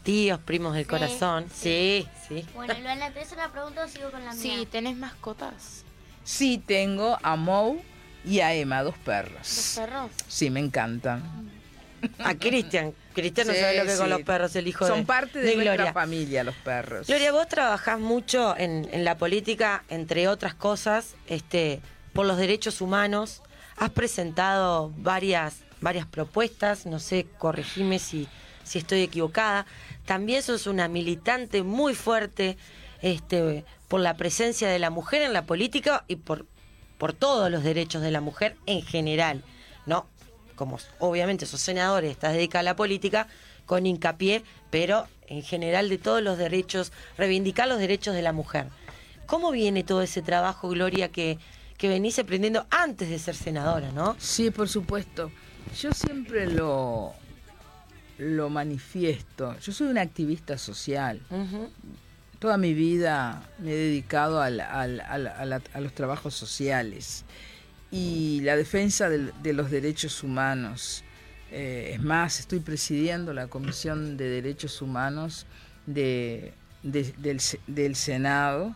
Tíos, 0.03 0.41
primos 0.41 0.75
del 0.75 0.83
Sí, 0.85 0.89
corazón. 0.91 1.45
Sí, 1.55 2.09
sí. 2.29 2.45
Bueno, 2.55 2.75
Luana, 2.83 3.11
¿te 3.13 3.21
haces 3.21 3.37
la 3.39 3.53
pregunta 3.53 3.85
o 3.85 3.89
sigo 3.89 4.11
con 4.11 4.25
la 4.25 4.33
mía? 4.33 4.43
Sí, 4.43 4.67
tenés 4.73 4.97
mascotas. 4.97 5.85
Sí, 6.25 6.61
tengo 6.67 7.17
a 7.23 7.37
Mou 7.37 7.81
y 8.25 8.41
a 8.41 8.53
Emma, 8.55 8.83
dos 8.83 8.95
¿Los 8.97 9.05
perros. 9.05 9.73
perros? 9.77 10.11
Sí, 10.27 10.51
me 10.51 10.59
encantan. 10.59 11.23
A 12.19 12.35
Cristian. 12.35 12.93
Cristian 13.13 13.47
no 13.47 13.53
Sí, 13.53 13.61
sabe 13.61 13.79
lo 13.79 13.85
que 13.85 13.93
sí. 13.93 13.99
con 13.99 14.11
los 14.11 14.23
perros, 14.23 14.57
el 14.57 14.67
hijo 14.69 14.87
Son 14.87 15.01
de 15.01 15.07
parte 15.07 15.39
de, 15.39 15.55
nuestra 15.55 15.75
Gloria. 15.75 15.93
familia, 15.93 16.45
los 16.45 16.55
perros. 16.57 17.07
Gloria, 17.07 17.33
vos 17.33 17.49
trabajás 17.49 17.99
mucho 18.01 18.55
en, 18.59 18.89
en 18.93 19.05
la 19.05 19.17
política, 19.19 19.85
entre 19.89 20.29
otras 20.29 20.55
cosas, 20.55 21.15
este, 21.29 21.81
por 22.13 22.27
los 22.27 22.37
derechos 22.37 22.81
humanos. 22.81 23.43
Has 23.77 23.91
presentado 23.91 24.93
varias, 24.97 25.57
varias 25.81 26.07
propuestas, 26.07 26.87
no 26.87 26.99
sé, 26.99 27.27
corregime 27.39 27.99
si, 27.99 28.29
si 28.65 28.79
estoy 28.79 29.03
equivocada. 29.03 29.67
También 30.05 30.43
sos 30.43 30.67
una 30.67 30.89
militante 30.89 31.63
muy 31.63 31.95
fuerte 31.95 32.57
este, 33.01 33.65
por 33.89 34.01
la 34.01 34.15
presencia 34.17 34.69
de 34.69 34.79
la 34.79 34.91
mujer 34.91 35.23
en 35.23 35.33
la 35.33 35.43
política 35.43 36.05
y 36.09 36.17
por, 36.17 36.47
por 36.99 37.13
todos 37.13 37.51
los 37.51 37.65
derechos 37.65 38.03
de 38.03 38.11
la 38.11 38.21
mujer 38.21 38.57
en 38.67 38.83
general, 38.83 39.43
¿no? 39.87 40.07
Como 40.63 40.79
obviamente 41.01 41.45
sos 41.45 41.61
senador 41.61 42.05
y 42.05 42.07
estás 42.07 42.35
dedicada 42.35 42.61
a 42.61 42.63
la 42.63 42.77
política, 42.77 43.27
con 43.67 43.85
hincapié, 43.85 44.45
pero 44.71 45.09
en 45.27 45.43
general 45.43 45.89
de 45.89 45.99
todos 45.99 46.23
los 46.23 46.39
derechos, 46.39 46.93
reivindicar 47.19 47.67
los 47.67 47.81
derechos 47.81 48.15
de 48.15 48.23
la 48.23 48.33
mujer. 48.33 48.67
¿Cómo 49.27 49.51
viene 49.51 49.83
todo 49.83 50.03
ese 50.03 50.23
trabajo, 50.23 50.69
Gloria, 50.69 51.09
que, 51.09 51.39
que 51.79 51.89
venís 51.89 52.17
aprendiendo 52.21 52.65
antes 52.71 53.09
de 53.09 53.19
ser 53.19 53.35
senadora, 53.35 53.91
no? 53.91 54.15
Sí, 54.21 54.51
por 54.53 54.69
supuesto. 54.69 55.33
Yo 55.81 55.91
siempre 55.93 56.47
lo, 56.47 57.13
lo 58.19 58.49
manifiesto. 58.51 59.59
Yo 59.59 59.73
soy 59.73 59.89
una 59.89 60.03
activista 60.03 60.59
social. 60.59 61.21
Toda 62.39 62.57
mi 62.57 62.75
vida 62.75 63.43
me 63.59 63.73
he 63.73 63.77
dedicado 63.77 64.41
al- 64.41 64.61
al- 64.61 65.01
al- 65.01 65.27
a, 65.29 65.45
la- 65.45 65.63
a 65.75 65.81
los 65.81 65.93
trabajos 65.95 66.35
sociales 66.35 67.25
y 67.93 68.41
la 68.41 68.57
defensa 68.57 69.09
de 69.09 69.53
los 69.53 69.71
derechos 69.71 70.23
humanos. 70.25 71.05
Eh, 71.53 71.93
es 71.95 72.03
más, 72.03 72.41
estoy 72.41 72.61
presidiendo 72.61 73.33
la 73.35 73.47
Comisión 73.47 74.17
de 74.17 74.29
Derechos 74.29 74.81
Humanos 74.81 75.47
de- 75.87 76.55
de- 76.83 77.13
del, 77.19 77.39
Se- 77.41 77.61
del 77.67 77.95
Senado 77.95 78.75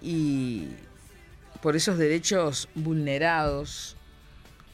y 0.00 0.68
por 1.60 1.76
esos 1.76 1.98
derechos 1.98 2.68
vulnerados, 2.74 3.96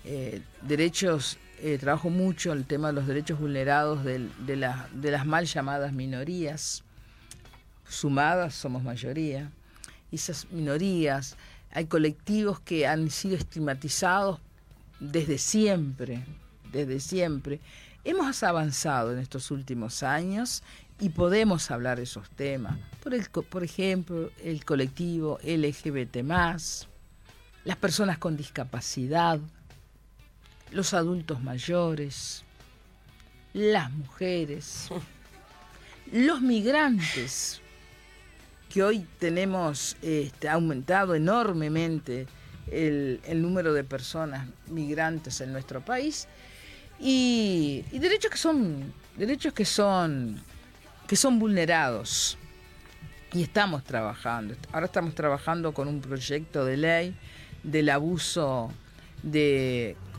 eh, 0.04 0.40
derechos, 0.62 1.38
eh, 1.60 1.76
trabajo 1.78 2.08
mucho 2.08 2.52
el 2.52 2.64
tema 2.66 2.88
de 2.88 2.94
los 2.94 3.06
derechos 3.08 3.40
vulnerados 3.40 4.04
de, 4.04 4.28
de 4.46 5.10
las 5.10 5.26
mal 5.26 5.44
llamadas 5.46 5.92
minorías 5.92 6.84
sumadas 7.88 8.54
somos 8.54 8.84
mayoría. 8.84 9.50
Y 10.12 10.16
esas 10.16 10.46
minorías, 10.52 11.36
hay 11.72 11.86
colectivos 11.86 12.60
que 12.60 12.86
han 12.86 13.10
sido 13.10 13.36
estigmatizados 13.36 14.40
desde 14.98 15.38
siempre, 15.38 16.24
desde 16.72 17.00
siempre. 17.00 17.60
Hemos 18.04 18.42
avanzado 18.42 19.12
en 19.12 19.18
estos 19.18 19.50
últimos 19.50 20.02
años 20.02 20.62
y 20.98 21.10
podemos 21.10 21.70
hablar 21.70 21.98
de 21.98 22.04
esos 22.04 22.28
temas. 22.30 22.78
Por, 23.02 23.14
el, 23.14 23.30
co- 23.30 23.42
por 23.42 23.62
ejemplo, 23.64 24.30
el 24.42 24.64
colectivo 24.64 25.38
LGBT, 25.42 26.16
las 27.64 27.76
personas 27.78 28.18
con 28.18 28.36
discapacidad, 28.36 29.38
los 30.72 30.94
adultos 30.94 31.42
mayores, 31.42 32.42
las 33.52 33.90
mujeres, 33.90 34.88
los 36.12 36.40
migrantes, 36.40 37.59
que 38.70 38.84
hoy 38.84 39.04
tenemos 39.18 39.96
este, 40.00 40.48
aumentado 40.48 41.14
enormemente 41.16 42.26
el, 42.70 43.20
número 43.42 43.74
de 43.74 43.82
personas 43.82 44.46
migrantes 44.68 45.40
en 45.40 45.52
nuestro 45.52 45.84
país. 45.84 46.28
Y, 47.00 47.84
derechos 47.92 48.30
que 48.30 48.38
son 48.38 48.94
derechos 49.16 49.52
que 49.52 49.64
son 49.64 50.40
que 51.06 51.16
son 51.16 51.40
vulnerados. 51.40 52.38
Y 53.32 53.42
estamos 53.42 53.82
trabajando. 53.84 54.54
Ahora 54.72 54.86
estamos 54.86 55.14
trabajando 55.14 55.74
con 55.74 55.88
un 55.88 56.00
proyecto 56.00 56.64
de 56.64 56.76
ley 56.76 57.16
del 57.64 57.88
abuso 57.90 58.72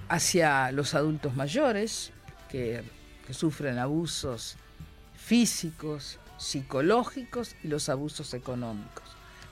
hacia 0.09 0.71
los 0.71 0.93
adultos 0.93 1.35
mayores 1.35 2.11
que 2.49 2.83
sufren 3.31 3.79
abusos 3.79 4.57
físicos, 5.15 6.19
psicológicos 6.41 7.55
y 7.63 7.67
los 7.67 7.89
abusos 7.89 8.33
económicos. 8.33 9.03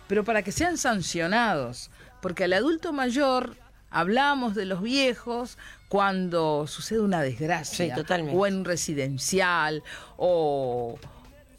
Pero 0.07 0.23
para 0.23 0.41
que 0.41 0.51
sean 0.51 0.77
sancionados, 0.77 1.91
porque 2.21 2.45
al 2.45 2.53
adulto 2.53 2.91
mayor 2.93 3.55
hablamos 3.91 4.55
de 4.55 4.65
los 4.65 4.81
viejos 4.81 5.57
cuando 5.87 6.65
sucede 6.67 6.99
una 6.99 7.21
desgracia, 7.21 7.85
Sí, 7.85 7.91
o 8.35 8.45
en 8.47 8.55
un 8.57 8.65
residencial, 8.65 9.83
o, 10.17 10.99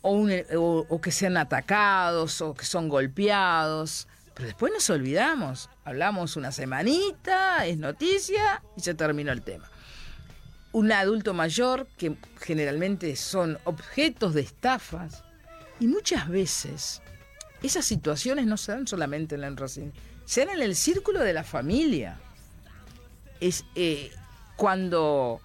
o, 0.03 0.11
un- 0.12 0.33
o- 0.57 0.87
o 0.89 1.01
que 1.01 1.12
sean 1.12 1.37
atacados, 1.37 2.41
o 2.41 2.55
que 2.55 2.64
son 2.64 2.89
golpeados. 2.89 4.07
Pero 4.35 4.47
después 4.47 4.72
nos 4.72 4.89
olvidamos, 4.91 5.68
hablamos 5.85 6.37
una 6.37 6.51
semanita, 6.53 7.66
es 7.66 7.78
noticia 7.78 8.62
y 8.76 8.81
se 8.81 8.95
terminó 8.95 9.33
el 9.33 9.43
tema 9.43 9.68
un 10.73 10.93
adulto 10.93 11.35
mayor 11.35 11.87
que 11.97 12.16
generalmente 12.41 13.16
son 13.16 13.59
objetos 13.64 14.35
de 14.35 14.43
estafas 14.43 15.25
y 15.81 15.89
muchas 15.89 16.29
veces 16.29 17.03
esas 17.62 17.85
situaciones 17.85 18.47
no 18.47 18.57
se 18.57 18.73
dan 18.73 18.87
solamente 18.87 19.35
en 19.35 19.41
la 19.43 19.51
residencia, 19.51 20.01
se 20.25 20.45
dan 20.45 20.57
en 20.57 20.62
el 20.62 20.77
círculo 20.77 21.21
de 21.21 21.33
la 21.33 21.45
familia. 21.45 22.18
Es 23.41 23.64
eh, 23.75 24.11
cuando 24.57 25.41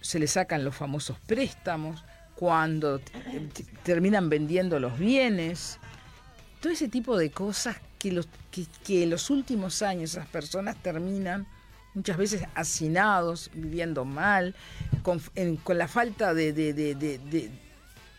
se 0.00 0.18
le 0.18 0.26
sacan 0.26 0.64
los 0.64 0.74
famosos 0.74 1.18
préstamos, 1.26 2.04
cuando 2.34 3.00
terminan 3.82 4.28
vendiendo 4.28 4.78
los 4.78 4.98
bienes, 4.98 5.78
todo 6.60 6.72
ese 6.72 6.88
tipo 6.88 7.16
de 7.16 7.30
cosas 7.30 7.76
que, 7.98 8.12
los, 8.12 8.28
que, 8.50 8.66
que 8.84 9.02
en 9.02 9.10
los 9.10 9.30
últimos 9.30 9.82
años 9.82 10.10
esas 10.10 10.26
personas 10.28 10.76
terminan 10.82 11.46
muchas 11.96 12.16
veces 12.18 12.42
hacinados, 12.54 13.50
viviendo 13.54 14.04
mal, 14.04 14.54
con, 15.02 15.20
la 15.78 15.88
falta 15.88 16.34
de- 16.34 16.52
de- 16.52 16.72
de- 16.74 17.50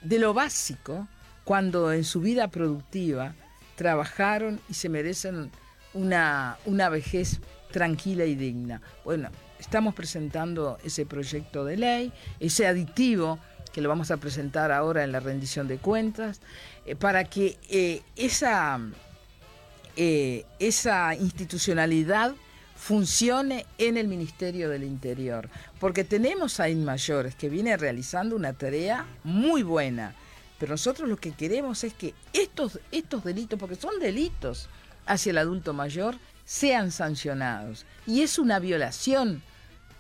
de 0.02 0.20
lo 0.20 0.34
básico, 0.34 1.08
cuando 1.44 1.94
en 1.94 2.04
su 2.04 2.20
vida 2.20 2.50
productiva 2.50 3.36
trabajaron 3.76 4.60
y 4.68 4.74
se 4.74 4.90
merecen 4.90 5.52
una, 5.94 6.58
una 6.66 6.90
vejez 6.90 7.40
tranquila 7.72 8.26
y 8.26 8.36
digna. 8.36 8.82
Bueno, 9.06 9.30
estamos 9.60 9.94
presentando 9.94 10.78
ese 10.84 11.06
proyecto 11.06 11.64
de 11.64 11.78
ley, 11.78 12.14
ese 12.40 12.66
aditivo 12.68 13.40
que 13.72 13.82
lo 13.82 13.90
vamos 13.90 14.10
a 14.10 14.18
presentar 14.18 14.72
ahora 14.72 15.04
en 15.04 15.12
la 15.12 15.20
rendición 15.20 15.68
de 15.68 15.78
cuentas, 15.78 16.42
eh, 16.86 16.96
para 16.96 17.26
que 17.26 17.58
eh, 17.70 18.02
esa, 18.16 18.80
eh, 19.96 20.46
esa 20.60 21.14
institucionalidad 21.16 22.34
funcione 22.78 23.66
en 23.78 23.98
el 23.98 24.08
Ministerio 24.08 24.70
del 24.70 24.84
Interior, 24.84 25.50
porque 25.80 26.04
tenemos 26.04 26.60
a 26.60 26.68
mayores 26.70 27.36
que 27.36 27.50
viene 27.50 27.76
realizando 27.76 28.36
una 28.36 28.54
tarea 28.54 29.06
muy 29.24 29.64
buena, 29.64 30.14
pero 30.60 30.74
nosotros 30.74 31.10
lo 31.10 31.18
que 31.18 31.32
queremos 31.32 31.84
es 31.84 31.94
que 31.94 32.14
estos, 32.34 32.80
estos 32.92 33.24
delitos, 33.24 33.60
porque 33.60 33.76
son 33.76 34.00
delitos 34.00 34.70
hacia 35.06 35.32
el 35.32 35.40
adulto 35.40 35.74
mayor, 35.74 36.16
sean 36.46 36.92
sancionados. 36.92 37.86
Y 38.06 38.22
es 38.22 38.40
una 38.40 38.60
violación 38.60 39.42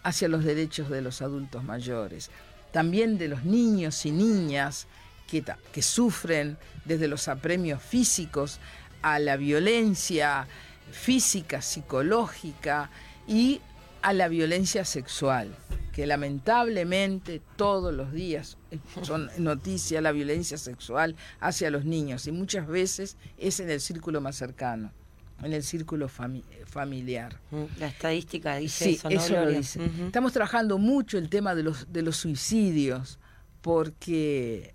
hacia 0.03 0.27
los 0.27 0.43
derechos 0.43 0.89
de 0.89 1.01
los 1.01 1.21
adultos 1.21 1.63
mayores, 1.63 2.29
también 2.71 3.17
de 3.17 3.27
los 3.27 3.43
niños 3.43 4.05
y 4.05 4.11
niñas 4.11 4.87
que, 5.27 5.43
que 5.71 5.81
sufren 5.81 6.57
desde 6.85 7.07
los 7.07 7.27
apremios 7.27 7.81
físicos 7.81 8.59
a 9.01 9.19
la 9.19 9.35
violencia 9.35 10.47
física, 10.91 11.61
psicológica 11.61 12.89
y 13.27 13.61
a 14.01 14.13
la 14.13 14.27
violencia 14.27 14.85
sexual, 14.85 15.53
que 15.91 16.05
lamentablemente 16.07 17.41
todos 17.55 17.93
los 17.93 18.11
días 18.13 18.57
son 19.01 19.29
noticias 19.37 20.01
la 20.03 20.11
violencia 20.11 20.57
sexual 20.57 21.15
hacia 21.39 21.69
los 21.71 21.83
niños 21.85 22.27
y 22.27 22.31
muchas 22.31 22.67
veces 22.67 23.17
es 23.37 23.59
en 23.59 23.69
el 23.69 23.81
círculo 23.81 24.21
más 24.21 24.35
cercano, 24.35 24.91
en 25.43 25.53
el 25.53 25.63
círculo 25.63 26.07
fami- 26.09 26.43
familiar. 26.65 27.39
Mm, 27.51 27.63
La 27.79 27.87
estadística 27.87 28.55
dice 28.57 28.85
Sí, 28.85 28.91
eso. 28.95 29.79
Estamos 30.05 30.31
trabajando 30.33 30.77
mucho 30.77 31.17
el 31.17 31.29
tema 31.29 31.53
de 31.55 31.63
los, 31.63 31.91
de 31.91 32.01
los 32.03 32.17
suicidios, 32.17 33.19
porque 33.61 34.73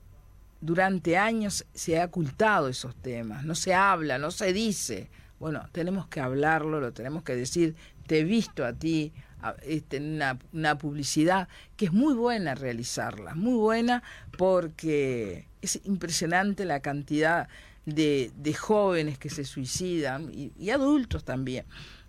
durante 0.60 1.16
años 1.16 1.64
se 1.74 2.00
ha 2.00 2.04
ocultado 2.04 2.68
esos 2.68 2.94
temas, 2.96 3.44
no 3.44 3.54
se 3.54 3.72
habla, 3.74 4.18
no 4.18 4.30
se 4.30 4.52
dice. 4.52 5.08
Bueno, 5.42 5.68
tenemos 5.72 6.06
que 6.06 6.20
hablarlo, 6.20 6.78
lo 6.78 6.92
tenemos 6.92 7.24
que 7.24 7.34
decir. 7.34 7.74
Te 8.06 8.20
he 8.20 8.22
visto 8.22 8.64
a 8.64 8.74
ti 8.74 9.12
a- 9.40 9.56
este, 9.62 9.98
una, 9.98 10.78
publicidad 10.78 11.48
que 11.76 11.86
es 11.86 11.92
muy 11.92 12.14
buena 12.14 12.54
realizarla, 12.54 13.34
muy 13.34 13.54
buena 13.54 14.04
porque 14.38 15.48
es 15.60 15.80
impresionante 15.82 16.64
la 16.64 16.78
cantidad 16.78 17.48
de, 17.86 18.30
jóvenes 18.56 19.18
que 19.18 19.30
se 19.30 19.44
suicidan 19.44 20.30
y, 20.32 20.70
adultos 20.70 21.24
también. 21.24 21.64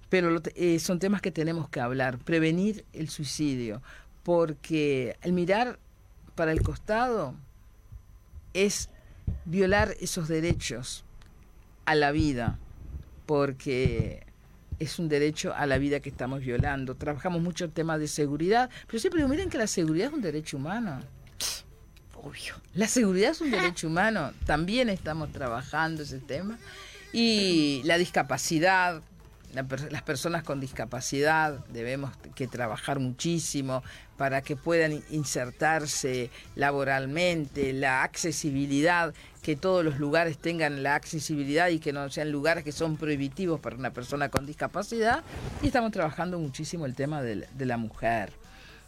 Pero 0.09 0.39
eh, 0.53 0.77
son 0.77 0.99
temas 0.99 1.19
que 1.19 1.31
tenemos 1.31 1.69
que 1.69 1.79
hablar, 1.79 2.19
prevenir 2.19 2.85
el 2.93 3.09
suicidio, 3.09 3.81
porque 4.21 5.17
el 5.23 5.33
mirar 5.33 5.79
para 6.35 6.51
el 6.51 6.61
costado 6.61 7.33
es 8.53 8.91
violar 9.45 9.95
esos 9.99 10.27
derechos 10.27 11.03
a 11.85 11.95
la 11.95 12.11
vida, 12.11 12.59
porque 13.25 14.25
es 14.79 14.99
un 14.99 15.09
derecho 15.09 15.53
a 15.55 15.65
la 15.65 15.77
vida 15.77 15.99
que 15.99 16.09
estamos 16.09 16.41
violando. 16.41 16.95
Trabajamos 16.95 17.41
mucho 17.41 17.65
el 17.65 17.71
tema 17.71 17.97
de 17.97 18.07
seguridad, 18.07 18.69
pero 18.87 18.99
siempre 18.99 19.19
digo, 19.19 19.29
miren 19.29 19.49
que 19.49 19.57
la 19.57 19.67
seguridad 19.67 20.07
es 20.07 20.13
un 20.13 20.21
derecho 20.21 20.57
humano. 20.57 20.99
Obvio. 22.15 22.55
La 22.73 22.87
seguridad 22.87 23.31
es 23.31 23.41
un 23.41 23.51
derecho 23.51 23.87
humano, 23.87 24.31
también 24.45 24.89
estamos 24.89 25.31
trabajando 25.31 26.03
ese 26.03 26.19
tema. 26.19 26.57
Y 27.11 27.81
la 27.85 27.97
discapacidad, 27.97 29.03
las 29.53 30.01
personas 30.01 30.43
con 30.43 30.59
discapacidad 30.59 31.63
debemos 31.67 32.11
que 32.33 32.47
trabajar 32.47 32.99
muchísimo 32.99 33.83
para 34.23 34.41
que 34.41 34.55
puedan 34.55 34.93
in- 34.93 35.03
insertarse 35.09 36.29
laboralmente, 36.55 37.73
la 37.73 38.03
accesibilidad, 38.03 39.13
que 39.41 39.57
todos 39.57 39.83
los 39.83 39.99
lugares 39.99 40.37
tengan 40.37 40.81
la 40.81 40.95
accesibilidad 40.95 41.67
y 41.67 41.79
que 41.79 41.91
no 41.91 42.09
sean 42.09 42.31
lugares 42.31 42.63
que 42.63 42.71
son 42.71 42.95
prohibitivos 42.95 43.59
para 43.59 43.75
una 43.75 43.91
persona 43.91 44.29
con 44.29 44.45
discapacidad. 44.45 45.25
Y 45.61 45.67
estamos 45.67 45.91
trabajando 45.91 46.39
muchísimo 46.39 46.85
el 46.85 46.95
tema 46.95 47.21
de 47.21 47.65
la 47.65 47.75
mujer. 47.75 48.31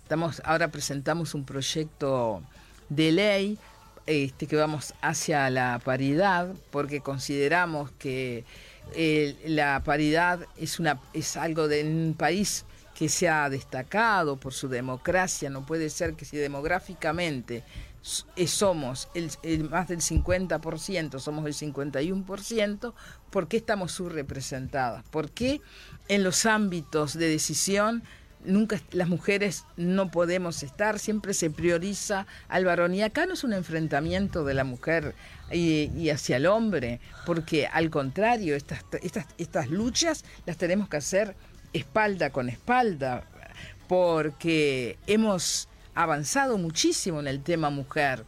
Estamos, 0.04 0.42
ahora 0.46 0.70
presentamos 0.70 1.34
un 1.34 1.44
proyecto 1.44 2.42
de 2.88 3.12
ley 3.12 3.58
este, 4.06 4.48
que 4.48 4.56
vamos 4.56 4.94
hacia 5.02 5.50
la 5.50 5.82
paridad, 5.84 6.48
porque 6.72 7.02
consideramos 7.02 7.92
que 8.00 8.46
la 9.44 9.82
paridad 9.84 10.48
es, 10.56 10.80
una, 10.80 10.98
es 11.12 11.36
algo 11.36 11.68
de 11.68 11.84
un 11.84 12.16
país 12.18 12.64
que 12.96 13.10
se 13.10 13.30
ha 13.30 13.48
destacado 13.50 14.38
por 14.38 14.54
su 14.54 14.70
democracia. 14.70 15.50
No 15.50 15.66
puede 15.66 15.90
ser 15.90 16.16
que 16.16 16.26
si 16.26 16.38
demográficamente 16.38 17.64
eh, 18.36 18.48
somos 18.48 19.10
el, 19.14 19.70
más 19.70 19.90
del 19.90 20.00
50%, 20.00 21.20
somos 21.20 21.46
el 21.46 21.54
51%, 21.54 22.94
¿por 23.30 23.48
qué 23.48 23.58
estamos 23.58 23.92
subrepresentadas? 23.92 25.04
¿Por 25.10 25.30
qué 25.30 25.62
en 26.08 26.24
los 26.24 26.46
ámbitos 26.46 27.14
de 27.14 27.28
decisión 27.28 28.04
nunca 28.46 28.80
las 28.92 29.08
mujeres 29.10 29.66
no 29.76 30.12
podemos 30.12 30.62
estar, 30.64 31.00
siempre 31.00 31.34
se 31.34 31.50
prioriza 31.50 32.28
al 32.48 32.64
varón. 32.64 32.94
Y 32.94 33.02
acá 33.02 33.26
no 33.26 33.34
es 33.34 33.44
un 33.44 33.54
enfrentamiento 33.54 34.46
de 34.46 34.54
la 34.54 34.64
mujer 34.64 35.16
y, 35.52 35.90
y 35.98 36.12
hacia 36.12 36.38
el 36.38 36.46
hombre, 36.46 37.00
porque 37.26 37.66
al 37.66 37.90
contrario, 37.90 38.56
estas, 38.56 38.86
estas, 39.02 39.26
estas 39.40 39.70
luchas 39.70 40.24
las 40.46 40.58
tenemos 40.58 40.88
que 40.90 40.98
hacer 40.98 41.36
espalda 41.76 42.30
con 42.30 42.50
espalda, 42.50 43.24
porque 43.88 44.98
hemos 45.08 45.68
avanzado 45.94 46.58
muchísimo 46.58 47.20
en 47.20 47.28
el 47.28 47.42
tema 47.42 47.70
mujer, 47.70 48.26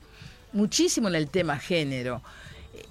muchísimo 0.53 1.07
en 1.07 1.15
el 1.15 1.29
tema 1.29 1.57
género. 1.57 2.21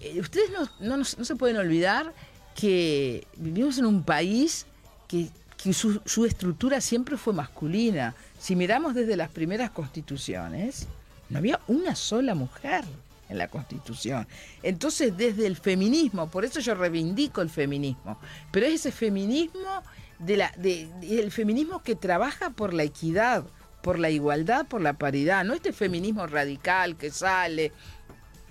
Eh, 0.00 0.20
Ustedes 0.20 0.50
no, 0.50 0.68
no, 0.80 0.96
no 0.96 1.24
se 1.24 1.36
pueden 1.36 1.57
olvidar 1.57 2.12
que 2.54 3.26
vivimos 3.36 3.78
en 3.78 3.86
un 3.86 4.02
país 4.02 4.66
que, 5.09 5.28
que 5.62 5.72
su, 5.72 6.00
su 6.04 6.24
estructura 6.24 6.80
siempre 6.80 7.16
fue 7.16 7.32
masculina. 7.32 8.14
Si 8.38 8.57
miramos 8.57 8.94
desde 8.94 9.16
las 9.16 9.30
primeras 9.30 9.70
constituciones, 9.70 10.86
no 11.28 11.38
había 11.38 11.61
una 11.68 11.94
sola 11.94 12.34
mujer 12.34 12.84
en 13.28 13.38
la 13.38 13.48
constitución. 13.48 14.26
Entonces, 14.62 15.16
desde 15.16 15.46
el 15.46 15.57
feminismo, 15.57 16.28
por 16.28 16.44
eso 16.44 16.61
yo 16.61 16.74
reivindico 16.74 17.42
el 17.42 17.50
feminismo, 17.50 18.18
pero 18.50 18.66
es 18.66 18.74
ese 18.74 18.92
feminismo 18.92 19.82
de 20.18 20.36
la, 20.36 20.52
de- 20.56 21.28
feminismo 21.30 21.82
que 21.82 21.94
trabaja 21.94 22.50
por 22.50 22.72
la 22.72 22.82
equidad, 22.82 23.44
por 23.82 23.98
la 23.98 24.10
igualdad, 24.10 24.66
por 24.66 24.80
la 24.80 24.94
paridad, 24.94 25.44
no 25.44 25.54
este 25.54 25.72
feminismo 25.72 26.26
radical 26.26 26.96
que 26.96 27.10
sale 27.10 27.72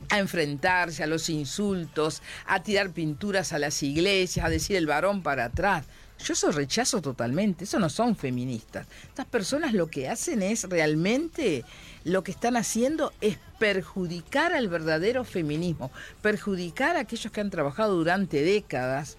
a 0.10 0.20
enfrentarse 0.20 1.04
a 1.04 1.08
los 1.08 1.30
insultos, 1.30 2.22
a 2.46 2.62
tirar 2.62 2.92
pinturas 2.92 3.54
a 3.54 3.60
las 3.60 3.82
iglesias, 3.82 4.46
a 4.46 4.50
decir 4.50 4.76
el 4.76 4.86
varón 4.86 5.24
para 5.24 5.46
atrás. 5.46 5.86
Yo 6.24 6.34
eso 6.34 6.52
rechazo 6.52 7.02
totalmente, 7.02 7.66
eso 7.66 7.80
no 7.80 7.90
son 7.90 8.16
feministas. 8.16 8.88
Estas 9.04 9.26
personas 9.26 9.74
lo 9.74 9.88
que 9.88 10.08
hacen 10.08 10.42
es 10.44 10.64
realmente, 10.64 11.66
lo 12.06 12.24
que 12.24 12.32
están 12.32 12.56
haciendo 12.56 13.12
es 13.20 13.38
perjudicar 13.60 14.54
al 14.54 14.70
verdadero 14.70 15.26
feminismo, 15.26 15.92
perjudicar 16.22 16.96
a 16.96 17.02
aquellos 17.02 17.32
que 17.34 17.42
han 17.42 17.50
trabajado 17.50 17.96
durante 17.96 18.44
décadas 18.44 19.18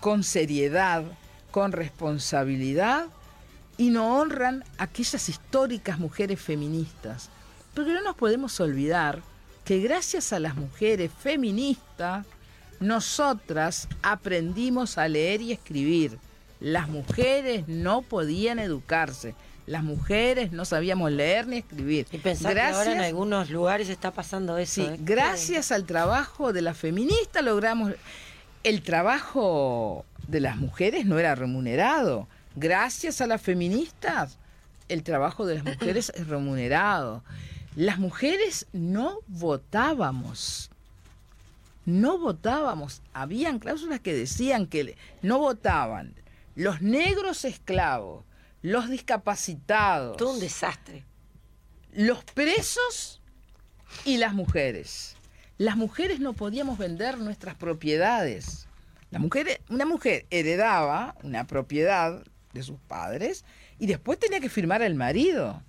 con 0.00 0.22
seriedad, 0.22 1.02
con 1.56 1.72
responsabilidad 1.72 3.06
y 3.78 3.88
no 3.88 4.18
honran 4.18 4.62
a 4.76 4.84
aquellas 4.84 5.30
históricas 5.30 5.98
mujeres 5.98 6.38
feministas. 6.38 7.30
Porque 7.72 7.94
no 7.94 8.02
nos 8.02 8.14
podemos 8.14 8.60
olvidar 8.60 9.22
que 9.64 9.78
gracias 9.78 10.34
a 10.34 10.38
las 10.38 10.54
mujeres 10.54 11.10
feministas, 11.18 12.26
nosotras 12.78 13.88
aprendimos 14.02 14.98
a 14.98 15.08
leer 15.08 15.40
y 15.40 15.52
escribir. 15.52 16.18
Las 16.60 16.90
mujeres 16.90 17.66
no 17.68 18.02
podían 18.02 18.58
educarse. 18.58 19.34
Las 19.64 19.82
mujeres 19.82 20.52
no 20.52 20.66
sabíamos 20.66 21.10
leer 21.10 21.46
ni 21.46 21.56
escribir. 21.56 22.06
Y 22.12 22.18
pensar 22.18 22.52
que 22.52 22.60
ahora 22.60 22.92
en 22.92 23.00
algunos 23.00 23.48
lugares 23.48 23.88
está 23.88 24.10
pasando 24.10 24.58
eso. 24.58 24.74
Sí, 24.74 24.82
¿eh? 24.82 24.96
gracias 25.00 25.72
al 25.72 25.86
trabajo 25.86 26.52
de 26.52 26.60
la 26.60 26.74
feminista 26.74 27.40
logramos 27.40 27.94
el 28.62 28.82
trabajo 28.82 30.04
de 30.28 30.40
las 30.40 30.56
mujeres 30.56 31.06
no 31.06 31.18
era 31.18 31.34
remunerado. 31.34 32.28
Gracias 32.54 33.20
a 33.20 33.26
las 33.26 33.40
feministas 33.42 34.38
el 34.88 35.02
trabajo 35.02 35.46
de 35.46 35.56
las 35.56 35.64
mujeres 35.64 36.12
es 36.14 36.26
remunerado. 36.28 37.24
Las 37.74 37.98
mujeres 37.98 38.66
no 38.72 39.18
votábamos. 39.26 40.70
No 41.84 42.18
votábamos. 42.18 43.02
Habían 43.12 43.58
cláusulas 43.58 44.00
que 44.00 44.14
decían 44.14 44.66
que 44.66 44.96
no 45.22 45.38
votaban 45.38 46.14
los 46.54 46.80
negros 46.80 47.44
esclavos, 47.44 48.24
los 48.62 48.88
discapacitados, 48.88 50.16
Todo 50.16 50.32
un 50.32 50.40
desastre. 50.40 51.04
los 51.92 52.24
presos 52.24 53.20
y 54.04 54.16
las 54.16 54.32
mujeres. 54.32 55.16
Las 55.58 55.76
mujeres 55.76 56.20
no 56.20 56.32
podíamos 56.32 56.78
vender 56.78 57.18
nuestras 57.18 57.54
propiedades. 57.56 58.65
Una 59.68 59.86
mujer 59.86 60.26
heredaba 60.30 61.14
una 61.22 61.46
propiedad 61.46 62.22
de 62.52 62.62
sus 62.62 62.78
padres 62.80 63.44
y 63.78 63.86
después 63.86 64.18
tenía 64.18 64.40
que 64.40 64.48
firmar 64.48 64.82
el 64.82 64.94
marido. 64.94 65.62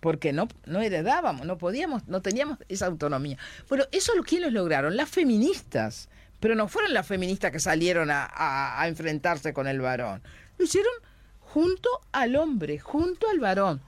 Porque 0.00 0.32
no, 0.32 0.48
no 0.64 0.80
heredábamos, 0.80 1.44
no 1.44 1.58
podíamos, 1.58 2.08
no 2.08 2.22
teníamos 2.22 2.58
esa 2.68 2.86
autonomía. 2.86 3.36
Bueno, 3.68 3.84
eso 3.92 4.14
lo 4.16 4.22
quiénes 4.22 4.52
lograron, 4.52 4.96
las 4.96 5.10
feministas. 5.10 6.08
Pero 6.40 6.54
no 6.54 6.68
fueron 6.68 6.94
las 6.94 7.06
feministas 7.06 7.52
que 7.52 7.60
salieron 7.60 8.10
a, 8.10 8.24
a- 8.24 8.80
a 8.80 8.88
enfrentarse 8.88 9.52
con 9.52 9.66
el 9.68 9.80
varón. 9.82 10.22
Lo 10.56 10.64
hicieron 10.64 10.92
junto 11.38 11.88
al 12.12 12.34
hombre, 12.36 12.78
junto 12.78 13.28
al 13.28 13.40
varón. 13.40 13.82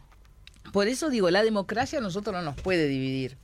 Por 0.73 0.87
eso 0.87 1.09
digo, 1.09 1.31
la 1.31 1.43
democracia 1.43 1.99
a 1.99 2.03
nosotros 2.03 2.35
no 2.37 2.43
nos 2.43 2.57
puede 2.61 2.89
dividir 2.89 3.39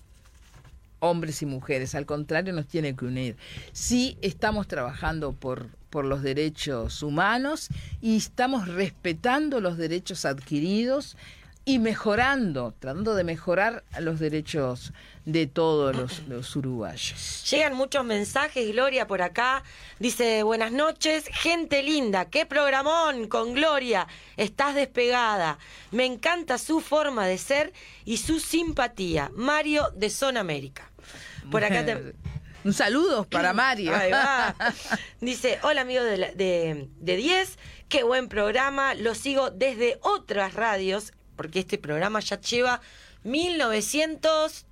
hombres 1.01 1.43
y 1.43 1.47
mujeres, 1.47 1.95
al 1.95 2.07
contrario 2.07 2.53
nos 2.53 2.67
tiene 2.67 2.95
que 2.95 3.05
unir. 3.05 3.37
Sí 3.73 4.19
estamos 4.23 4.67
trabajando 4.69 5.33
por, 5.33 5.69
por 5.91 6.05
los 6.05 6.23
derechos 6.23 7.03
humanos 7.03 7.69
y 8.01 8.17
estamos 8.17 8.69
respetando 8.69 9.61
los 9.61 9.77
derechos 9.77 10.25
adquiridos 10.25 11.17
y 11.69 11.79
mejorando, 11.79 12.73
tratando 12.79 13.15
de 13.15 13.25
mejorar 13.25 13.85
los 14.01 14.19
derechos 14.19 14.95
de 15.27 15.47
todos 15.47 15.95
los, 15.95 16.21
los 16.27 16.57
uruguayos. 16.57 17.45
Llegan 17.51 17.75
muchos 17.75 18.07
mensajes, 18.07 18.73
Gloria, 18.73 19.07
por 19.07 19.21
acá. 19.21 19.63
Dice, 19.99 20.43
buenas 20.45 20.73
noches, 20.73 21.27
gente 21.31 21.83
linda, 21.83 22.31
qué 22.31 22.47
programón 22.47 23.29
con 23.29 23.53
Gloria, 23.53 24.09
estás 24.39 24.75
despegada. 24.77 25.59
Me 25.91 26.07
encanta 26.07 26.57
su 26.57 26.81
forma 26.81 27.27
de 27.27 27.37
ser 27.37 27.75
y 28.07 28.17
su 28.17 28.41
simpatía. 28.41 29.31
Mario 29.35 29.91
de 29.95 30.09
Zona 30.09 30.41
América. 30.41 30.88
Por 31.51 31.65
acá 31.65 31.85
te... 31.85 32.15
Un 32.65 32.73
saludo 32.75 33.25
para 33.25 33.53
Mario. 33.53 33.95
Ahí 33.97 34.11
va. 34.11 34.55
Dice, 35.21 35.59
hola 35.63 35.83
amigo 35.83 36.03
de, 36.03 36.17
la- 36.19 36.33
de, 36.33 36.89
de 36.99 37.17
10, 37.17 37.59
qué 37.89 38.03
buen 38.03 38.29
programa, 38.29 38.95
lo 38.95 39.15
sigo 39.15 39.51
desde 39.51 39.99
otras 40.03 40.55
radios, 40.55 41.13
porque 41.37 41.61
este 41.61 41.79
programa 41.79 42.21
ya 42.21 42.41
lleva 42.41 42.81
1900... 43.25 44.67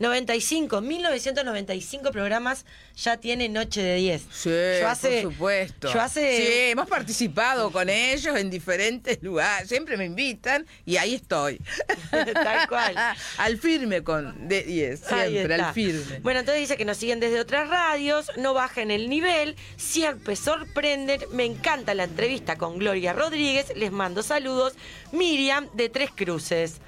95, 0.00 0.80
1995 0.80 2.10
programas 2.10 2.64
ya 2.96 3.18
tiene 3.18 3.50
Noche 3.50 3.82
de 3.82 3.96
10. 3.96 4.22
Sí, 4.32 4.50
Yo 4.80 4.88
hace- 4.88 5.22
por 5.22 5.32
supuesto. 5.32 5.92
Yo 5.92 6.00
hace... 6.00 6.36
Sí, 6.38 6.52
hemos 6.70 6.88
participado 6.88 7.70
con 7.70 7.88
ellos 7.90 8.34
en 8.36 8.48
diferentes 8.50 9.22
lugares. 9.22 9.68
Siempre 9.68 9.98
me 9.98 10.06
invitan 10.06 10.66
y 10.86 10.96
ahí 10.96 11.14
estoy. 11.14 11.60
Tal 12.10 12.66
cual. 12.68 12.94
al 13.38 13.58
firme 13.58 14.02
con 14.02 14.48
de 14.48 14.62
10, 14.62 15.12
Ahí 15.12 15.32
siempre, 15.32 15.54
al 15.54 15.74
firme. 15.74 16.18
Bueno, 16.20 16.40
entonces 16.40 16.62
dice 16.62 16.76
que 16.78 16.86
nos 16.86 16.96
siguen 16.96 17.20
desde 17.20 17.38
otras 17.38 17.68
radios, 17.68 18.30
no 18.38 18.54
bajen 18.54 18.90
el 18.90 19.10
nivel, 19.10 19.54
siempre 19.76 20.34
sorprenden. 20.34 21.20
Me 21.32 21.44
encanta 21.44 21.92
la 21.94 22.04
entrevista 22.04 22.56
con 22.56 22.78
Gloria 22.78 23.12
Rodríguez, 23.12 23.66
les 23.76 23.92
mando 23.92 24.22
saludos. 24.22 24.74
Miriam 25.12 25.68
de 25.74 25.90
Tres 25.90 26.10
Cruces. 26.10 26.80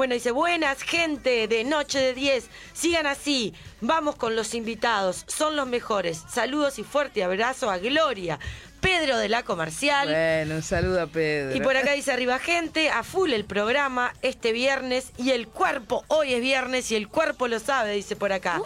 Bueno, 0.00 0.14
dice, 0.14 0.30
buenas 0.30 0.80
gente 0.80 1.46
de 1.46 1.62
Noche 1.62 1.98
de 1.98 2.14
10, 2.14 2.48
sigan 2.72 3.04
así, 3.04 3.52
vamos 3.82 4.16
con 4.16 4.34
los 4.34 4.54
invitados, 4.54 5.26
son 5.26 5.56
los 5.56 5.66
mejores. 5.66 6.24
Saludos 6.26 6.78
y 6.78 6.84
fuerte 6.84 7.22
abrazo 7.22 7.68
a 7.68 7.76
Gloria. 7.76 8.38
Pedro 8.80 9.18
de 9.18 9.28
la 9.28 9.42
Comercial. 9.42 10.08
Bueno, 10.08 10.56
un 10.56 10.62
saludo 10.62 11.02
a 11.02 11.06
Pedro. 11.06 11.56
Y 11.56 11.60
por 11.60 11.76
acá 11.76 11.92
dice 11.92 12.12
arriba 12.12 12.38
gente, 12.38 12.90
a 12.90 13.02
full 13.02 13.32
el 13.32 13.44
programa 13.44 14.12
este 14.22 14.52
viernes 14.52 15.12
y 15.16 15.30
el 15.30 15.48
cuerpo, 15.48 16.04
hoy 16.08 16.34
es 16.34 16.40
viernes 16.40 16.90
y 16.90 16.96
el 16.96 17.08
cuerpo 17.08 17.48
lo 17.48 17.58
sabe, 17.60 17.92
dice 17.92 18.16
por 18.16 18.32
acá. 18.32 18.60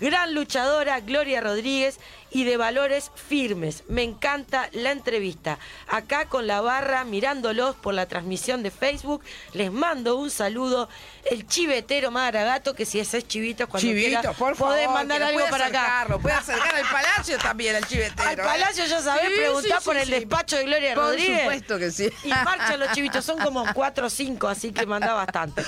Gran 0.00 0.34
luchadora, 0.34 1.00
Gloria 1.00 1.40
Rodríguez 1.40 1.98
y 2.30 2.44
de 2.44 2.56
valores 2.56 3.10
firmes. 3.14 3.84
Me 3.88 4.02
encanta 4.02 4.68
la 4.72 4.90
entrevista. 4.90 5.58
Acá 5.86 6.26
con 6.26 6.46
la 6.46 6.60
barra, 6.60 7.04
mirándolos 7.04 7.76
por 7.76 7.94
la 7.94 8.06
transmisión 8.06 8.62
de 8.62 8.70
Facebook, 8.70 9.22
les 9.52 9.72
mando 9.72 10.16
un 10.16 10.30
saludo. 10.30 10.88
El 11.30 11.46
chivetero 11.46 12.10
Madragato, 12.10 12.74
que 12.74 12.84
si 12.84 13.00
ese 13.00 13.18
es 13.18 13.26
chivito, 13.26 13.66
cuando 13.66 13.88
Chivito, 13.88 14.20
quiera, 14.20 14.32
por 14.34 14.54
favor. 14.56 14.74
podés 14.74 14.88
mandar 14.90 15.22
algo 15.22 15.38
puede 15.38 15.50
para 15.50 15.66
acá. 15.66 16.06
Puede 16.20 16.34
acercar 16.34 16.74
al 16.74 16.82
palacio 16.82 17.38
también, 17.38 17.76
al 17.76 17.86
chivetero. 17.86 18.28
Al 18.28 18.38
¿eh? 18.38 18.42
Palacio 18.42 18.84
ya 18.84 19.00
sabés, 19.00 19.28
Sí, 19.28 19.34
preguntá 19.38 19.80
sí, 19.80 19.84
por 19.86 19.96
el 19.96 20.10
despacho 20.10 20.56
de 20.56 20.64
Gloria 20.64 20.94
Por 20.94 21.04
Rodríguez. 21.04 21.38
supuesto 21.40 21.78
que 21.78 21.90
sí. 21.90 22.10
Y 22.24 22.28
marchan 22.28 22.78
los 22.78 22.92
chivitos, 22.92 23.24
son 23.24 23.38
como 23.38 23.64
cuatro 23.72 24.06
o 24.08 24.10
cinco, 24.10 24.48
así 24.48 24.70
que 24.72 24.84
manda 24.84 25.14
bastante. 25.14 25.64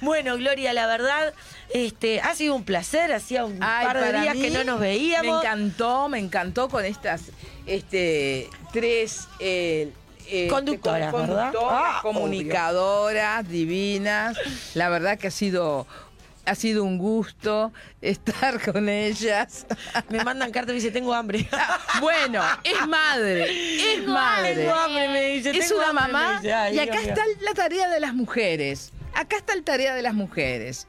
Bueno, 0.00 0.36
Gloria, 0.36 0.72
la 0.72 0.86
verdad, 0.86 1.34
este, 1.74 2.20
ha 2.22 2.34
sido 2.34 2.54
un 2.54 2.64
placer, 2.64 3.12
hacía 3.12 3.44
un 3.44 3.62
Ay, 3.62 3.86
par 3.86 4.00
de 4.00 4.20
días 4.20 4.34
mí 4.34 4.42
que 4.42 4.50
no 4.50 4.64
nos 4.64 4.80
veíamos. 4.80 5.42
Me 5.42 5.48
encantó, 5.50 6.08
me 6.08 6.18
encantó 6.18 6.68
con 6.70 6.84
estas 6.86 7.20
este, 7.66 8.48
tres 8.72 9.28
eh, 9.40 9.92
eh, 10.28 10.48
Conductoras, 10.48 11.10
con- 11.12 11.22
¿verdad? 11.26 11.52
conductoras, 11.52 11.82
Ah, 11.96 11.98
comunicadoras, 12.02 13.48
divinas. 13.48 14.36
La 14.74 14.88
verdad 14.88 15.18
que 15.18 15.28
ha 15.28 15.30
sido, 15.30 15.86
ha 16.44 16.54
sido 16.54 16.84
un 16.84 16.98
gusto 16.98 17.72
estar 18.00 18.60
con 18.72 18.88
ellas. 18.88 19.66
Me 20.08 20.22
mandan 20.24 20.50
cartas 20.52 20.70
y 20.70 20.72
me 20.74 20.80
dice, 20.80 20.90
tengo 20.90 21.12
hambre. 21.14 21.48
Bueno, 22.00 22.42
es 22.62 22.86
madre, 22.86 23.94
es 23.94 24.06
madre. 24.06 24.54
Tengo 24.54 24.74
hambre, 24.74 25.08
me 25.08 25.22
dice. 25.30 25.50
es 25.50 25.68
tengo 25.68 25.80
una 25.80 25.88
hambre, 25.90 26.06
me 26.06 26.12
mamá 26.12 26.40
dice. 26.40 26.52
Ay, 26.54 26.76
y 26.76 26.78
acá 26.78 26.92
Dios 27.00 27.04
está 27.08 27.22
la 27.40 27.54
tarea 27.54 27.88
de 27.88 28.00
las 28.00 28.14
mujeres. 28.14 28.92
Acá 29.14 29.36
está 29.38 29.54
la 29.56 29.62
tarea 29.62 29.94
de 29.94 30.02
las 30.02 30.12
mujeres. 30.14 30.86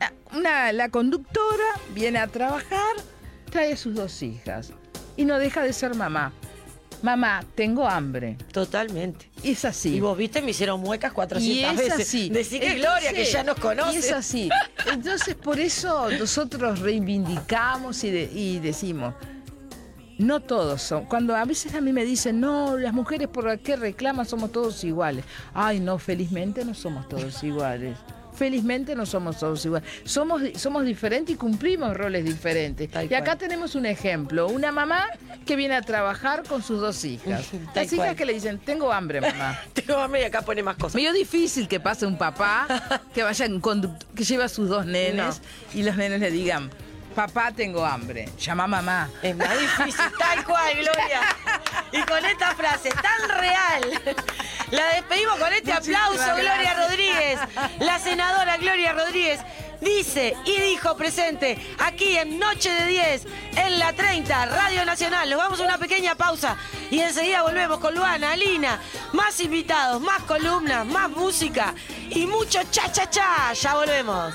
Ah, 0.00 0.12
Una, 0.34 0.72
la 0.72 0.88
conductora 0.88 1.64
viene 1.94 2.18
a 2.18 2.26
trabajar, 2.26 2.96
trae 3.50 3.72
a 3.74 3.76
sus 3.76 3.94
dos 3.94 4.22
hijas 4.22 4.72
y 5.16 5.24
no 5.26 5.38
deja 5.38 5.62
de 5.62 5.72
ser 5.74 5.94
mamá. 5.94 6.32
Mamá, 7.06 7.44
tengo 7.54 7.86
hambre. 7.86 8.36
Totalmente. 8.52 9.30
Es 9.44 9.64
así. 9.64 9.94
Y 9.94 10.00
vos 10.00 10.18
viste, 10.18 10.42
me 10.42 10.50
hicieron 10.50 10.80
muecas 10.80 11.12
400 11.12 11.56
Y 11.56 11.62
es 11.64 11.76
veces. 11.78 12.08
así. 12.08 12.28
Decí 12.30 12.58
que 12.58 12.66
Entonces, 12.66 12.82
Gloria, 12.82 13.12
que 13.12 13.24
ya 13.24 13.44
nos 13.44 13.56
conoce. 13.60 13.94
Y 13.94 13.98
es 13.98 14.10
así. 14.12 14.48
Entonces, 14.92 15.36
por 15.36 15.60
eso 15.60 16.10
nosotros 16.18 16.80
reivindicamos 16.80 18.02
y, 18.02 18.10
de- 18.10 18.30
y 18.34 18.58
decimos, 18.58 19.14
no 20.18 20.40
todos 20.40 20.82
son. 20.82 21.04
Cuando 21.04 21.36
a 21.36 21.44
veces 21.44 21.74
a 21.76 21.80
mí 21.80 21.92
me 21.92 22.04
dicen, 22.04 22.40
no, 22.40 22.76
las 22.76 22.92
mujeres 22.92 23.28
por 23.28 23.56
qué 23.60 23.76
reclaman 23.76 24.26
somos 24.26 24.50
todos 24.50 24.82
iguales. 24.82 25.24
Ay, 25.54 25.78
no, 25.78 25.98
felizmente 26.00 26.64
no 26.64 26.74
somos 26.74 27.08
todos 27.08 27.40
iguales. 27.44 27.96
Felizmente 28.36 28.94
no 28.94 29.06
somos 29.06 29.38
todos 29.38 29.64
iguales. 29.64 29.88
Somos, 30.04 30.42
somos 30.56 30.84
diferentes 30.84 31.34
y 31.34 31.38
cumplimos 31.38 31.96
roles 31.96 32.24
diferentes. 32.24 32.90
Tal 32.90 33.10
y 33.10 33.14
acá 33.14 33.24
cual. 33.24 33.38
tenemos 33.38 33.74
un 33.74 33.86
ejemplo, 33.86 34.48
una 34.48 34.72
mamá 34.72 35.06
que 35.44 35.56
viene 35.56 35.74
a 35.74 35.82
trabajar 35.82 36.42
con 36.44 36.62
sus 36.62 36.80
dos 36.80 37.04
hijas. 37.04 37.46
Tal 37.50 37.60
Las 37.74 37.92
hijas 37.92 38.06
cual. 38.06 38.16
que 38.16 38.24
le 38.26 38.34
dicen, 38.34 38.58
tengo 38.58 38.92
hambre, 38.92 39.20
mamá. 39.20 39.58
Tengo 39.72 39.98
hambre 39.98 40.22
y 40.22 40.24
acá 40.24 40.42
pone 40.42 40.62
más 40.62 40.76
cosas. 40.76 40.96
Medio 40.96 41.12
difícil 41.12 41.68
que 41.68 41.80
pase 41.80 42.06
un 42.06 42.18
papá 42.18 42.66
que 43.14 43.22
vaya 43.22 43.44
en 43.44 43.60
que 44.14 44.24
lleva 44.24 44.44
a 44.44 44.48
sus 44.48 44.68
dos 44.68 44.86
nenes 44.86 45.40
y 45.74 45.82
los 45.82 45.96
nenes 45.96 46.20
le 46.20 46.30
digan, 46.30 46.70
papá 47.16 47.50
tengo 47.50 47.84
hambre, 47.84 48.28
llama 48.38 48.64
a 48.64 48.66
mamá. 48.66 49.10
Es 49.22 49.34
más 49.34 49.58
difícil, 49.58 50.04
tal 50.18 50.44
cual, 50.44 50.74
Gloria. 50.74 51.20
Y 51.90 52.02
con 52.02 52.22
esta 52.24 52.54
frase 52.54 52.90
tan 52.90 53.28
real, 53.40 54.16
la 54.70 54.86
despedimos 54.88 55.38
con 55.38 55.50
este 55.50 55.72
Muchísimas 55.72 56.10
aplauso, 56.10 56.36
Gloria. 56.36 56.74
Rodríguez. 56.74 57.40
La 57.80 57.98
senadora 57.98 58.58
Gloria 58.58 58.92
Rodríguez 58.92 59.40
dice 59.80 60.36
y 60.44 60.60
dijo 60.60 60.94
presente 60.96 61.58
aquí 61.78 62.18
en 62.18 62.38
Noche 62.38 62.70
de 62.70 62.86
10, 62.86 63.26
en 63.56 63.78
la 63.78 63.94
30, 63.94 64.46
Radio 64.46 64.84
Nacional. 64.84 65.30
Nos 65.30 65.38
vamos 65.38 65.58
a 65.60 65.64
una 65.64 65.78
pequeña 65.78 66.16
pausa 66.16 66.58
y 66.90 67.00
enseguida 67.00 67.42
volvemos 67.42 67.78
con 67.78 67.94
Luana, 67.94 68.32
Alina, 68.32 68.78
más 69.14 69.40
invitados, 69.40 70.02
más 70.02 70.22
columnas, 70.24 70.84
más 70.84 71.08
música 71.08 71.74
y 72.10 72.26
mucho 72.26 72.60
cha 72.70 72.92
cha 72.92 73.08
cha. 73.08 73.54
Ya 73.54 73.74
volvemos. 73.74 74.34